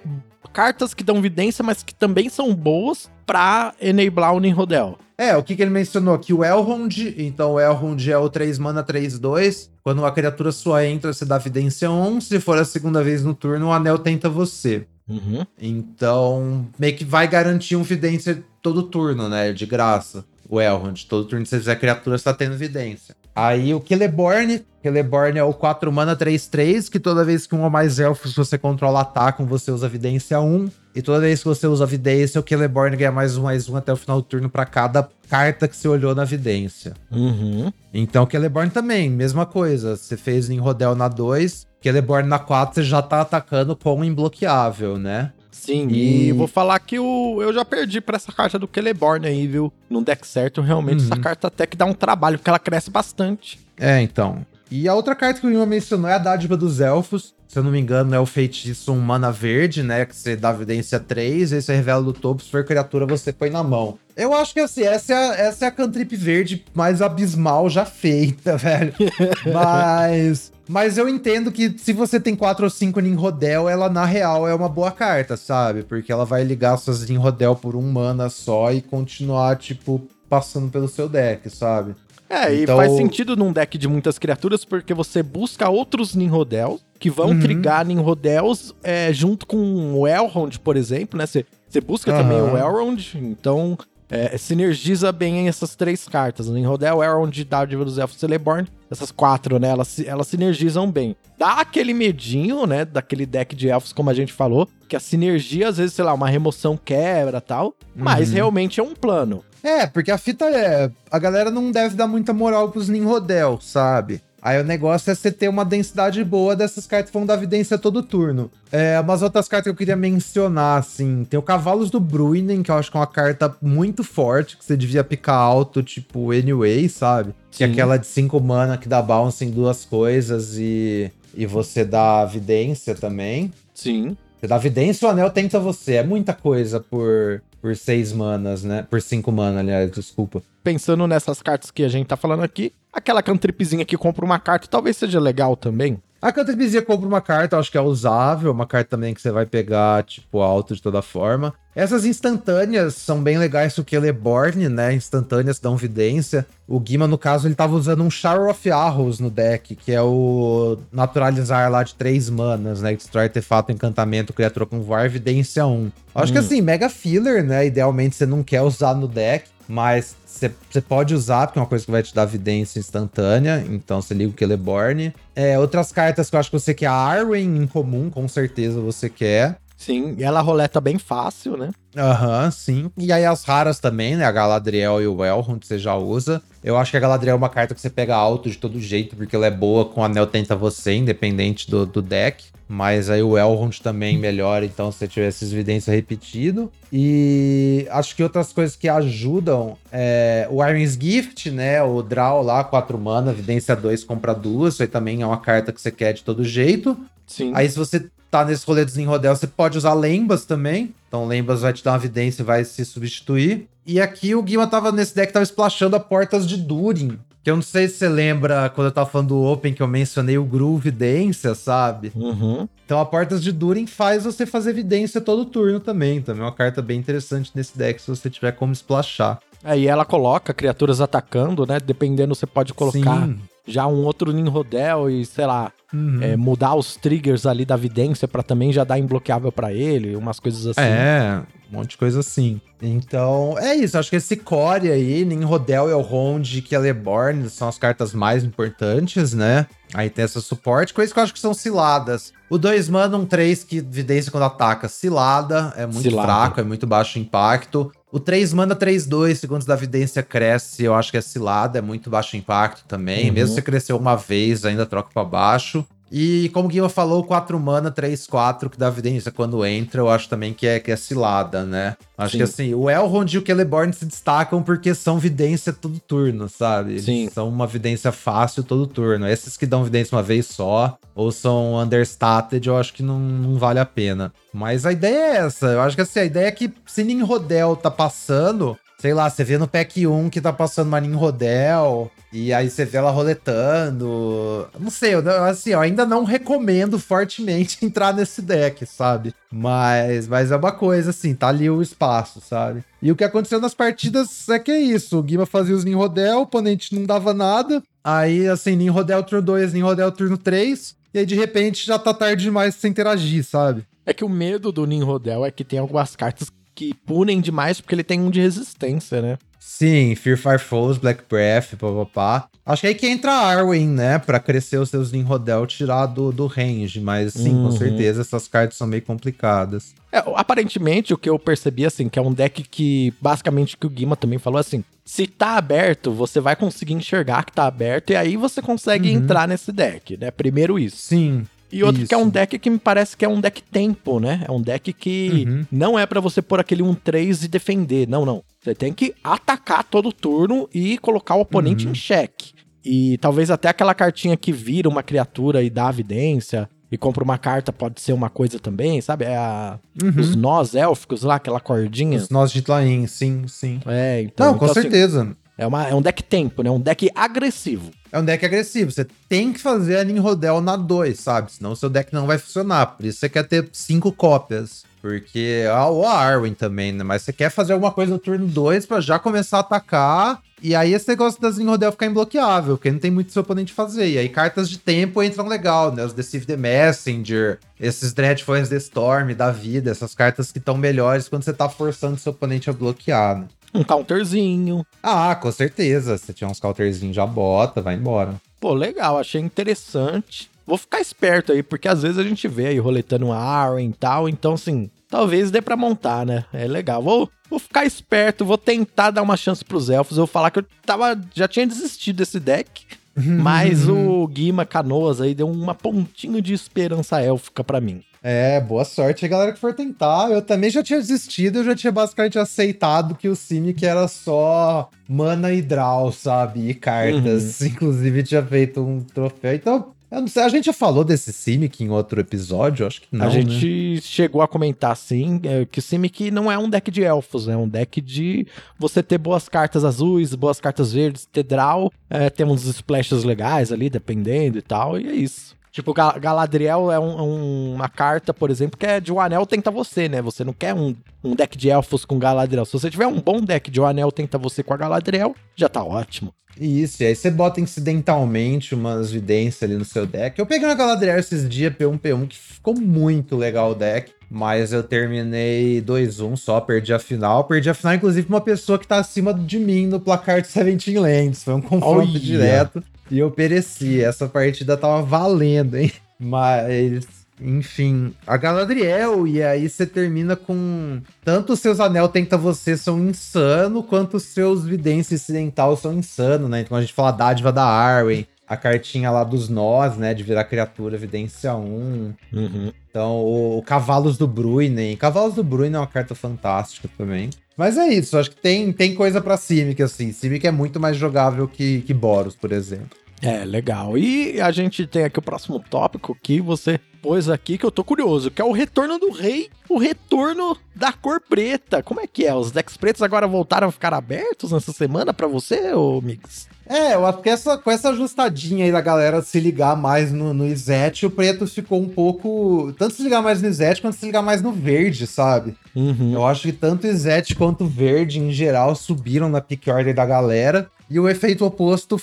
cartas 0.52 0.94
que 0.94 1.02
dão 1.02 1.16
evidência, 1.16 1.64
mas 1.64 1.82
que 1.82 1.94
também 1.94 2.28
são 2.28 2.54
boas 2.54 3.10
pra 3.26 3.74
enablar 3.80 4.34
o 4.34 4.40
Ninrodel. 4.40 4.98
É, 5.16 5.36
o 5.36 5.42
que, 5.42 5.54
que 5.54 5.62
ele 5.62 5.70
mencionou 5.70 6.14
aqui? 6.14 6.32
O 6.32 6.44
Elrond, 6.44 7.14
então 7.16 7.52
o 7.52 7.60
Elrond 7.60 8.10
é 8.10 8.18
o 8.18 8.28
3 8.28 8.58
mana 8.58 8.82
3-2. 8.82 9.70
Quando 9.82 10.00
uma 10.00 10.10
criatura 10.10 10.50
sua 10.50 10.84
entra, 10.86 11.12
você 11.12 11.24
dá 11.24 11.36
evidência 11.36 11.90
1. 11.90 12.20
Se 12.20 12.40
for 12.40 12.58
a 12.58 12.64
segunda 12.64 13.02
vez 13.02 13.22
no 13.22 13.34
turno, 13.34 13.68
o 13.68 13.72
anel 13.72 13.98
tenta 13.98 14.28
você. 14.28 14.86
Uhum. 15.08 15.44
Então, 15.60 16.66
meio 16.78 16.96
que 16.96 17.04
vai 17.04 17.28
garantir 17.28 17.76
um 17.76 17.82
vidência 17.82 18.42
todo 18.60 18.84
turno, 18.84 19.28
né? 19.28 19.52
De 19.52 19.66
graça. 19.66 20.24
O 20.48 20.60
Elrond. 20.60 21.06
Todo 21.06 21.26
turno 21.26 21.44
que 21.44 21.50
você 21.50 21.58
fizer 21.58 21.76
criatura, 21.76 22.18
você 22.18 22.24
tá 22.24 22.34
tendo 22.34 22.56
vidência. 22.56 23.14
Aí 23.34 23.74
o 23.74 23.82
Celeborn. 23.84 24.64
Celeborn 24.82 25.38
é 25.38 25.44
o 25.44 25.54
4 25.54 25.92
mana 25.92 26.16
3-3, 26.16 26.90
que 26.90 26.98
toda 26.98 27.24
vez 27.24 27.46
que 27.46 27.54
um 27.54 27.62
ou 27.62 27.70
mais 27.70 28.00
elfos 28.00 28.34
você 28.34 28.58
controla 28.58 29.02
atacam, 29.02 29.46
você 29.46 29.70
usa 29.70 29.88
vidência 29.88 30.40
1. 30.40 30.68
E 30.94 31.00
toda 31.00 31.20
vez 31.20 31.38
que 31.40 31.46
você 31.46 31.66
usa 31.66 31.86
vidência, 31.86 32.40
o 32.40 32.44
Celeborn 32.46 32.96
ganha 32.96 33.12
mais 33.12 33.36
um, 33.36 33.44
mais 33.44 33.68
um 33.68 33.76
até 33.76 33.92
o 33.92 33.96
final 33.96 34.20
do 34.20 34.24
turno 34.24 34.50
para 34.50 34.66
cada 34.66 35.08
carta 35.28 35.68
que 35.68 35.76
você 35.76 35.88
olhou 35.88 36.14
na 36.14 36.24
vidência. 36.24 36.94
Uhum. 37.10 37.72
Então, 37.94 38.28
Celeborn 38.28 38.70
também, 38.70 39.08
mesma 39.08 39.46
coisa. 39.46 39.96
Você 39.96 40.16
fez 40.16 40.50
em 40.50 40.58
Rodel 40.58 40.94
na 40.94 41.08
2, 41.08 41.66
Celeborn 41.80 42.28
na 42.28 42.38
4 42.38 42.74
você 42.74 42.82
já 42.82 43.00
tá 43.00 43.20
atacando 43.20 43.74
com 43.76 44.04
imbloqueável, 44.04 44.98
né? 44.98 45.32
Sim, 45.52 45.86
e... 45.88 46.28
e 46.28 46.32
vou 46.32 46.48
falar 46.48 46.78
que 46.80 46.98
o, 46.98 47.40
eu 47.40 47.52
já 47.52 47.64
perdi 47.64 48.00
pra 48.00 48.16
essa 48.16 48.32
carta 48.32 48.58
do 48.58 48.68
Celeborn 48.72 49.26
aí, 49.26 49.46
viu? 49.46 49.72
No 49.88 50.02
deck 50.02 50.26
certo, 50.26 50.62
realmente, 50.62 51.00
uhum. 51.00 51.10
essa 51.12 51.20
carta 51.20 51.46
até 51.46 51.66
que 51.66 51.76
dá 51.76 51.84
um 51.84 51.92
trabalho, 51.92 52.38
porque 52.38 52.50
ela 52.50 52.58
cresce 52.58 52.90
bastante. 52.90 53.60
É, 53.78 54.00
então. 54.00 54.44
E 54.70 54.88
a 54.88 54.94
outra 54.94 55.14
carta 55.14 55.38
que 55.38 55.46
o 55.46 55.50
Lima 55.50 55.66
mencionou 55.66 56.08
é 56.10 56.14
a 56.14 56.18
Dádiva 56.18 56.56
dos 56.56 56.80
Elfos. 56.80 57.34
Se 57.46 57.58
eu 57.58 57.62
não 57.62 57.70
me 57.70 57.78
engano, 57.78 58.14
é 58.14 58.18
o 58.18 58.24
feitiço 58.24 58.90
um 58.90 58.98
mana 58.98 59.30
verde, 59.30 59.82
né? 59.82 60.06
Que 60.06 60.16
você 60.16 60.34
dá 60.34 60.50
evidência 60.50 60.98
3, 60.98 61.52
aí 61.52 61.60
você 61.60 61.76
revela 61.76 62.02
do 62.02 62.14
topo, 62.14 62.42
se 62.42 62.50
for 62.50 62.64
criatura, 62.64 63.04
você 63.04 63.30
põe 63.30 63.50
na 63.50 63.62
mão. 63.62 63.98
Eu 64.16 64.32
acho 64.32 64.54
que 64.54 64.60
assim, 64.60 64.82
essa 64.84 65.12
é, 65.12 65.16
a, 65.16 65.34
essa 65.34 65.64
é 65.66 65.68
a 65.68 65.70
cantrip 65.70 66.16
verde 66.16 66.64
mais 66.72 67.02
abismal 67.02 67.68
já 67.68 67.84
feita, 67.84 68.56
velho. 68.58 68.94
Mas. 69.52 70.50
Mas 70.72 70.96
eu 70.96 71.06
entendo 71.06 71.52
que 71.52 71.76
se 71.78 71.92
você 71.92 72.18
tem 72.18 72.34
4 72.34 72.64
ou 72.64 72.70
5 72.70 72.98
Ninrodel, 72.98 73.68
ela 73.68 73.90
na 73.90 74.06
real 74.06 74.48
é 74.48 74.54
uma 74.54 74.70
boa 74.70 74.90
carta, 74.90 75.36
sabe? 75.36 75.82
Porque 75.82 76.10
ela 76.10 76.24
vai 76.24 76.42
ligar 76.42 76.78
suas 76.78 77.06
Ninrodel 77.06 77.54
por 77.54 77.76
um 77.76 77.82
mana 77.82 78.30
só 78.30 78.72
e 78.72 78.80
continuar, 78.80 79.56
tipo, 79.56 80.00
passando 80.30 80.70
pelo 80.70 80.88
seu 80.88 81.10
deck, 81.10 81.50
sabe? 81.50 81.94
É, 82.26 82.54
então... 82.54 82.74
e 82.74 82.78
faz 82.78 82.96
sentido 82.96 83.36
num 83.36 83.52
deck 83.52 83.76
de 83.76 83.86
muitas 83.86 84.18
criaturas, 84.18 84.64
porque 84.64 84.94
você 84.94 85.22
busca 85.22 85.68
outros 85.68 86.14
Ninrodels 86.14 86.80
que 86.98 87.10
vão 87.10 87.28
uhum. 87.28 87.40
trigar 87.40 87.84
Ninrodels 87.84 88.74
é, 88.82 89.12
junto 89.12 89.46
com 89.46 89.92
o 89.92 90.08
Elrond, 90.08 90.58
por 90.60 90.78
exemplo, 90.78 91.18
né? 91.18 91.26
Você 91.26 91.44
busca 91.86 92.10
uhum. 92.10 92.16
também 92.16 92.40
o 92.40 92.56
Elrond, 92.56 93.14
então 93.16 93.76
é, 94.08 94.38
sinergiza 94.38 95.12
bem 95.12 95.48
essas 95.48 95.76
três 95.76 96.08
cartas. 96.08 96.48
Ninrodel, 96.48 97.02
Elrond, 97.02 97.44
Dádiva 97.44 97.84
dos 97.84 97.98
Elfos 97.98 98.18
Celeborn. 98.18 98.66
Essas 98.92 99.10
quatro, 99.10 99.58
né? 99.58 99.68
Elas, 99.68 99.98
elas 100.00 100.26
sinergizam 100.26 100.90
bem. 100.90 101.16
Dá 101.38 101.54
aquele 101.54 101.94
medinho, 101.94 102.66
né? 102.66 102.84
Daquele 102.84 103.26
deck 103.26 103.56
de 103.56 103.68
elfos, 103.68 103.92
como 103.92 104.10
a 104.10 104.14
gente 104.14 104.32
falou, 104.32 104.68
que 104.88 104.94
a 104.94 105.00
sinergia, 105.00 105.68
às 105.68 105.78
vezes, 105.78 105.94
sei 105.94 106.04
lá, 106.04 106.12
uma 106.12 106.28
remoção 106.28 106.76
quebra 106.76 107.40
tal. 107.40 107.66
Uhum. 107.66 107.72
Mas 107.96 108.30
realmente 108.30 108.78
é 108.78 108.82
um 108.82 108.94
plano. 108.94 109.42
É, 109.62 109.86
porque 109.86 110.10
a 110.10 110.18
fita 110.18 110.44
é. 110.46 110.90
A 111.10 111.18
galera 111.18 111.50
não 111.50 111.70
deve 111.70 111.94
dar 111.94 112.06
muita 112.06 112.32
moral 112.32 112.70
pros 112.70 112.88
Ninrodel, 112.88 113.58
sabe? 113.60 114.20
Aí 114.42 114.60
o 114.60 114.64
negócio 114.64 115.08
é 115.08 115.14
você 115.14 115.30
ter 115.30 115.48
uma 115.48 115.64
densidade 115.64 116.22
boa 116.24 116.56
dessas 116.56 116.84
cartas 116.84 117.10
que 117.10 117.16
vão 117.16 117.24
dar 117.24 117.34
evidência 117.34 117.78
todo 117.78 118.02
turno. 118.02 118.50
É, 118.72 118.98
umas 118.98 119.22
outras 119.22 119.46
cartas 119.46 119.64
que 119.64 119.70
eu 119.70 119.76
queria 119.76 119.94
mencionar, 119.94 120.80
assim. 120.80 121.24
Tem 121.24 121.38
o 121.38 121.42
Cavalos 121.42 121.90
do 121.90 122.00
Bruinen, 122.00 122.60
que 122.60 122.70
eu 122.70 122.74
acho 122.74 122.90
que 122.90 122.96
é 122.96 123.00
uma 123.00 123.06
carta 123.06 123.54
muito 123.62 124.02
forte, 124.02 124.56
que 124.56 124.64
você 124.64 124.76
devia 124.76 125.04
picar 125.04 125.36
alto, 125.36 125.80
tipo, 125.80 126.32
anyway, 126.32 126.88
sabe? 126.88 127.30
Sim. 127.52 127.58
Que 127.58 127.64
é 127.64 127.66
aquela 127.68 127.96
de 127.96 128.06
5 128.08 128.40
mana 128.40 128.76
que 128.76 128.88
dá 128.88 129.00
bounce 129.00 129.44
em 129.44 129.50
duas 129.50 129.84
coisas 129.84 130.58
e, 130.58 131.12
e 131.36 131.46
você 131.46 131.84
dá 131.84 132.26
evidência 132.28 132.96
também. 132.96 133.52
Sim. 133.72 134.16
Você 134.40 134.48
dá 134.48 134.56
evidência, 134.56 135.06
o 135.06 135.10
anel 135.12 135.30
tenta 135.30 135.60
você. 135.60 135.94
É 135.94 136.02
muita 136.02 136.32
coisa 136.32 136.80
por, 136.80 137.40
por 137.60 137.76
seis 137.76 138.12
manas, 138.12 138.64
né? 138.64 138.84
Por 138.90 139.00
cinco 139.00 139.30
manas, 139.30 139.60
aliás, 139.60 139.88
desculpa. 139.92 140.42
Pensando 140.64 141.06
nessas 141.06 141.40
cartas 141.40 141.70
que 141.70 141.84
a 141.84 141.88
gente 141.88 142.08
tá 142.08 142.16
falando 142.16 142.42
aqui, 142.42 142.72
aquela 142.92 143.22
cantripzinha 143.22 143.84
que 143.84 143.96
compra 143.96 144.24
uma 144.24 144.38
carta 144.38 144.68
talvez 144.68 144.96
seja 144.96 145.18
legal 145.18 145.56
também. 145.56 146.00
A 146.22 146.30
cantripzinha 146.30 146.82
compra 146.82 147.08
uma 147.08 147.20
carta, 147.20 147.58
acho 147.58 147.68
que 147.68 147.76
é 147.76 147.80
usável, 147.80 148.52
uma 148.52 148.64
carta 148.64 148.90
também 148.90 149.12
que 149.12 149.20
você 149.20 149.32
vai 149.32 149.44
pegar, 149.44 150.04
tipo, 150.04 150.40
alto 150.40 150.72
de 150.72 150.80
toda 150.80 151.02
forma. 151.02 151.52
Essas 151.74 152.04
instantâneas 152.04 152.94
são 152.94 153.20
bem 153.20 153.36
legais 153.38 153.76
o 153.76 153.84
Celeborn, 153.84 154.68
né? 154.68 154.94
Instantâneas 154.94 155.58
dão 155.58 155.76
vidência. 155.76 156.46
O 156.68 156.78
Guima, 156.78 157.08
no 157.08 157.18
caso, 157.18 157.48
ele 157.48 157.56
tava 157.56 157.74
usando 157.74 158.04
um 158.04 158.10
Shower 158.10 158.48
of 158.48 158.70
Arrows 158.70 159.18
no 159.18 159.30
deck, 159.30 159.74
que 159.74 159.90
é 159.90 160.00
o 160.00 160.78
naturalizar 160.92 161.68
lá 161.68 161.82
de 161.82 161.96
três 161.96 162.30
manas, 162.30 162.80
né? 162.80 162.94
Destrói 162.94 163.24
artefato, 163.24 163.72
encantamento, 163.72 164.32
criatura 164.32 164.64
com 164.64 164.80
voar, 164.80 165.08
vidência 165.08 165.66
1. 165.66 165.90
Acho 166.14 166.30
hum. 166.30 166.34
que 166.34 166.38
assim, 166.38 166.60
mega 166.60 166.88
filler, 166.88 167.42
né? 167.42 167.66
Idealmente 167.66 168.14
você 168.14 168.26
não 168.26 168.44
quer 168.44 168.62
usar 168.62 168.94
no 168.94 169.08
deck. 169.08 169.50
Mas 169.68 170.14
você 170.32 170.80
pode 170.80 171.14
usar, 171.14 171.46
porque 171.46 171.58
é 171.58 171.62
uma 171.62 171.68
coisa 171.68 171.84
que 171.84 171.90
vai 171.90 172.02
te 172.02 172.14
dar 172.14 172.24
evidência 172.24 172.78
instantânea. 172.78 173.64
Então 173.68 174.00
você 174.00 174.14
liga 174.14 174.32
o 174.34 174.38
Celeborn. 174.38 175.12
É, 175.34 175.58
outras 175.58 175.92
cartas 175.92 176.28
que 176.28 176.36
eu 176.36 176.40
acho 176.40 176.50
que 176.50 176.58
você 176.58 176.74
quer, 176.74 176.86
a 176.86 176.94
Arwen 176.94 177.56
em 177.56 177.66
comum, 177.66 178.10
com 178.10 178.26
certeza 178.26 178.80
você 178.80 179.08
quer. 179.08 179.58
Sim, 179.84 180.14
e 180.16 180.22
ela 180.22 180.40
roleta 180.40 180.80
bem 180.80 180.96
fácil, 180.96 181.56
né? 181.56 181.70
Aham, 181.96 182.44
uhum, 182.44 182.50
sim. 182.52 182.90
E 182.96 183.12
aí 183.12 183.24
as 183.24 183.42
raras 183.42 183.80
também, 183.80 184.14
né? 184.14 184.24
A 184.24 184.30
Galadriel 184.30 185.02
e 185.02 185.08
o 185.08 185.24
Elrond 185.24 185.66
você 185.66 185.76
já 185.76 185.96
usa. 185.96 186.40
Eu 186.62 186.76
acho 186.76 186.92
que 186.92 186.96
a 186.96 187.00
Galadriel 187.00 187.34
é 187.34 187.36
uma 187.36 187.48
carta 187.48 187.74
que 187.74 187.80
você 187.80 187.90
pega 187.90 188.14
alto 188.14 188.48
de 188.48 188.58
todo 188.58 188.78
jeito, 188.78 189.16
porque 189.16 189.34
ela 189.34 189.46
é 189.46 189.50
boa 189.50 189.84
com 189.84 190.00
o 190.00 190.04
anel 190.04 190.24
tenta 190.24 190.54
você, 190.54 190.94
independente 190.94 191.68
do, 191.68 191.84
do 191.84 192.00
deck. 192.00 192.44
Mas 192.68 193.10
aí 193.10 193.24
o 193.24 193.36
Elrond 193.36 193.76
também 193.80 194.16
melhora, 194.16 194.64
então 194.64 194.92
se 194.92 194.98
você 194.98 195.08
tiver 195.08 195.28
esses 195.28 195.52
evidências 195.52 195.94
repetido. 195.94 196.70
E 196.92 197.84
acho 197.90 198.14
que 198.14 198.22
outras 198.22 198.52
coisas 198.52 198.76
que 198.76 198.88
ajudam 198.88 199.76
é 199.90 200.46
o 200.48 200.64
Iron's 200.64 200.92
Gift, 200.92 201.50
né? 201.50 201.82
O 201.82 202.02
Draw 202.02 202.40
lá, 202.40 202.62
4 202.62 202.96
mana, 202.96 203.32
evidência 203.32 203.74
2, 203.74 204.04
compra 204.04 204.32
duas. 204.32 204.74
Isso 204.74 204.82
aí 204.84 204.88
também 204.88 205.22
é 205.22 205.26
uma 205.26 205.40
carta 205.40 205.72
que 205.72 205.80
você 205.80 205.90
quer 205.90 206.12
de 206.12 206.22
todo 206.22 206.44
jeito. 206.44 206.96
Sim. 207.26 207.50
Aí 207.52 207.68
se 207.68 207.76
você 207.76 208.08
tá 208.32 208.46
nesse 208.46 208.66
rolê 208.66 208.86
em 208.96 209.04
rodel, 209.04 209.36
você 209.36 209.46
pode 209.46 209.76
usar 209.76 209.92
lembas 209.92 210.46
também. 210.46 210.94
Então 211.06 211.26
lembas 211.26 211.60
vai 211.60 211.72
te 211.74 211.84
dar 211.84 211.92
uma 211.92 211.98
evidência 211.98 212.40
e 212.40 212.44
vai 212.44 212.64
se 212.64 212.82
substituir. 212.82 213.68
E 213.86 214.00
aqui 214.00 214.34
o 214.34 214.42
Guima 214.42 214.66
tava 214.66 214.90
nesse 214.90 215.14
deck, 215.14 215.30
tava 215.30 215.42
splashando 215.42 215.96
a 215.96 216.00
portas 216.00 216.48
de 216.48 216.56
Durin. 216.56 217.18
Que 217.44 217.50
eu 217.50 217.56
não 217.56 217.62
sei 217.62 217.88
se 217.88 217.96
você 217.96 218.08
lembra 218.08 218.70
quando 218.70 218.86
eu 218.86 218.92
tava 218.92 219.10
falando 219.10 219.28
do 219.28 219.42
Open 219.42 219.74
que 219.74 219.82
eu 219.82 219.88
mencionei 219.88 220.38
o 220.38 220.44
Groove 220.44 220.88
Evidência, 220.88 221.54
sabe? 221.54 222.12
Uhum. 222.14 222.66
Então 222.86 223.00
a 223.00 223.04
Portas 223.04 223.42
de 223.42 223.50
Durin 223.50 223.86
faz 223.86 224.24
você 224.24 224.46
fazer 224.46 224.70
evidência 224.70 225.20
todo 225.20 225.44
turno 225.44 225.80
também. 225.80 226.22
Também 226.22 226.40
é 226.40 226.44
uma 226.44 226.52
carta 226.52 226.80
bem 226.80 227.00
interessante 227.00 227.50
nesse 227.54 227.76
deck 227.76 228.00
se 228.00 228.08
você 228.08 228.30
tiver 228.30 228.52
como 228.52 228.72
splashar. 228.72 229.40
É, 229.64 229.76
e 229.76 229.88
ela 229.88 230.04
coloca 230.04 230.54
criaturas 230.54 231.00
atacando, 231.00 231.66
né? 231.66 231.78
Dependendo, 231.80 232.34
você 232.34 232.46
pode 232.46 232.72
colocar 232.72 233.26
Sim. 233.26 233.38
já 233.66 233.86
um 233.86 234.04
outro 234.04 234.32
Ninrodel 234.32 235.10
e, 235.10 235.26
sei 235.26 235.46
lá, 235.46 235.72
uhum. 235.92 236.22
é, 236.22 236.36
mudar 236.36 236.74
os 236.74 236.96
triggers 236.96 237.46
ali 237.46 237.64
da 237.64 237.76
vidência 237.76 238.26
para 238.26 238.42
também 238.42 238.72
já 238.72 238.84
dar 238.84 238.98
imbloqueável 238.98 239.52
para 239.52 239.72
ele, 239.72 240.16
umas 240.16 240.40
coisas 240.40 240.66
assim. 240.66 240.80
É, 240.80 241.42
um 241.70 241.76
monte 241.76 241.90
de 241.90 241.96
coisa 241.96 242.20
assim. 242.20 242.60
Então, 242.80 243.56
é 243.58 243.74
isso. 243.74 243.96
Acho 243.96 244.10
que 244.10 244.16
esse 244.16 244.36
core 244.36 244.90
aí, 244.90 245.24
Ninrodel, 245.24 245.88
Elrond 245.88 246.58
e 246.58 246.62
Celeborn 246.66 247.48
são 247.48 247.68
as 247.68 247.78
cartas 247.78 248.12
mais 248.12 248.44
importantes, 248.44 249.32
né? 249.32 249.66
Aí 249.94 250.10
tem 250.10 250.24
essa 250.24 250.40
suporte, 250.40 250.92
coisas 250.92 251.12
que 251.12 251.18
eu 251.18 251.22
acho 251.22 251.32
que 251.32 251.38
são 251.38 251.54
ciladas. 251.54 252.32
O 252.52 252.58
2 252.58 252.90
mana, 252.90 253.16
um 253.16 253.24
3 253.24 253.64
que 253.64 253.78
evidência 253.78 254.30
quando 254.30 254.42
ataca. 254.42 254.86
Cilada, 254.86 255.72
é 255.74 255.86
muito 255.86 256.02
cilada. 256.02 256.28
fraco, 256.28 256.60
é 256.60 256.62
muito 256.62 256.86
baixo 256.86 257.18
impacto. 257.18 257.90
O 258.12 258.20
3 258.20 258.52
mana 258.52 258.76
3-2, 258.76 259.36
segundos 259.36 259.66
da 259.66 259.74
vidência 259.74 260.22
cresce, 260.22 260.84
eu 260.84 260.94
acho 260.94 261.10
que 261.10 261.16
é 261.16 261.22
cilada, 261.22 261.78
é 261.78 261.80
muito 261.80 262.10
baixo 262.10 262.36
impacto 262.36 262.84
também. 262.86 263.28
Uhum. 263.28 263.32
Mesmo 263.32 263.54
se 263.54 263.62
cresceu 263.62 263.96
uma 263.96 264.16
vez, 264.16 264.66
ainda 264.66 264.84
troca 264.84 265.08
para 265.14 265.24
baixo. 265.24 265.82
E 266.14 266.50
como 266.50 266.68
o 266.68 266.70
Guima 266.70 266.90
falou, 266.90 267.24
4 267.24 267.58
mana, 267.58 267.90
3, 267.90 268.26
4, 268.26 268.68
que 268.68 268.78
dá 268.78 268.88
evidência 268.88 269.32
quando 269.32 269.64
entra, 269.64 270.02
eu 270.02 270.10
acho 270.10 270.28
também 270.28 270.52
que 270.52 270.66
é, 270.66 270.78
que 270.78 270.92
é 270.92 270.96
cilada, 270.96 271.64
né? 271.64 271.96
Acho 272.18 272.32
Sim. 272.32 272.36
que 272.36 272.44
assim, 272.44 272.74
o 272.74 272.90
Elrond 272.90 273.32
e 273.32 273.38
o 273.38 273.44
Celeborn 273.44 273.90
se 273.94 274.04
destacam 274.04 274.62
porque 274.62 274.94
são 274.94 275.18
vidência 275.18 275.72
todo 275.72 275.98
turno, 275.98 276.50
sabe? 276.50 277.00
Sim. 277.00 277.30
São 277.32 277.48
uma 277.48 277.66
vidência 277.66 278.12
fácil 278.12 278.62
todo 278.62 278.86
turno. 278.86 279.26
Esses 279.26 279.56
que 279.56 279.64
dão 279.64 279.84
vidência 279.84 280.14
uma 280.14 280.22
vez 280.22 280.46
só, 280.46 280.98
ou 281.14 281.32
são 281.32 281.76
understated, 281.76 282.68
eu 282.68 282.76
acho 282.76 282.92
que 282.92 283.02
não, 283.02 283.18
não 283.18 283.56
vale 283.56 283.78
a 283.78 283.86
pena. 283.86 284.34
Mas 284.52 284.84
a 284.84 284.92
ideia 284.92 285.16
é 285.16 285.36
essa. 285.38 285.68
Eu 285.68 285.80
acho 285.80 285.96
que 285.96 286.02
assim, 286.02 286.20
a 286.20 286.24
ideia 286.24 286.46
é 286.46 286.52
que 286.52 286.70
se 286.84 287.02
Ninrodel 287.02 287.74
tá 287.74 287.90
passando, 287.90 288.76
sei 289.02 289.12
lá, 289.12 289.28
você 289.28 289.42
vê 289.42 289.58
no 289.58 289.66
pack 289.66 290.06
1 290.06 290.30
que 290.30 290.40
tá 290.40 290.52
passando 290.52 290.86
uma 290.86 291.00
Ninrodel, 291.00 292.08
e 292.32 292.54
aí 292.54 292.70
você 292.70 292.84
vê 292.84 292.98
ela 292.98 293.10
roletando. 293.10 294.68
Não 294.78 294.92
sei, 294.92 295.12
eu, 295.14 295.28
assim, 295.44 295.70
eu 295.70 295.80
ainda 295.80 296.06
não 296.06 296.22
recomendo 296.22 297.00
fortemente 297.00 297.78
entrar 297.84 298.14
nesse 298.14 298.40
deck, 298.40 298.86
sabe? 298.86 299.34
Mas, 299.50 300.28
mas 300.28 300.52
é 300.52 300.56
uma 300.56 300.70
coisa, 300.70 301.10
assim, 301.10 301.34
tá 301.34 301.48
ali 301.48 301.68
o 301.68 301.82
espaço, 301.82 302.40
sabe? 302.40 302.84
E 303.02 303.10
o 303.10 303.16
que 303.16 303.24
aconteceu 303.24 303.60
nas 303.60 303.74
partidas 303.74 304.48
é 304.48 304.60
que 304.60 304.70
é 304.70 304.78
isso. 304.78 305.18
O 305.18 305.22
Guima 305.22 305.46
fazia 305.46 305.74
os 305.74 305.84
Ninrodel, 305.84 306.38
o 306.38 306.42
oponente 306.42 306.94
não 306.94 307.04
dava 307.04 307.34
nada. 307.34 307.82
Aí, 308.04 308.46
assim, 308.46 308.76
Ninrodel 308.76 309.24
turno 309.24 309.44
2, 309.44 309.72
Ninrodel 309.72 310.12
turno 310.12 310.38
3. 310.38 310.94
E 311.12 311.18
aí, 311.18 311.26
de 311.26 311.34
repente, 311.34 311.84
já 311.84 311.98
tá 311.98 312.14
tarde 312.14 312.44
demais 312.44 312.74
pra 312.74 312.82
você 312.82 312.88
interagir, 312.88 313.42
sabe? 313.44 313.84
É 314.06 314.14
que 314.14 314.24
o 314.24 314.28
medo 314.28 314.70
do 314.70 314.86
Ninrodel 314.86 315.44
é 315.44 315.50
que 315.50 315.64
tem 315.64 315.80
algumas 315.80 316.14
cartas 316.14 316.48
que 316.48 316.61
punem 317.06 317.40
demais 317.40 317.80
porque 317.80 317.94
ele 317.94 318.04
tem 318.04 318.20
um 318.20 318.30
de 318.30 318.40
resistência, 318.40 319.20
né? 319.22 319.38
Sim, 319.58 320.14
Fear 320.14 320.36
Fire 320.36 320.58
Foes, 320.58 320.98
Black 320.98 321.22
Breath, 321.28 321.76
papapá. 321.78 322.48
Acho 322.64 322.82
que 322.82 322.86
aí 322.88 322.94
que 322.94 323.06
entra 323.06 323.32
Arwen, 323.32 323.88
né? 323.88 324.18
Pra 324.18 324.38
crescer 324.38 324.78
os 324.78 324.90
seus 324.90 325.10
Ninrodel 325.10 325.66
tirar 325.66 326.06
do, 326.06 326.30
do 326.30 326.46
range. 326.46 327.00
Mas 327.00 327.32
sim, 327.32 327.54
uhum. 327.54 327.64
com 327.64 327.72
certeza 327.72 328.20
essas 328.20 328.46
cartas 328.46 328.76
são 328.76 328.86
meio 328.86 329.02
complicadas. 329.02 329.94
É, 330.12 330.18
aparentemente, 330.36 331.14
o 331.14 331.18
que 331.18 331.30
eu 331.30 331.38
percebi, 331.38 331.86
assim, 331.86 332.08
que 332.08 332.18
é 332.18 332.22
um 332.22 332.32
deck 332.32 332.62
que, 332.64 333.14
basicamente, 333.20 333.76
que 333.76 333.86
o 333.86 333.90
Guima 333.90 334.16
também 334.16 334.38
falou 334.38 334.58
assim: 334.58 334.84
se 335.04 335.26
tá 335.26 335.56
aberto, 335.56 336.12
você 336.12 336.38
vai 336.38 336.54
conseguir 336.54 336.94
enxergar 336.94 337.44
que 337.44 337.52
tá 337.52 337.66
aberto, 337.66 338.10
e 338.10 338.16
aí 338.16 338.36
você 338.36 338.60
consegue 338.60 339.10
uhum. 339.10 339.16
entrar 339.16 339.48
nesse 339.48 339.72
deck, 339.72 340.16
né? 340.16 340.30
Primeiro 340.30 340.78
isso. 340.78 340.98
Sim. 340.98 341.46
E 341.72 341.82
outro 341.82 342.02
Isso. 342.02 342.08
que 342.08 342.14
é 342.14 342.18
um 342.18 342.28
deck 342.28 342.58
que 342.58 342.68
me 342.68 342.78
parece 342.78 343.16
que 343.16 343.24
é 343.24 343.28
um 343.28 343.40
deck 343.40 343.62
tempo, 343.62 344.20
né? 344.20 344.44
É 344.46 344.52
um 344.52 344.60
deck 344.60 344.92
que 344.92 345.46
uhum. 345.48 345.66
não 345.72 345.98
é 345.98 346.04
para 346.04 346.20
você 346.20 346.42
pôr 346.42 346.60
aquele 346.60 346.82
1-3 346.82 347.44
e 347.44 347.48
defender. 347.48 348.06
Não, 348.06 348.26
não. 348.26 348.44
Você 348.60 348.74
tem 348.74 348.92
que 348.92 349.14
atacar 349.24 349.82
todo 349.82 350.12
turno 350.12 350.68
e 350.72 350.98
colocar 350.98 351.34
o 351.34 351.40
oponente 351.40 351.86
uhum. 351.86 351.92
em 351.92 351.94
xeque. 351.94 352.52
E 352.84 353.16
talvez 353.18 353.50
até 353.50 353.68
aquela 353.68 353.94
cartinha 353.94 354.36
que 354.36 354.52
vira 354.52 354.88
uma 354.88 355.02
criatura 355.02 355.62
e 355.62 355.70
dá 355.70 355.88
evidência 355.88 356.68
e 356.90 356.98
compra 356.98 357.24
uma 357.24 357.38
carta 357.38 357.72
pode 357.72 358.02
ser 358.02 358.12
uma 358.12 358.28
coisa 358.28 358.58
também, 358.58 359.00
sabe? 359.00 359.24
É 359.24 359.34
a, 359.34 359.78
uhum. 360.02 360.12
os 360.20 360.36
nós 360.36 360.74
élficos 360.74 361.22
lá, 361.22 361.36
aquela 361.36 361.58
cordinha. 361.58 362.18
Os 362.18 362.28
nós 362.28 362.52
de 362.52 362.60
Tlain, 362.60 363.06
sim, 363.06 363.44
sim. 363.48 363.80
É, 363.86 364.20
então. 364.20 364.52
Não, 364.52 364.58
com 364.58 364.66
então, 364.66 364.72
assim, 364.72 364.82
certeza. 364.82 365.34
É, 365.56 365.66
uma, 365.66 365.88
é 365.88 365.94
um 365.94 366.02
deck 366.02 366.22
tempo, 366.22 366.62
né? 366.62 366.70
Um 366.70 366.80
deck 366.80 367.10
agressivo. 367.14 367.90
É 368.12 368.18
um 368.18 368.24
deck 368.24 368.44
agressivo. 368.44 368.90
Você 368.90 369.06
tem 369.26 369.54
que 369.54 369.58
fazer 369.58 369.96
a 369.96 370.04
Ninrodel 370.04 370.60
na 370.60 370.76
2, 370.76 371.18
sabe? 371.18 371.50
Senão 371.50 371.74
seu 371.74 371.88
deck 371.88 372.12
não 372.12 372.26
vai 372.26 372.36
funcionar. 372.36 372.86
Por 372.86 373.06
isso 373.06 373.18
você 373.18 373.28
quer 373.28 373.48
ter 373.48 373.66
cinco 373.72 374.12
cópias. 374.12 374.84
Porque. 375.00 375.64
Ah, 375.68 375.88
o 375.88 376.06
Arwen 376.06 376.52
também, 376.52 376.92
né? 376.92 377.02
Mas 377.02 377.22
você 377.22 377.32
quer 377.32 377.50
fazer 377.50 377.72
alguma 377.72 377.90
coisa 377.90 378.12
no 378.12 378.18
turno 378.18 378.46
2 378.46 378.84
para 378.84 379.00
já 379.00 379.18
começar 379.18 379.56
a 379.56 379.60
atacar. 379.60 380.42
E 380.62 380.76
aí 380.76 380.94
esse 380.94 381.08
negócio 381.08 381.40
das 381.40 381.58
Ninrodel 381.58 381.90
ficar 381.90 382.06
imbloqueável, 382.06 382.76
porque 382.76 382.92
não 382.92 383.00
tem 383.00 383.10
muito 383.10 383.32
seu 383.32 383.42
oponente 383.42 383.72
fazer. 383.72 384.08
E 384.08 384.18
aí 384.18 384.28
cartas 384.28 384.70
de 384.70 384.78
tempo 384.78 385.20
entram 385.20 385.48
legal, 385.48 385.92
né? 385.92 386.04
Os 386.04 386.12
Deceive 386.12 386.46
the 386.46 386.56
Messenger, 386.56 387.58
esses 387.80 388.12
Dreadfulness 388.12 388.68
the 388.68 388.76
Storm 388.76 389.34
da 389.34 389.50
vida, 389.50 389.90
essas 389.90 390.14
cartas 390.14 390.52
que 390.52 390.58
estão 390.58 390.76
melhores 390.76 391.28
quando 391.28 391.42
você 391.42 391.52
tá 391.52 391.68
forçando 391.68 392.16
seu 392.16 392.30
oponente 392.30 392.70
a 392.70 392.72
bloquear, 392.72 393.38
né? 393.38 393.48
Um 393.74 393.82
counterzinho. 393.82 394.84
Ah, 395.02 395.34
com 395.34 395.50
certeza. 395.50 396.18
Se 396.18 396.32
tiver 396.32 396.50
uns 396.50 396.60
counterzinhos, 396.60 397.16
já 397.16 397.26
bota, 397.26 397.80
vai 397.80 397.94
embora. 397.94 398.34
Pô, 398.60 398.74
legal, 398.74 399.18
achei 399.18 399.40
interessante. 399.40 400.50
Vou 400.66 400.78
ficar 400.78 401.00
esperto 401.00 401.52
aí, 401.52 401.62
porque 401.62 401.88
às 401.88 402.02
vezes 402.02 402.18
a 402.18 402.22
gente 402.22 402.46
vê 402.46 402.66
aí 402.68 402.78
roletando 402.78 403.26
um 403.26 403.32
Arwen 403.32 403.90
e 403.90 403.92
tal, 403.92 404.28
então 404.28 404.52
assim, 404.54 404.88
talvez 405.08 405.50
dê 405.50 405.60
pra 405.60 405.76
montar, 405.76 406.24
né? 406.24 406.44
É 406.52 406.66
legal. 406.66 407.02
Vou, 407.02 407.28
vou 407.50 407.58
ficar 407.58 407.84
esperto, 407.84 408.44
vou 408.44 408.56
tentar 408.56 409.10
dar 409.10 409.22
uma 409.22 409.36
chance 409.36 409.64
pros 409.64 409.90
elfos. 409.90 410.16
Eu 410.16 410.22
vou 410.24 410.32
falar 410.32 410.50
que 410.50 410.60
eu 410.60 410.64
tava, 410.86 411.20
já 411.34 411.48
tinha 411.48 411.66
desistido 411.66 412.18
desse 412.18 412.38
deck, 412.38 412.86
mas 413.16 413.88
o 413.88 414.26
Guima 414.28 414.64
Canoas 414.64 415.20
aí 415.20 415.34
deu 415.34 415.50
uma 415.50 415.74
pontinha 415.74 416.40
de 416.40 416.54
esperança 416.54 417.20
élfica 417.20 417.64
para 417.64 417.80
mim. 417.80 418.04
É, 418.22 418.60
boa 418.60 418.84
sorte 418.84 419.24
a 419.24 419.28
galera 419.28 419.52
que 419.52 419.58
for 419.58 419.74
tentar. 419.74 420.30
Eu 420.30 420.40
também 420.40 420.70
já 420.70 420.82
tinha 420.82 421.00
desistido, 421.00 421.58
eu 421.58 421.64
já 421.64 421.74
tinha 421.74 421.90
basicamente 421.90 422.38
aceitado 422.38 423.16
que 423.16 423.28
o 423.28 423.34
Simic 423.34 423.84
era 423.84 424.06
só 424.06 424.88
mana 425.08 425.52
e 425.52 425.60
draw, 425.60 426.12
sabe? 426.12 426.68
E 426.68 426.74
cartas. 426.74 427.60
Uhum. 427.60 427.66
Inclusive 427.66 428.22
tinha 428.22 428.42
feito 428.42 428.80
um 428.80 429.00
troféu. 429.00 429.54
Então, 429.54 429.92
eu 430.12 430.20
não 430.20 430.28
sei, 430.28 430.42
a 430.42 430.48
gente 430.50 430.66
já 430.66 430.74
falou 430.74 431.02
desse 431.02 431.32
Simic 431.32 431.82
em 431.82 431.88
outro 431.88 432.20
episódio? 432.20 432.86
Acho 432.86 433.00
que 433.00 433.08
não. 433.10 433.26
A 433.26 433.30
gente 433.30 433.94
né? 433.94 434.00
chegou 434.02 434.42
a 434.42 434.46
comentar, 434.46 434.94
sim, 434.94 435.40
é, 435.42 435.64
que 435.64 435.78
o 435.78 435.82
Simic 435.82 436.30
não 436.30 436.52
é 436.52 436.58
um 436.58 436.68
deck 436.68 436.90
de 436.90 437.02
elfos, 437.02 437.48
é 437.48 437.56
um 437.56 437.66
deck 437.66 437.98
de 438.00 438.46
você 438.78 439.02
ter 439.02 439.16
boas 439.16 439.48
cartas 439.48 439.86
azuis, 439.86 440.34
boas 440.34 440.60
cartas 440.60 440.92
verdes, 440.92 441.24
ter 441.24 441.42
draw, 441.42 441.90
é, 442.10 442.28
ter 442.28 442.44
uns 442.44 442.66
splashes 442.66 443.24
legais 443.24 443.72
ali, 443.72 443.88
dependendo 443.88 444.58
e 444.58 444.62
tal, 444.62 445.00
e 445.00 445.08
é 445.08 445.12
isso. 445.12 445.56
Tipo, 445.72 445.94
Galadriel 445.94 446.92
é 446.92 447.00
um, 447.00 447.74
uma 447.74 447.88
carta, 447.88 448.34
por 448.34 448.50
exemplo, 448.50 448.78
que 448.78 448.84
é 448.84 449.00
de 449.00 449.10
um 449.10 449.18
anel 449.18 449.46
tenta 449.46 449.70
você, 449.70 450.06
né? 450.06 450.20
Você 450.20 450.44
não 450.44 450.52
quer 450.52 450.74
um, 450.74 450.94
um 451.24 451.34
deck 451.34 451.56
de 451.56 451.70
elfos 451.70 452.04
com 452.04 452.18
Galadriel. 452.18 452.66
Se 452.66 452.74
você 452.74 452.90
tiver 452.90 453.06
um 453.06 453.18
bom 453.18 453.40
deck 453.40 453.70
de 453.70 453.80
um 453.80 453.86
anel 453.86 454.12
tenta 454.12 454.36
você 454.36 454.62
com 454.62 454.74
a 454.74 454.76
Galadriel, 454.76 455.34
já 455.56 455.70
tá 455.70 455.82
ótimo. 455.82 456.34
Isso, 456.60 457.02
e 457.02 457.06
aí 457.06 457.14
você 457.16 457.30
bota 457.30 457.58
incidentalmente 457.58 458.74
umas 458.74 459.10
vidências 459.10 459.62
ali 459.62 459.78
no 459.78 459.84
seu 459.86 460.06
deck. 460.06 460.38
Eu 460.38 460.44
peguei 460.44 460.68
uma 460.68 460.74
Galadriel 460.74 461.18
esses 461.18 461.48
dias, 461.48 461.72
P1, 461.72 461.98
P1, 461.98 462.28
que 462.28 462.36
ficou 462.36 462.74
muito 462.78 463.34
legal 463.34 463.70
o 463.70 463.74
deck. 463.74 464.12
Mas 464.30 464.72
eu 464.72 464.82
terminei 464.82 465.82
2-1 465.82 466.36
só, 466.36 466.60
perdi 466.60 466.92
a 466.92 466.98
final. 466.98 467.44
Perdi 467.44 467.68
a 467.68 467.74
final, 467.74 467.94
inclusive, 467.94 468.26
uma 468.28 468.40
pessoa 468.40 468.78
que 468.78 468.86
tá 468.86 468.96
acima 468.96 469.32
de 469.32 469.58
mim 469.58 469.86
no 469.86 470.00
placar 470.00 470.40
de 470.40 470.48
Seventeen 470.48 470.98
Lands. 470.98 471.44
Foi 471.44 471.54
um 471.54 471.60
confronto 471.60 472.18
direto. 472.18 472.82
E 473.12 473.18
eu 473.18 473.30
pereci. 473.30 474.02
Essa 474.02 474.26
partida 474.26 474.74
tava 474.74 475.02
valendo, 475.02 475.76
hein? 475.76 475.92
Mas, 476.18 477.06
enfim, 477.38 478.14
a 478.26 478.38
Galadriel, 478.38 479.26
e 479.26 479.42
aí 479.42 479.68
você 479.68 479.84
termina 479.84 480.34
com. 480.34 480.98
Tanto 481.22 481.52
os 481.52 481.60
seus 481.60 481.78
anel 481.78 482.08
tenta 482.08 482.38
você 482.38 482.74
são 482.74 482.98
insano, 482.98 483.82
quanto 483.82 484.16
os 484.16 484.22
seus 484.22 484.64
vidência 484.64 485.14
incidental 485.14 485.76
são 485.76 485.92
insano, 485.92 486.48
né? 486.48 486.60
Então 486.62 486.74
a 486.76 486.80
gente 486.80 486.94
fala 486.94 487.10
a 487.10 487.12
dádiva 487.12 487.52
da 487.52 487.64
Arwen, 487.64 488.26
a 488.48 488.56
cartinha 488.56 489.10
lá 489.10 489.24
dos 489.24 489.50
nós, 489.50 489.98
né? 489.98 490.14
De 490.14 490.22
virar 490.22 490.44
criatura, 490.44 490.94
evidência 490.94 491.54
1. 491.54 492.14
Uhum. 492.32 492.72
Então, 492.88 493.16
o, 493.16 493.58
o, 493.58 493.62
Cavalos 493.62 494.16
do 494.16 494.26
Bruinen. 494.26 494.96
Cavalos 494.96 495.34
do 495.34 495.44
Bruinen 495.44 495.76
é 495.76 495.80
uma 495.80 495.86
carta 495.86 496.14
fantástica 496.14 496.88
também. 496.96 497.28
Mas 497.56 497.76
é 497.76 497.88
isso, 497.88 498.16
acho 498.16 498.30
que 498.30 498.40
tem, 498.40 498.72
tem 498.72 498.94
coisa 498.94 499.20
pra 499.20 499.36
Simic, 499.36 499.82
assim. 499.82 500.12
Simic 500.12 500.46
é 500.46 500.50
muito 500.50 500.80
mais 500.80 500.96
jogável 500.96 501.46
que, 501.46 501.82
que 501.82 501.92
Boros, 501.92 502.34
por 502.34 502.50
exemplo. 502.50 503.01
É, 503.22 503.44
legal. 503.44 503.96
E 503.96 504.40
a 504.40 504.50
gente 504.50 504.84
tem 504.84 505.04
aqui 505.04 505.18
o 505.18 505.22
próximo 505.22 505.60
tópico 505.60 506.18
que 506.20 506.40
você 506.40 506.80
pôs 507.00 507.28
aqui 507.28 507.56
que 507.56 507.64
eu 507.64 507.70
tô 507.70 507.82
curioso, 507.84 508.30
que 508.30 508.42
é 508.42 508.44
o 508.44 508.52
retorno 508.52 508.98
do 508.98 509.10
rei, 509.10 509.48
o 509.68 509.78
retorno 509.78 510.56
da 510.74 510.92
cor 510.92 511.20
preta. 511.20 511.82
Como 511.82 512.00
é 512.00 512.06
que 512.06 512.24
é? 512.24 512.34
Os 512.34 512.50
decks 512.50 512.76
pretos 512.76 513.02
agora 513.02 513.26
voltaram 513.26 513.68
a 513.68 513.72
ficar 513.72 513.94
abertos 513.94 514.52
nessa 514.52 514.72
semana 514.72 515.14
para 515.14 515.26
você, 515.26 515.72
ô 515.72 516.00
Mix? 516.00 516.48
É, 516.66 516.94
eu 516.94 517.04
acho 517.04 517.20
que 517.20 517.28
essa, 517.28 517.58
com 517.58 517.70
essa 517.70 517.90
ajustadinha 517.90 518.64
aí 518.64 518.72
da 518.72 518.80
galera 518.80 519.20
se 519.20 519.38
ligar 519.40 519.76
mais 519.76 520.12
no, 520.12 520.32
no 520.32 520.46
Izete, 520.46 521.06
o 521.06 521.10
preto 521.10 521.46
ficou 521.46 521.80
um 521.80 521.88
pouco. 521.88 522.72
Tanto 522.78 522.94
se 522.94 523.02
ligar 523.02 523.20
mais 523.20 523.42
no 523.42 523.48
Izete 523.48 523.82
quanto 523.82 523.96
se 523.96 524.06
ligar 524.06 524.22
mais 524.22 524.40
no 524.40 524.52
verde, 524.52 525.06
sabe? 525.06 525.56
Uhum. 525.74 526.14
Eu 526.14 526.24
acho 526.24 526.42
que 526.42 526.52
tanto 526.52 526.86
o 526.86 526.90
Izete 526.90 527.34
quanto 527.34 527.64
o 527.64 527.68
verde, 527.68 528.20
em 528.20 528.32
geral, 528.32 528.74
subiram 528.74 529.28
na 529.28 529.40
pick 529.40 529.66
order 529.68 529.94
da 529.94 530.06
galera. 530.06 530.70
E 530.88 531.00
o 531.00 531.08
efeito 531.08 531.44
oposto 531.44 532.00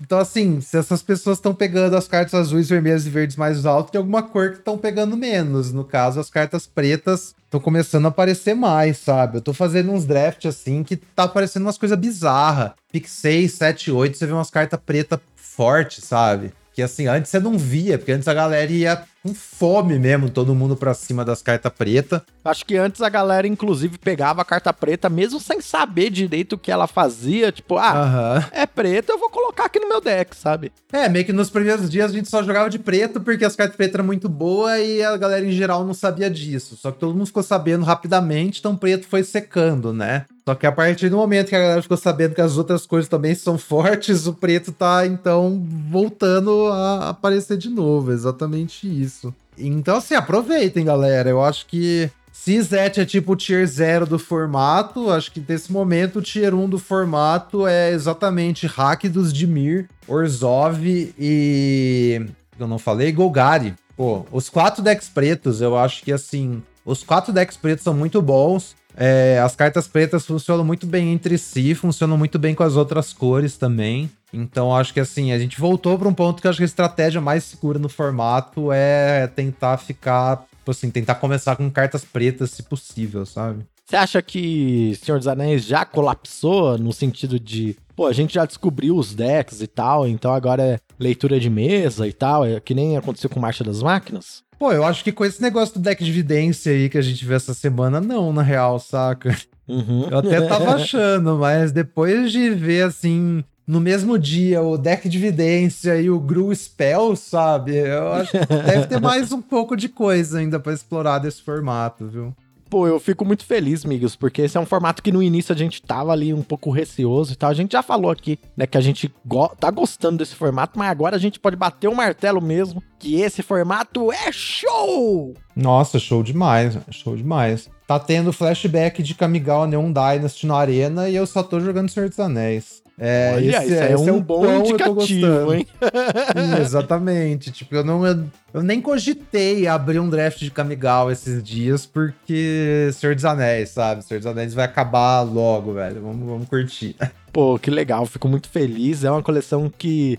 Então, 0.00 0.18
assim, 0.18 0.60
se 0.60 0.76
essas 0.76 1.02
pessoas 1.02 1.38
estão 1.38 1.54
pegando 1.54 1.96
as 1.96 2.08
cartas 2.08 2.34
azuis, 2.34 2.68
vermelhas 2.68 3.06
e 3.06 3.10
verdes 3.10 3.36
mais 3.36 3.66
alto, 3.66 3.92
tem 3.92 3.98
alguma 3.98 4.22
cor 4.22 4.50
que 4.50 4.58
estão 4.58 4.78
pegando 4.78 5.16
menos. 5.16 5.72
No 5.72 5.84
caso, 5.84 6.20
as 6.20 6.30
cartas 6.30 6.66
pretas 6.66 7.34
estão 7.44 7.60
começando 7.60 8.06
a 8.06 8.08
aparecer 8.08 8.54
mais, 8.54 8.98
sabe? 8.98 9.38
Eu 9.38 9.42
tô 9.42 9.52
fazendo 9.52 9.92
uns 9.92 10.04
drafts 10.04 10.54
assim 10.54 10.82
que 10.82 10.96
tá 10.96 11.24
aparecendo 11.24 11.62
umas 11.62 11.78
coisas 11.78 11.98
bizarras. 11.98 12.72
Pick 12.92 13.06
6, 13.06 13.52
7, 13.52 13.90
8, 13.90 14.16
você 14.16 14.26
vê 14.26 14.32
umas 14.32 14.50
cartas 14.50 14.80
pretas 14.84 15.20
fortes, 15.34 16.04
sabe? 16.04 16.52
Que 16.74 16.82
assim, 16.82 17.06
antes 17.06 17.30
você 17.30 17.40
não 17.40 17.56
via, 17.56 17.96
porque 17.96 18.12
antes 18.12 18.28
a 18.28 18.34
galera 18.34 18.70
ia 18.70 19.02
com 19.26 19.34
fome 19.34 19.98
mesmo, 19.98 20.30
todo 20.30 20.54
mundo 20.54 20.76
pra 20.76 20.94
cima 20.94 21.24
das 21.24 21.42
cartas 21.42 21.72
pretas. 21.72 22.20
Acho 22.44 22.64
que 22.64 22.76
antes 22.76 23.02
a 23.02 23.08
galera, 23.08 23.46
inclusive, 23.46 23.98
pegava 23.98 24.42
a 24.42 24.44
carta 24.44 24.72
preta, 24.72 25.08
mesmo 25.08 25.40
sem 25.40 25.60
saber 25.60 26.10
direito 26.10 26.52
o 26.52 26.58
que 26.58 26.70
ela 26.70 26.86
fazia. 26.86 27.50
Tipo, 27.50 27.76
ah, 27.76 28.36
uhum. 28.36 28.48
é 28.52 28.66
preta, 28.66 29.12
eu 29.12 29.18
vou 29.18 29.28
colocar 29.28 29.64
aqui 29.64 29.80
no 29.80 29.88
meu 29.88 30.00
deck, 30.00 30.36
sabe? 30.36 30.72
É, 30.92 31.08
meio 31.08 31.24
que 31.24 31.32
nos 31.32 31.50
primeiros 31.50 31.90
dias 31.90 32.10
a 32.10 32.14
gente 32.14 32.30
só 32.30 32.42
jogava 32.42 32.70
de 32.70 32.78
preto, 32.78 33.20
porque 33.20 33.44
as 33.44 33.56
cartas 33.56 33.76
pretas 33.76 33.96
eram 33.96 34.04
muito 34.04 34.28
boas 34.28 34.80
e 34.80 35.02
a 35.02 35.16
galera 35.16 35.44
em 35.44 35.52
geral 35.52 35.84
não 35.84 35.94
sabia 35.94 36.30
disso. 36.30 36.76
Só 36.76 36.92
que 36.92 36.98
todo 36.98 37.14
mundo 37.14 37.26
ficou 37.26 37.42
sabendo 37.42 37.84
rapidamente, 37.84 38.60
então 38.60 38.76
preto 38.76 39.06
foi 39.08 39.24
secando, 39.24 39.92
né? 39.92 40.26
Só 40.48 40.54
que 40.54 40.64
a 40.64 40.70
partir 40.70 41.08
do 41.08 41.16
momento 41.16 41.48
que 41.48 41.56
a 41.56 41.60
galera 41.60 41.82
ficou 41.82 41.96
sabendo 41.96 42.34
que 42.34 42.40
as 42.40 42.56
outras 42.56 42.86
cores 42.86 43.08
também 43.08 43.34
são 43.34 43.58
fortes, 43.58 44.28
o 44.28 44.32
preto 44.32 44.70
tá 44.70 45.04
então 45.04 45.60
voltando 45.90 46.68
a 46.68 47.08
aparecer 47.08 47.56
de 47.56 47.68
novo. 47.68 48.12
Exatamente 48.12 48.86
isso. 48.86 49.34
Então, 49.58 49.96
assim, 49.96 50.14
aproveitem, 50.14 50.84
galera. 50.84 51.28
Eu 51.28 51.42
acho 51.42 51.66
que 51.66 52.08
se 52.30 52.62
Zet 52.62 53.00
é 53.00 53.04
tipo 53.04 53.32
o 53.32 53.36
tier 53.36 53.66
0 53.66 54.06
do 54.06 54.20
formato, 54.20 55.10
acho 55.10 55.32
que 55.32 55.44
nesse 55.48 55.72
momento 55.72 56.20
o 56.20 56.22
tier 56.22 56.54
1 56.54 56.68
do 56.68 56.78
formato 56.78 57.66
é 57.66 57.90
exatamente 57.90 58.68
Rakdos, 58.68 59.32
Dimir, 59.32 59.88
Orzov 60.06 60.78
e. 61.18 62.24
Eu 62.56 62.68
não 62.68 62.78
falei, 62.78 63.10
Golgari. 63.10 63.74
Pô, 63.96 64.24
os 64.30 64.48
quatro 64.48 64.80
decks 64.80 65.08
pretos, 65.08 65.60
eu 65.60 65.76
acho 65.76 66.04
que 66.04 66.12
assim. 66.12 66.62
Os 66.84 67.02
quatro 67.02 67.32
decks 67.32 67.56
pretos 67.56 67.82
são 67.82 67.94
muito 67.94 68.22
bons. 68.22 68.76
É, 68.96 69.38
as 69.44 69.54
cartas 69.54 69.86
pretas 69.86 70.24
funcionam 70.24 70.64
muito 70.64 70.86
bem 70.86 71.12
entre 71.12 71.36
si, 71.36 71.74
funcionam 71.74 72.16
muito 72.16 72.38
bem 72.38 72.54
com 72.54 72.62
as 72.62 72.76
outras 72.76 73.12
cores 73.12 73.56
também. 73.56 74.10
Então 74.32 74.74
acho 74.74 74.92
que 74.92 75.00
assim, 75.00 75.32
a 75.32 75.38
gente 75.38 75.60
voltou 75.60 75.98
para 75.98 76.08
um 76.08 76.14
ponto 76.14 76.40
que 76.40 76.48
acho 76.48 76.58
que 76.58 76.64
a 76.64 76.66
estratégia 76.66 77.20
mais 77.20 77.44
segura 77.44 77.78
no 77.78 77.88
formato 77.88 78.72
é 78.72 79.26
tentar 79.26 79.76
ficar, 79.76 80.44
tipo 80.58 80.70
assim, 80.70 80.90
tentar 80.90 81.16
começar 81.16 81.56
com 81.56 81.70
cartas 81.70 82.04
pretas 82.04 82.50
se 82.50 82.62
possível, 82.62 83.26
sabe? 83.26 83.64
Você 83.84 83.96
acha 83.96 84.20
que 84.20 84.98
Senhor 85.00 85.18
dos 85.18 85.28
Anéis 85.28 85.64
já 85.64 85.84
colapsou 85.84 86.76
no 86.76 86.92
sentido 86.92 87.38
de, 87.38 87.76
pô, 87.94 88.06
a 88.06 88.12
gente 88.12 88.34
já 88.34 88.44
descobriu 88.44 88.96
os 88.96 89.14
decks 89.14 89.60
e 89.60 89.66
tal, 89.68 90.08
então 90.08 90.34
agora 90.34 90.62
é 90.62 90.78
leitura 90.98 91.38
de 91.38 91.48
mesa 91.48 92.08
e 92.08 92.12
tal, 92.12 92.44
é 92.44 92.58
que 92.58 92.74
nem 92.74 92.96
aconteceu 92.96 93.30
com 93.30 93.38
Marcha 93.38 93.62
das 93.62 93.82
Máquinas? 93.82 94.42
Pô, 94.58 94.72
eu 94.72 94.84
acho 94.84 95.04
que 95.04 95.12
com 95.12 95.24
esse 95.24 95.40
negócio 95.40 95.74
do 95.74 95.80
deck 95.80 96.02
de 96.02 96.10
evidência 96.10 96.72
aí 96.72 96.88
que 96.88 96.96
a 96.96 97.02
gente 97.02 97.24
viu 97.24 97.36
essa 97.36 97.52
semana, 97.52 98.00
não, 98.00 98.32
na 98.32 98.42
real, 98.42 98.78
saca? 98.78 99.36
Uhum. 99.68 100.08
Eu 100.10 100.18
até 100.18 100.40
tava 100.48 100.74
achando, 100.76 101.36
mas 101.36 101.72
depois 101.72 102.32
de 102.32 102.50
ver, 102.50 102.84
assim, 102.84 103.44
no 103.66 103.80
mesmo 103.80 104.18
dia 104.18 104.62
o 104.62 104.78
deck 104.78 105.08
de 105.08 105.18
evidência 105.18 106.00
e 106.00 106.08
o 106.08 106.18
Gru 106.18 106.54
Spell, 106.54 107.16
sabe? 107.16 107.76
Eu 107.76 108.12
acho 108.12 108.30
que 108.30 108.46
deve 108.46 108.86
ter 108.86 109.00
mais 109.02 109.32
um 109.32 109.42
pouco 109.42 109.76
de 109.76 109.88
coisa 109.88 110.38
ainda 110.38 110.58
para 110.58 110.72
explorar 110.72 111.18
desse 111.18 111.42
formato, 111.42 112.06
viu? 112.06 112.34
Pô, 112.68 112.86
eu 112.86 112.98
fico 112.98 113.24
muito 113.24 113.44
feliz, 113.44 113.84
amigos, 113.84 114.16
porque 114.16 114.42
esse 114.42 114.56
é 114.56 114.60
um 114.60 114.66
formato 114.66 115.02
que 115.02 115.12
no 115.12 115.22
início 115.22 115.54
a 115.54 115.56
gente 115.56 115.80
tava 115.80 116.10
ali 116.12 116.34
um 116.34 116.42
pouco 116.42 116.70
receoso 116.70 117.32
e 117.32 117.36
tal. 117.36 117.50
A 117.50 117.54
gente 117.54 117.72
já 117.72 117.82
falou 117.82 118.10
aqui, 118.10 118.38
né, 118.56 118.66
que 118.66 118.76
a 118.76 118.80
gente 118.80 119.12
go 119.24 119.48
tá 119.48 119.70
gostando 119.70 120.18
desse 120.18 120.34
formato, 120.34 120.78
mas 120.78 120.90
agora 120.90 121.14
a 121.16 121.18
gente 121.18 121.38
pode 121.38 121.54
bater 121.54 121.88
o 121.88 121.94
martelo 121.94 122.40
mesmo, 122.40 122.82
que 122.98 123.20
esse 123.20 123.42
formato 123.42 124.10
é 124.12 124.32
show! 124.32 125.34
Nossa, 125.54 125.98
show 125.98 126.22
demais, 126.22 126.76
show 126.90 127.16
demais. 127.16 127.70
Tá 127.86 128.00
tendo 128.00 128.32
flashback 128.32 129.02
de 129.02 129.14
Kamigawa 129.14 129.66
Neon 129.66 129.92
Dynasty 129.92 130.46
na 130.46 130.56
arena 130.56 131.08
e 131.08 131.14
eu 131.14 131.26
só 131.26 131.42
tô 131.42 131.60
jogando 131.60 131.88
Senhor 131.88 132.08
dos 132.08 132.18
Anéis. 132.18 132.82
É, 132.98 133.32
Olha, 133.34 133.62
esse, 133.62 133.74
é, 133.74 133.92
é 133.92 133.96
um, 133.96 134.08
é 134.08 134.12
um 134.12 134.22
bom 134.22 134.60
indicativo, 134.60 135.54
hein? 135.54 135.66
Sim, 135.66 136.56
exatamente. 136.62 137.50
Tipo, 137.50 137.74
eu 137.74 137.84
não. 137.84 138.06
Eu, 138.06 138.24
eu, 138.54 138.62
nem 138.62 138.80
cogitei 138.80 139.66
abrir 139.66 140.00
um 140.00 140.08
draft 140.08 140.38
de 140.38 140.50
Kamigawa 140.50 141.12
esses 141.12 141.42
dias, 141.42 141.84
porque 141.84 142.88
Senhor 142.94 143.14
dos 143.14 143.26
Anéis, 143.26 143.68
sabe? 143.70 144.02
Senhor 144.02 144.20
dos 144.20 144.26
Anéis 144.26 144.54
vai 144.54 144.64
acabar 144.64 145.20
logo, 145.20 145.74
velho. 145.74 146.00
Vamos, 146.00 146.26
vamos 146.26 146.48
curtir. 146.48 146.96
Pô, 147.30 147.58
que 147.58 147.70
legal, 147.70 148.06
fico 148.06 148.28
muito 148.28 148.48
feliz. 148.48 149.04
É 149.04 149.10
uma 149.10 149.22
coleção 149.22 149.70
que 149.70 150.18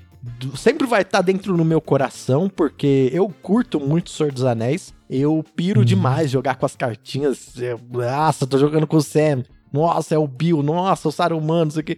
sempre 0.55 0.86
vai 0.86 1.01
estar 1.01 1.17
tá 1.19 1.23
dentro 1.23 1.57
do 1.57 1.65
meu 1.65 1.82
coração, 1.82 2.47
porque 2.47 3.09
eu 3.11 3.28
curto 3.41 3.80
muito 3.80 4.11
Senhor 4.11 4.32
dos 4.32 4.43
Anéis. 4.43 4.93
Eu 5.09 5.43
piro 5.55 5.82
hum. 5.82 5.86
demais 5.86 6.30
jogar 6.30 6.57
com 6.57 6.65
as 6.67 6.75
cartinhas. 6.75 7.57
Eu, 7.57 7.80
nossa, 7.89 8.45
tô 8.45 8.59
jogando 8.59 8.86
com 8.86 8.97
o 8.97 9.01
Sam. 9.01 9.43
Nossa, 9.72 10.15
é 10.15 10.18
o 10.18 10.28
Bill, 10.28 10.63
nossa, 10.63 11.09
o 11.09 11.11
Saruman, 11.11 11.65
não 11.65 11.72
sei 11.72 11.82
o 11.82 11.84
que. 11.84 11.97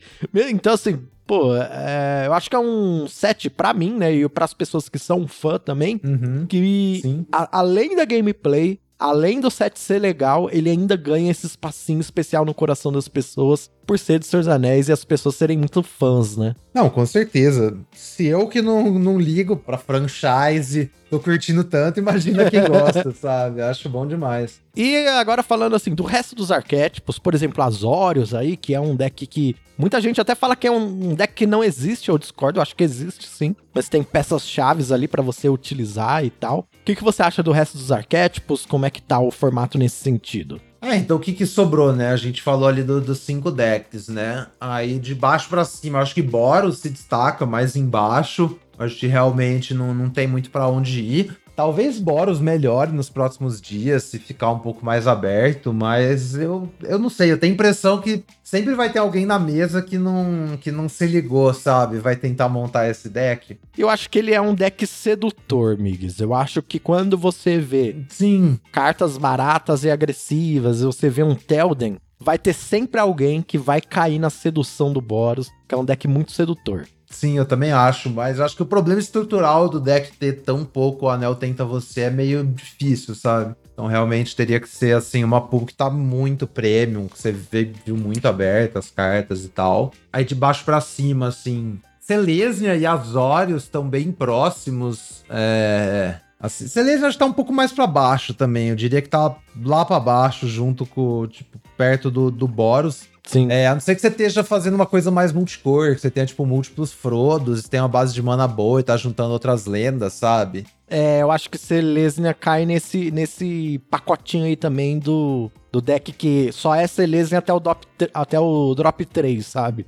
Então, 0.52 0.74
assim, 0.74 1.00
pô, 1.26 1.56
é, 1.56 2.24
eu 2.26 2.34
acho 2.34 2.50
que 2.50 2.56
é 2.56 2.60
um 2.60 3.08
set 3.08 3.50
pra 3.50 3.74
mim, 3.74 3.94
né? 3.94 4.14
E 4.14 4.28
pras 4.30 4.54
pessoas 4.54 4.90
que 4.90 4.98
são 4.98 5.28
fã 5.28 5.60
também, 5.60 6.02
uhum, 6.04 6.46
que 6.48 7.26
a, 7.32 7.60
além 7.60 7.96
da 7.96 8.04
gameplay, 8.04 8.80
além 8.98 9.40
do 9.40 9.52
set 9.52 9.80
ser 9.80 10.00
legal, 10.00 10.50
ele 10.52 10.70
ainda 10.70 10.96
ganha 10.96 11.32
esse 11.32 11.46
espacinho 11.46 12.02
especial 12.02 12.44
no 12.44 12.54
coração 12.54 12.92
das 12.92 13.08
pessoas 13.08 13.70
por 13.90 13.98
ser 13.98 14.20
de 14.20 14.28
Senhor 14.28 14.42
dos 14.42 14.48
Anéis 14.48 14.88
e 14.88 14.92
as 14.92 15.04
pessoas 15.04 15.34
serem 15.34 15.58
muito 15.58 15.82
fãs, 15.82 16.38
né? 16.38 16.54
Não, 16.72 16.92
com 16.92 17.04
certeza. 17.08 17.76
Se 17.92 18.28
eu 18.28 18.48
que 18.48 18.62
não, 18.62 19.00
não 19.00 19.20
ligo 19.20 19.56
pra 19.56 19.80
franchise, 19.80 20.92
tô 21.10 21.20
curtindo 21.20 21.64
tanto, 21.64 22.00
imagina 22.00 22.52
quem 22.52 22.62
gosta, 22.70 23.12
sabe? 23.12 23.64
Acho 23.64 23.90
bom 23.90 24.06
demais. 24.06 24.62
E 24.76 25.08
agora 25.08 25.42
falando 25.42 25.76
assim, 25.76 25.96
do 25.96 26.04
resto 26.04 26.36
dos 26.36 26.52
arquétipos, 26.52 27.18
por 27.18 27.34
exemplo, 27.34 27.64
Azorius 27.64 28.36
aí, 28.36 28.56
que 28.56 28.76
é 28.76 28.80
um 28.80 28.96
deck 28.96 29.26
que 29.26 29.56
muita 29.76 30.00
gente 30.00 30.22
até 30.22 30.36
fala 30.36 30.56
que 30.56 30.68
é 30.68 30.72
um 30.72 31.16
deck 31.16 31.34
que 31.34 31.48
não 31.48 31.64
existe, 31.64 32.10
eu 32.10 32.18
discordo, 32.20 32.60
eu 32.60 32.62
acho 32.62 32.76
que 32.76 32.84
existe 32.84 33.28
sim, 33.28 33.56
mas 33.74 33.90
tem 33.90 34.04
peças 34.04 34.48
chaves 34.48 34.92
ali 34.92 35.08
para 35.08 35.24
você 35.24 35.50
utilizar 35.50 36.24
e 36.24 36.30
tal 36.30 36.68
que, 36.90 36.96
que 36.96 37.04
você 37.04 37.22
acha 37.22 37.44
do 37.44 37.52
resto 37.52 37.78
dos 37.78 37.92
arquétipos? 37.92 38.66
Como 38.66 38.86
é 38.86 38.90
que 38.90 39.02
tá 39.02 39.20
o 39.20 39.30
formato 39.30 39.78
nesse 39.78 39.98
sentido? 39.98 40.60
É, 40.82 40.96
então 40.96 41.18
o 41.18 41.20
que 41.20 41.34
que 41.34 41.46
sobrou, 41.46 41.94
né? 41.94 42.10
A 42.10 42.16
gente 42.16 42.42
falou 42.42 42.68
ali 42.68 42.84
dos 42.84 43.06
do 43.06 43.16
cinco 43.16 43.52
decks, 43.52 44.08
né? 44.08 44.48
Aí 44.60 44.98
de 44.98 45.14
baixo 45.14 45.50
para 45.50 45.66
cima, 45.66 46.00
acho 46.00 46.16
que 46.16 46.22
Boros 46.22 46.80
se 46.80 46.90
destaca 46.90 47.46
mais 47.46 47.76
embaixo. 47.76 48.58
Acho 48.78 48.96
que 48.96 49.08
realmente 49.08 49.74
não, 49.74 49.94
não 49.94 50.10
tem 50.10 50.26
muito 50.26 50.50
para 50.50 50.68
onde 50.68 51.02
ir. 51.02 51.38
Talvez 51.60 52.00
Boros 52.00 52.40
melhore 52.40 52.94
nos 52.94 53.10
próximos 53.10 53.60
dias, 53.60 54.04
se 54.04 54.18
ficar 54.18 54.50
um 54.50 54.60
pouco 54.60 54.86
mais 54.86 55.08
aberto, 55.08 55.74
mas 55.74 56.34
eu, 56.34 56.70
eu 56.82 56.98
não 56.98 57.10
sei, 57.10 57.34
eu 57.34 57.38
tenho 57.38 57.52
a 57.52 57.54
impressão 57.54 58.00
que 58.00 58.24
sempre 58.42 58.74
vai 58.76 58.90
ter 58.90 59.00
alguém 59.00 59.26
na 59.26 59.38
mesa 59.38 59.82
que 59.82 59.98
não, 59.98 60.56
que 60.62 60.72
não 60.72 60.88
se 60.88 61.06
ligou, 61.06 61.54
sabe? 61.54 61.98
Vai 61.98 62.16
tentar 62.16 62.48
montar 62.48 62.88
esse 62.88 63.10
deck. 63.10 63.60
Eu 63.78 63.90
acho 63.90 64.10
que 64.10 64.20
ele 64.20 64.34
é 64.34 64.40
um 64.40 64.56
deck 64.56 64.88
sedutor, 64.88 65.78
Migs. 65.78 66.22
Eu 66.22 66.34
acho 66.34 66.62
que 66.62 66.80
quando 66.80 67.18
você 67.18 67.60
vê 67.60 68.06
Sim. 68.08 68.58
cartas 68.72 69.18
baratas 69.18 69.84
e 69.84 69.92
agressivas, 69.92 70.80
você 70.80 71.10
vê 71.10 71.24
um 71.24 71.36
Telden, 71.36 71.98
vai 72.18 72.38
ter 72.38 72.54
sempre 72.54 73.02
alguém 73.02 73.42
que 73.42 73.58
vai 73.58 73.82
cair 73.82 74.18
na 74.18 74.30
sedução 74.30 74.94
do 74.94 75.02
Boros, 75.02 75.52
que 75.68 75.76
é 75.76 75.78
um 75.78 75.84
deck 75.84 76.08
muito 76.08 76.32
sedutor. 76.32 76.88
Sim, 77.10 77.38
eu 77.38 77.46
também 77.46 77.72
acho, 77.72 78.10
mas 78.10 78.40
acho 78.40 78.56
que 78.56 78.62
o 78.62 78.68
problema 78.68 79.00
estrutural 79.00 79.68
do 79.68 79.80
deck 79.80 80.16
ter 80.18 80.42
tão 80.44 80.64
pouco 80.64 81.10
anel 81.10 81.36
tenta 81.36 81.66
você 81.66 82.02
é 82.02 82.10
meio 82.10 82.46
difícil, 82.46 83.16
sabe? 83.16 83.56
Então 83.74 83.88
realmente 83.88 84.36
teria 84.36 84.60
que 84.60 84.70
ser 84.70 84.96
assim, 84.96 85.24
uma 85.24 85.42
pool 85.42 85.66
que 85.66 85.74
tá 85.74 85.90
muito 85.90 86.46
premium, 86.46 87.08
que 87.08 87.18
você 87.18 87.32
vê, 87.32 87.72
viu 87.86 87.98
muito 87.98 88.28
aberta 88.28 88.78
as 88.78 88.92
cartas 88.92 89.44
e 89.44 89.50
tal. 89.50 89.92
Aí 90.14 90.24
de 90.24 90.36
baixo 90.36 90.64
para 90.64 90.80
cima, 90.80 91.30
assim, 91.30 91.80
Selesnia 92.10 92.76
e 92.76 92.88
Azorius 92.88 93.64
estão 93.64 93.88
bem 93.88 94.12
próximos. 94.12 95.24
É... 95.30 96.16
Assim, 96.40 96.68
Selesnia 96.68 97.08
acho 97.08 97.18
que 97.18 97.24
tá 97.24 97.30
um 97.30 97.34
pouco 97.34 97.54
mais 97.54 97.72
para 97.72 97.86
baixo 97.86 98.34
também. 98.34 98.70
Eu 98.70 98.76
diria 98.76 99.00
que 99.00 99.10
tá 99.10 99.36
lá 99.64 99.86
para 99.86 100.00
baixo, 100.00 100.48
junto 100.48 100.86
com, 100.88 101.28
tipo, 101.28 101.60
perto 101.78 102.10
do, 102.10 102.32
do 102.32 102.48
Boros. 102.48 103.04
Sim. 103.30 103.52
É, 103.52 103.68
a 103.68 103.76
não 103.76 103.80
ser 103.80 103.94
que 103.94 104.02
você 104.02 104.08
esteja 104.08 104.44
fazendo 104.44 104.74
uma 104.74 104.88
coisa 104.88 105.12
mais 105.12 105.32
multicor, 105.32 105.94
que 105.94 106.02
você 106.02 106.10
tenha, 106.10 106.26
tipo, 106.26 106.44
múltiplos 106.48 106.92
Frodos, 106.92 107.70
tem 107.70 107.80
uma 107.80 107.88
base 107.88 108.12
de 108.12 108.24
mana 108.24 108.48
boa 108.48 108.80
e 108.80 108.84
tá 108.84 108.98
juntando 108.98 109.32
outras 109.32 109.68
lendas, 109.68 110.14
sabe? 110.14 110.66
É, 110.88 111.22
eu 111.22 111.30
acho 111.30 111.48
que 111.48 111.58
Selesnia 111.58 112.34
cai 112.34 112.66
nesse, 112.66 113.12
nesse 113.12 113.80
pacotinho 113.92 114.46
aí 114.46 114.56
também 114.56 114.98
do, 114.98 115.52
do 115.72 115.80
deck 115.80 116.12
que 116.12 116.52
só 116.52 116.74
é 116.74 116.88
Selesnia 116.88 117.38
até 117.38 117.54
o, 117.54 117.60
drop, 117.60 117.86
até 118.12 118.40
o 118.40 118.74
drop 118.74 119.06
3, 119.06 119.46
sabe? 119.46 119.86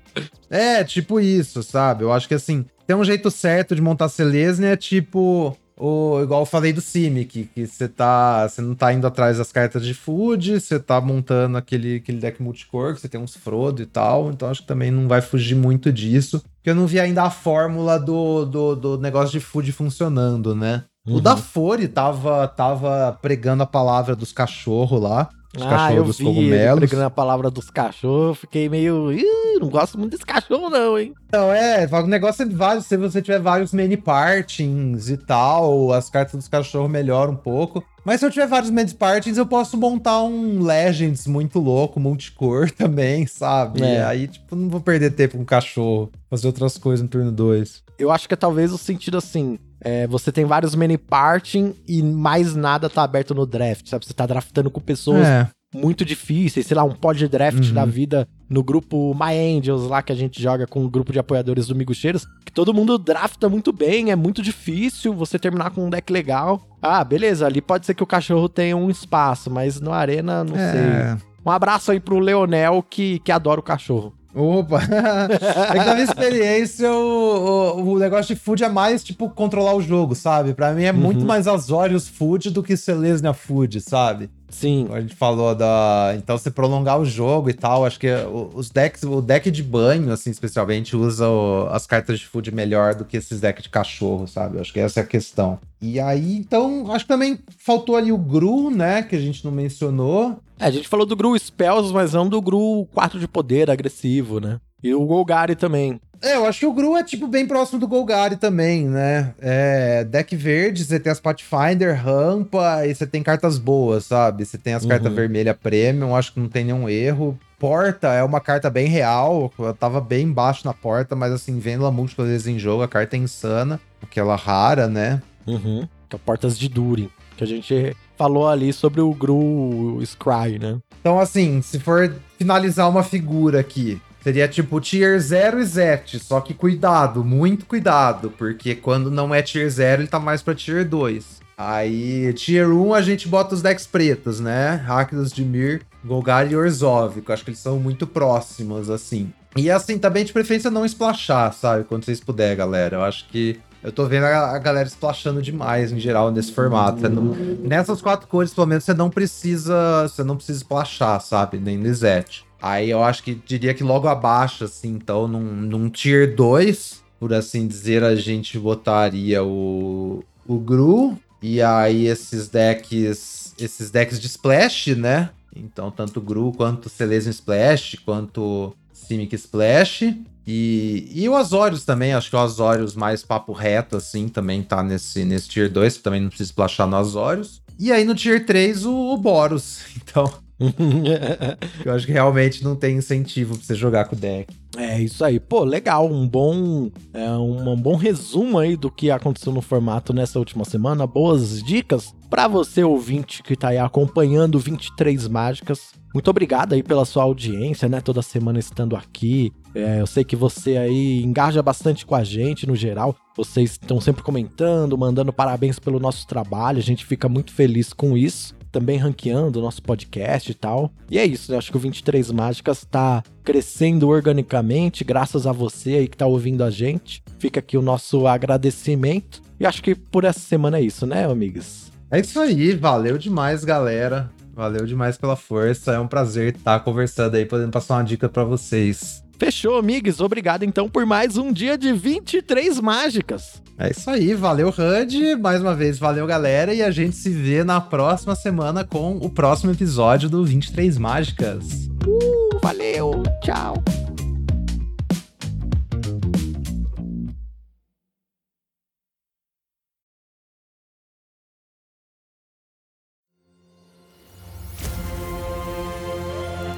é, 0.48 0.82
tipo 0.82 1.20
isso, 1.20 1.62
sabe? 1.62 2.04
Eu 2.04 2.12
acho 2.12 2.26
que 2.26 2.34
assim, 2.34 2.64
tem 2.86 2.96
um 2.96 3.04
jeito 3.04 3.30
certo 3.30 3.74
de 3.74 3.82
montar 3.82 4.08
Selesnia, 4.08 4.70
é 4.70 4.76
tipo 4.76 5.54
o, 5.78 6.20
igual 6.22 6.42
eu 6.42 6.46
falei 6.46 6.72
do 6.72 6.80
Simic, 6.80 7.48
que 7.54 7.66
você 7.66 7.88
tá. 7.88 8.48
Você 8.48 8.60
não 8.60 8.74
tá 8.74 8.92
indo 8.92 9.06
atrás 9.06 9.38
das 9.38 9.52
cartas 9.52 9.84
de 9.84 9.94
food, 9.94 10.60
você 10.60 10.78
tá 10.80 11.00
montando 11.00 11.56
aquele, 11.56 11.96
aquele 11.96 12.18
deck 12.18 12.42
multicor, 12.42 12.94
que 12.94 13.00
você 13.00 13.08
tem 13.08 13.20
uns 13.20 13.36
Frodo 13.36 13.80
e 13.80 13.86
tal. 13.86 14.30
Então 14.30 14.50
acho 14.50 14.62
que 14.62 14.66
também 14.66 14.90
não 14.90 15.06
vai 15.06 15.20
fugir 15.20 15.54
muito 15.54 15.92
disso. 15.92 16.42
Porque 16.56 16.70
eu 16.70 16.74
não 16.74 16.86
vi 16.86 16.98
ainda 16.98 17.22
a 17.22 17.30
fórmula 17.30 17.98
do, 17.98 18.44
do, 18.44 18.74
do 18.74 18.98
negócio 18.98 19.30
de 19.38 19.44
food 19.44 19.70
funcionando, 19.70 20.54
né? 20.54 20.84
Uhum. 21.06 21.16
O 21.16 21.20
da 21.20 21.36
Fore 21.36 21.88
tava, 21.88 22.46
tava 22.48 23.16
pregando 23.22 23.62
a 23.62 23.66
palavra 23.66 24.14
dos 24.14 24.32
cachorros 24.32 25.00
lá. 25.00 25.30
Os 25.56 25.62
ah, 25.62 25.68
cachorros 25.68 26.06
dos 26.06 26.18
vi 26.18 26.24
cogumelos. 26.24 26.78
pregando 26.78 27.04
a 27.04 27.10
palavra 27.10 27.50
dos 27.50 27.70
cachorros, 27.70 28.38
fiquei 28.38 28.68
meio. 28.68 29.10
Ih, 29.12 29.58
não 29.58 29.68
gosto 29.68 29.98
muito 29.98 30.12
desse 30.12 30.26
cachorro, 30.26 30.68
não, 30.68 30.98
hein? 30.98 31.14
Então, 31.26 31.52
é, 31.52 31.88
o 31.90 32.06
negócio 32.06 32.42
é 32.42 32.46
vários. 32.46 32.86
Se 32.86 32.96
você 32.96 33.22
tiver 33.22 33.40
vários 33.40 33.72
many 33.72 33.96
partings 33.96 35.08
e 35.08 35.16
tal, 35.16 35.92
as 35.92 36.10
cartas 36.10 36.34
dos 36.34 36.48
cachorros 36.48 36.90
melhoram 36.90 37.32
um 37.32 37.36
pouco. 37.36 37.82
Mas 38.04 38.20
se 38.20 38.26
eu 38.26 38.30
tiver 38.30 38.46
vários 38.46 38.70
many 38.70 38.92
partings, 38.94 39.38
eu 39.38 39.46
posso 39.46 39.76
montar 39.76 40.22
um 40.22 40.62
Legends 40.62 41.26
muito 41.26 41.58
louco, 41.58 41.98
multicor 41.98 42.70
também, 42.72 43.26
sabe? 43.26 43.82
É. 43.82 44.04
Aí, 44.04 44.28
tipo, 44.28 44.54
não 44.54 44.68
vou 44.68 44.80
perder 44.80 45.10
tempo 45.12 45.38
com 45.38 45.44
cachorro. 45.44 46.10
Fazer 46.30 46.46
outras 46.46 46.76
coisas 46.76 47.02
no 47.02 47.08
turno 47.08 47.32
2. 47.32 47.84
Eu 47.98 48.10
acho 48.10 48.28
que 48.28 48.34
é 48.34 48.36
talvez 48.36 48.70
o 48.72 48.78
sentido 48.78 49.16
assim. 49.18 49.58
É, 49.80 50.06
você 50.06 50.32
tem 50.32 50.44
vários 50.44 50.74
mini 50.74 50.98
parting 50.98 51.74
e 51.86 52.02
mais 52.02 52.54
nada 52.54 52.90
tá 52.90 53.02
aberto 53.02 53.34
no 53.34 53.46
draft, 53.46 53.86
sabe? 53.88 54.04
Você 54.04 54.12
tá 54.12 54.26
draftando 54.26 54.70
com 54.70 54.80
pessoas 54.80 55.26
é. 55.26 55.48
muito 55.74 56.04
difíceis, 56.04 56.66
sei 56.66 56.76
lá, 56.76 56.82
um 56.84 56.94
pod 56.94 57.26
draft 57.28 57.68
uhum. 57.68 57.74
da 57.74 57.84
vida 57.84 58.28
no 58.50 58.62
grupo 58.62 59.14
My 59.14 59.36
Angels 59.36 59.82
lá 59.88 60.02
que 60.02 60.12
a 60.12 60.16
gente 60.16 60.42
joga 60.42 60.66
com 60.66 60.80
o 60.80 60.86
um 60.86 60.90
grupo 60.90 61.12
de 61.12 61.18
apoiadores 61.18 61.66
do 61.66 61.74
Miguxeiros, 61.74 62.26
que 62.44 62.52
todo 62.52 62.74
mundo 62.74 62.98
drafta 62.98 63.48
muito 63.48 63.72
bem, 63.72 64.10
é 64.10 64.16
muito 64.16 64.42
difícil 64.42 65.14
você 65.14 65.38
terminar 65.38 65.70
com 65.70 65.86
um 65.86 65.90
deck 65.90 66.12
legal. 66.12 66.60
Ah, 66.82 67.04
beleza, 67.04 67.46
ali 67.46 67.60
pode 67.60 67.86
ser 67.86 67.94
que 67.94 68.02
o 68.02 68.06
cachorro 68.06 68.48
tenha 68.48 68.76
um 68.76 68.90
espaço, 68.90 69.50
mas 69.50 69.80
no 69.80 69.92
Arena, 69.92 70.42
não 70.42 70.56
é. 70.56 70.72
sei. 70.72 71.28
Um 71.44 71.50
abraço 71.50 71.92
aí 71.92 72.00
pro 72.00 72.18
Leonel 72.18 72.82
que, 72.82 73.20
que 73.20 73.32
adora 73.32 73.60
o 73.60 73.62
cachorro. 73.62 74.17
Opa! 74.34 74.80
é 74.84 75.78
que 75.78 75.84
na 75.84 75.94
minha 75.94 76.04
experiência, 76.04 76.92
o, 76.92 77.78
o, 77.78 77.94
o, 77.94 77.98
negócio 77.98 78.34
de 78.34 78.40
food 78.40 78.62
é 78.62 78.68
mais, 78.68 79.02
tipo, 79.02 79.30
controlar 79.30 79.74
o 79.74 79.80
jogo, 79.80 80.14
sabe? 80.14 80.52
Pra 80.52 80.72
mim 80.72 80.84
é 80.84 80.92
uhum. 80.92 80.98
muito 80.98 81.24
mais 81.24 81.48
Azorius 81.48 82.08
food 82.08 82.50
do 82.50 82.62
que 82.62 82.76
Selesnya 82.76 83.32
food, 83.32 83.80
sabe? 83.80 84.30
Sim. 84.50 84.88
A 84.92 85.00
gente 85.00 85.14
falou 85.14 85.54
da. 85.54 86.14
Então, 86.16 86.36
se 86.38 86.50
prolongar 86.50 86.98
o 86.98 87.04
jogo 87.04 87.50
e 87.50 87.54
tal, 87.54 87.84
acho 87.84 87.98
que 87.98 88.08
os 88.54 88.70
decks, 88.70 89.02
o 89.02 89.20
deck 89.20 89.50
de 89.50 89.62
banho, 89.62 90.10
assim, 90.12 90.30
especialmente, 90.30 90.96
usa 90.96 91.28
o, 91.28 91.68
as 91.70 91.86
cartas 91.86 92.18
de 92.18 92.26
food 92.26 92.50
melhor 92.54 92.94
do 92.94 93.04
que 93.04 93.16
esses 93.16 93.40
decks 93.40 93.62
de 93.62 93.68
cachorro, 93.68 94.26
sabe? 94.26 94.58
Acho 94.58 94.72
que 94.72 94.80
essa 94.80 95.00
é 95.00 95.02
a 95.02 95.06
questão. 95.06 95.58
E 95.80 96.00
aí, 96.00 96.36
então, 96.36 96.90
acho 96.92 97.04
que 97.04 97.08
também 97.08 97.38
faltou 97.58 97.96
ali 97.96 98.10
o 98.10 98.18
Gru, 98.18 98.70
né? 98.70 99.02
Que 99.02 99.16
a 99.16 99.20
gente 99.20 99.44
não 99.44 99.52
mencionou. 99.52 100.38
É, 100.58 100.66
a 100.66 100.70
gente 100.70 100.88
falou 100.88 101.06
do 101.06 101.16
Gru 101.16 101.38
Spells, 101.38 101.92
mas 101.92 102.12
não 102.12 102.28
do 102.28 102.40
Gru 102.42 102.86
4 102.92 103.18
de 103.18 103.28
poder 103.28 103.70
agressivo, 103.70 104.40
né? 104.40 104.60
E 104.82 104.94
o 104.94 105.04
Golgari 105.04 105.56
também. 105.56 106.00
É, 106.20 106.34
eu 106.34 106.46
acho 106.46 106.60
que 106.60 106.66
o 106.66 106.72
Gru 106.72 106.96
é, 106.96 107.04
tipo, 107.04 107.28
bem 107.28 107.46
próximo 107.46 107.78
do 107.78 107.86
Golgari 107.86 108.36
também, 108.36 108.86
né? 108.86 109.34
É, 109.40 110.04
deck 110.04 110.34
verde, 110.34 110.84
você 110.84 110.98
tem 110.98 111.12
as 111.12 111.20
Pathfinder, 111.20 112.00
rampa, 112.00 112.84
e 112.86 112.94
você 112.94 113.06
tem 113.06 113.22
cartas 113.22 113.56
boas, 113.56 114.04
sabe? 114.04 114.44
Você 114.44 114.58
tem 114.58 114.74
as 114.74 114.82
uhum. 114.82 114.88
cartas 114.88 115.12
vermelha 115.12 115.54
premium, 115.54 116.16
acho 116.16 116.32
que 116.32 116.40
não 116.40 116.48
tem 116.48 116.64
nenhum 116.64 116.88
erro. 116.88 117.38
Porta 117.58 118.08
é 118.08 118.22
uma 118.22 118.40
carta 118.40 118.68
bem 118.68 118.88
real, 118.88 119.52
eu 119.58 119.74
tava 119.74 120.00
bem 120.00 120.30
baixo 120.30 120.64
na 120.64 120.72
porta, 120.72 121.14
mas 121.14 121.32
assim, 121.32 121.58
vendo 121.58 121.82
ela 121.82 121.92
múltiplas 121.92 122.28
vezes 122.28 122.46
em 122.46 122.58
jogo, 122.58 122.82
a 122.82 122.88
carta 122.88 123.16
é 123.16 123.18
insana, 123.18 123.80
porque 124.00 124.18
ela 124.18 124.34
é 124.34 124.36
rara, 124.36 124.88
né? 124.88 125.22
Uhum. 125.46 125.86
Que 126.08 126.16
é 126.16 126.18
portas 126.18 126.58
de 126.58 126.68
Durin, 126.68 127.10
que 127.36 127.44
a 127.44 127.46
gente 127.46 127.96
falou 128.18 128.48
ali 128.48 128.72
sobre 128.72 129.00
o 129.00 129.14
Gru 129.14 130.00
Scry, 130.04 130.58
né? 130.58 130.78
Então, 131.00 131.20
assim, 131.20 131.62
se 131.62 131.78
for 131.78 132.12
finalizar 132.36 132.90
uma 132.90 133.02
figura 133.02 133.60
aqui, 133.60 134.00
Seria 134.20 134.48
tipo 134.48 134.80
Tier 134.80 135.18
0 135.18 135.60
e 135.60 135.64
Zet, 135.64 136.18
só 136.18 136.40
que 136.40 136.52
cuidado, 136.52 137.24
muito 137.24 137.64
cuidado, 137.64 138.30
porque 138.36 138.74
quando 138.74 139.10
não 139.10 139.32
é 139.34 139.40
Tier 139.40 139.70
0, 139.70 140.02
ele 140.02 140.08
tá 140.08 140.18
mais 140.18 140.42
pra 140.42 140.56
Tier 140.56 140.86
2. 140.86 141.38
Aí, 141.56 142.32
Tier 142.34 142.68
1, 142.68 142.94
a 142.94 143.00
gente 143.00 143.26
bota 143.26 143.54
os 143.54 143.62
decks 143.62 143.86
pretos, 143.86 144.38
né? 144.38 144.74
Rakdos, 144.74 145.32
Dimir, 145.32 145.82
Golgari 146.04 146.52
e 146.52 146.56
Orzhov, 146.56 147.20
que 147.20 147.30
eu 147.30 147.32
acho 147.32 147.44
que 147.44 147.50
eles 147.50 147.60
são 147.60 147.78
muito 147.78 148.06
próximos, 148.06 148.90
assim. 148.90 149.32
E 149.56 149.70
assim, 149.70 149.98
também 149.98 150.24
de 150.24 150.32
preferência 150.32 150.70
não 150.70 150.84
splashar, 150.84 151.52
sabe? 151.52 151.84
Quando 151.84 152.04
vocês 152.04 152.20
puderem, 152.20 152.56
galera. 152.56 152.96
Eu 152.96 153.02
acho 153.02 153.26
que 153.28 153.58
eu 153.82 153.92
tô 153.92 154.06
vendo 154.06 154.24
a, 154.24 154.56
a 154.56 154.58
galera 154.58 154.88
splashando 154.88 155.40
demais 155.40 155.92
em 155.92 156.00
geral 156.00 156.30
nesse 156.30 156.52
formato. 156.52 157.08
Não, 157.08 157.34
nessas 157.62 158.02
quatro 158.02 158.26
cores, 158.26 158.52
pelo 158.52 158.66
menos, 158.66 158.84
você 158.84 158.94
não 158.94 159.08
precisa. 159.08 160.08
Você 160.08 160.24
não 160.24 160.36
precisa 160.36 160.58
splashar, 160.58 161.20
sabe? 161.20 161.58
Nem 161.58 161.80
Lizette. 161.80 162.44
Aí 162.60 162.90
eu 162.90 163.02
acho 163.02 163.22
que 163.22 163.34
diria 163.34 163.72
que 163.72 163.84
logo 163.84 164.08
abaixo, 164.08 164.64
assim, 164.64 164.88
então, 164.88 165.28
num, 165.28 165.40
num 165.40 165.88
tier 165.88 166.34
2, 166.34 167.04
por 167.20 167.32
assim 167.32 167.68
dizer, 167.68 168.02
a 168.02 168.16
gente 168.16 168.58
botaria 168.58 169.44
o, 169.44 170.24
o 170.46 170.58
Gru. 170.58 171.16
E 171.40 171.62
aí 171.62 172.06
esses 172.06 172.48
decks. 172.48 173.54
Esses 173.58 173.90
decks 173.90 174.20
de 174.20 174.26
Splash, 174.26 174.88
né? 174.96 175.30
Então, 175.54 175.90
tanto 175.90 176.20
Gru 176.20 176.52
quanto 176.52 176.88
Celesian 176.88 177.30
Splash, 177.30 177.96
quanto 178.04 178.72
Simic 178.92 179.34
Splash. 179.34 180.16
E, 180.50 181.10
e 181.12 181.28
o 181.28 181.36
Azorius 181.36 181.84
também, 181.84 182.14
acho 182.14 182.30
que 182.30 182.36
o 182.36 182.38
Azorius 182.38 182.94
mais 182.94 183.22
papo 183.22 183.52
reto, 183.52 183.98
assim, 183.98 184.30
também 184.30 184.62
tá 184.62 184.82
nesse, 184.82 185.22
nesse 185.22 185.46
Tier 185.46 185.70
2, 185.70 185.98
também 185.98 186.22
não 186.22 186.30
precisa 186.30 186.48
splashar 186.48 186.86
no 186.86 186.96
Azorius. 186.96 187.60
E 187.78 187.92
aí 187.92 188.02
no 188.02 188.14
Tier 188.14 188.46
3, 188.46 188.86
o, 188.86 189.12
o 189.12 189.18
Boros. 189.18 189.80
Então, 190.08 190.32
eu 191.84 191.92
acho 191.92 192.04
que 192.04 192.12
realmente 192.12 192.64
não 192.64 192.74
tem 192.74 192.96
incentivo 192.96 193.56
pra 193.56 193.64
você 193.64 193.74
jogar 193.74 194.06
com 194.06 194.16
o 194.16 194.18
deck. 194.18 194.52
É 194.76 195.00
isso 195.00 195.24
aí. 195.24 195.38
Pô, 195.38 195.64
legal. 195.64 196.10
Um 196.10 196.26
bom, 196.26 196.90
é, 197.14 197.30
um, 197.30 197.70
um 197.70 197.76
bom 197.76 197.96
resumo 197.96 198.58
aí 198.58 198.76
do 198.76 198.90
que 198.90 199.10
aconteceu 199.10 199.52
no 199.52 199.62
formato 199.62 200.12
nessa 200.12 200.38
última 200.38 200.64
semana. 200.64 201.06
Boas 201.06 201.62
dicas 201.62 202.14
para 202.28 202.48
você, 202.48 202.82
ouvinte, 202.82 203.42
que 203.42 203.56
tá 203.56 203.68
aí 203.68 203.78
acompanhando 203.78 204.58
23 204.58 205.28
Mágicas. 205.28 205.92
Muito 206.12 206.28
obrigado 206.28 206.72
aí 206.72 206.82
pela 206.82 207.04
sua 207.04 207.22
audiência, 207.22 207.88
né? 207.88 208.00
Toda 208.00 208.20
semana 208.20 208.58
estando 208.58 208.96
aqui. 208.96 209.52
É, 209.74 210.00
eu 210.00 210.06
sei 210.06 210.24
que 210.24 210.34
você 210.34 210.76
aí 210.76 211.22
engaja 211.22 211.62
bastante 211.62 212.04
com 212.04 212.14
a 212.14 212.24
gente 212.24 212.66
no 212.66 212.74
geral. 212.74 213.14
Vocês 213.36 213.72
estão 213.72 214.00
sempre 214.00 214.22
comentando, 214.22 214.98
mandando 214.98 215.32
parabéns 215.32 215.78
pelo 215.78 216.00
nosso 216.00 216.26
trabalho. 216.26 216.78
A 216.78 216.82
gente 216.82 217.06
fica 217.06 217.28
muito 217.28 217.52
feliz 217.52 217.92
com 217.92 218.16
isso 218.16 218.57
também 218.78 218.96
ranqueando 218.96 219.58
o 219.58 219.62
nosso 219.62 219.82
podcast 219.82 220.50
e 220.50 220.54
tal. 220.54 220.92
E 221.10 221.18
é 221.18 221.26
isso, 221.26 221.50
né? 221.50 221.58
Acho 221.58 221.70
que 221.70 221.76
o 221.76 221.80
23 221.80 222.30
Mágicas 222.30 222.86
tá 222.88 223.24
crescendo 223.42 224.08
organicamente, 224.08 225.02
graças 225.02 225.46
a 225.46 225.52
você 225.52 225.94
aí 225.94 226.08
que 226.08 226.16
tá 226.16 226.26
ouvindo 226.26 226.62
a 226.62 226.70
gente. 226.70 227.22
Fica 227.38 227.58
aqui 227.58 227.76
o 227.76 227.82
nosso 227.82 228.26
agradecimento. 228.26 229.42
E 229.58 229.66
acho 229.66 229.82
que 229.82 229.94
por 229.96 230.24
essa 230.24 230.38
semana 230.38 230.78
é 230.78 230.82
isso, 230.82 231.06
né, 231.06 231.28
amigos? 231.28 231.90
É 232.10 232.20
isso 232.20 232.38
aí, 232.38 232.74
valeu 232.74 233.18
demais, 233.18 233.64
galera. 233.64 234.30
Valeu 234.54 234.86
demais 234.86 235.18
pela 235.18 235.36
força. 235.36 235.92
É 235.92 235.98
um 235.98 236.08
prazer 236.08 236.54
estar 236.54 236.78
conversando 236.80 237.34
aí, 237.34 237.44
podendo 237.44 237.72
passar 237.72 237.96
uma 237.96 238.04
dica 238.04 238.28
para 238.28 238.44
vocês. 238.44 239.24
Fechou, 239.38 239.78
amigos. 239.78 240.20
Obrigado 240.20 240.64
então 240.64 240.88
por 240.88 241.06
mais 241.06 241.36
um 241.36 241.52
dia 241.52 241.78
de 241.78 241.92
23 241.92 242.80
mágicas. 242.80 243.62
É 243.78 243.90
isso 243.90 244.10
aí, 244.10 244.34
valeu 244.34 244.70
HUD, 244.70 245.36
mais 245.36 245.62
uma 245.62 245.72
vez 245.72 246.00
valeu 246.00 246.26
galera 246.26 246.74
e 246.74 246.82
a 246.82 246.90
gente 246.90 247.14
se 247.14 247.30
vê 247.30 247.62
na 247.62 247.80
próxima 247.80 248.34
semana 248.34 248.84
com 248.84 249.16
o 249.18 249.30
próximo 249.30 249.70
episódio 249.70 250.28
do 250.28 250.44
23 250.44 250.98
Mágicas. 250.98 251.88
Uh, 252.04 252.58
valeu, 252.60 253.22
tchau. 253.40 253.74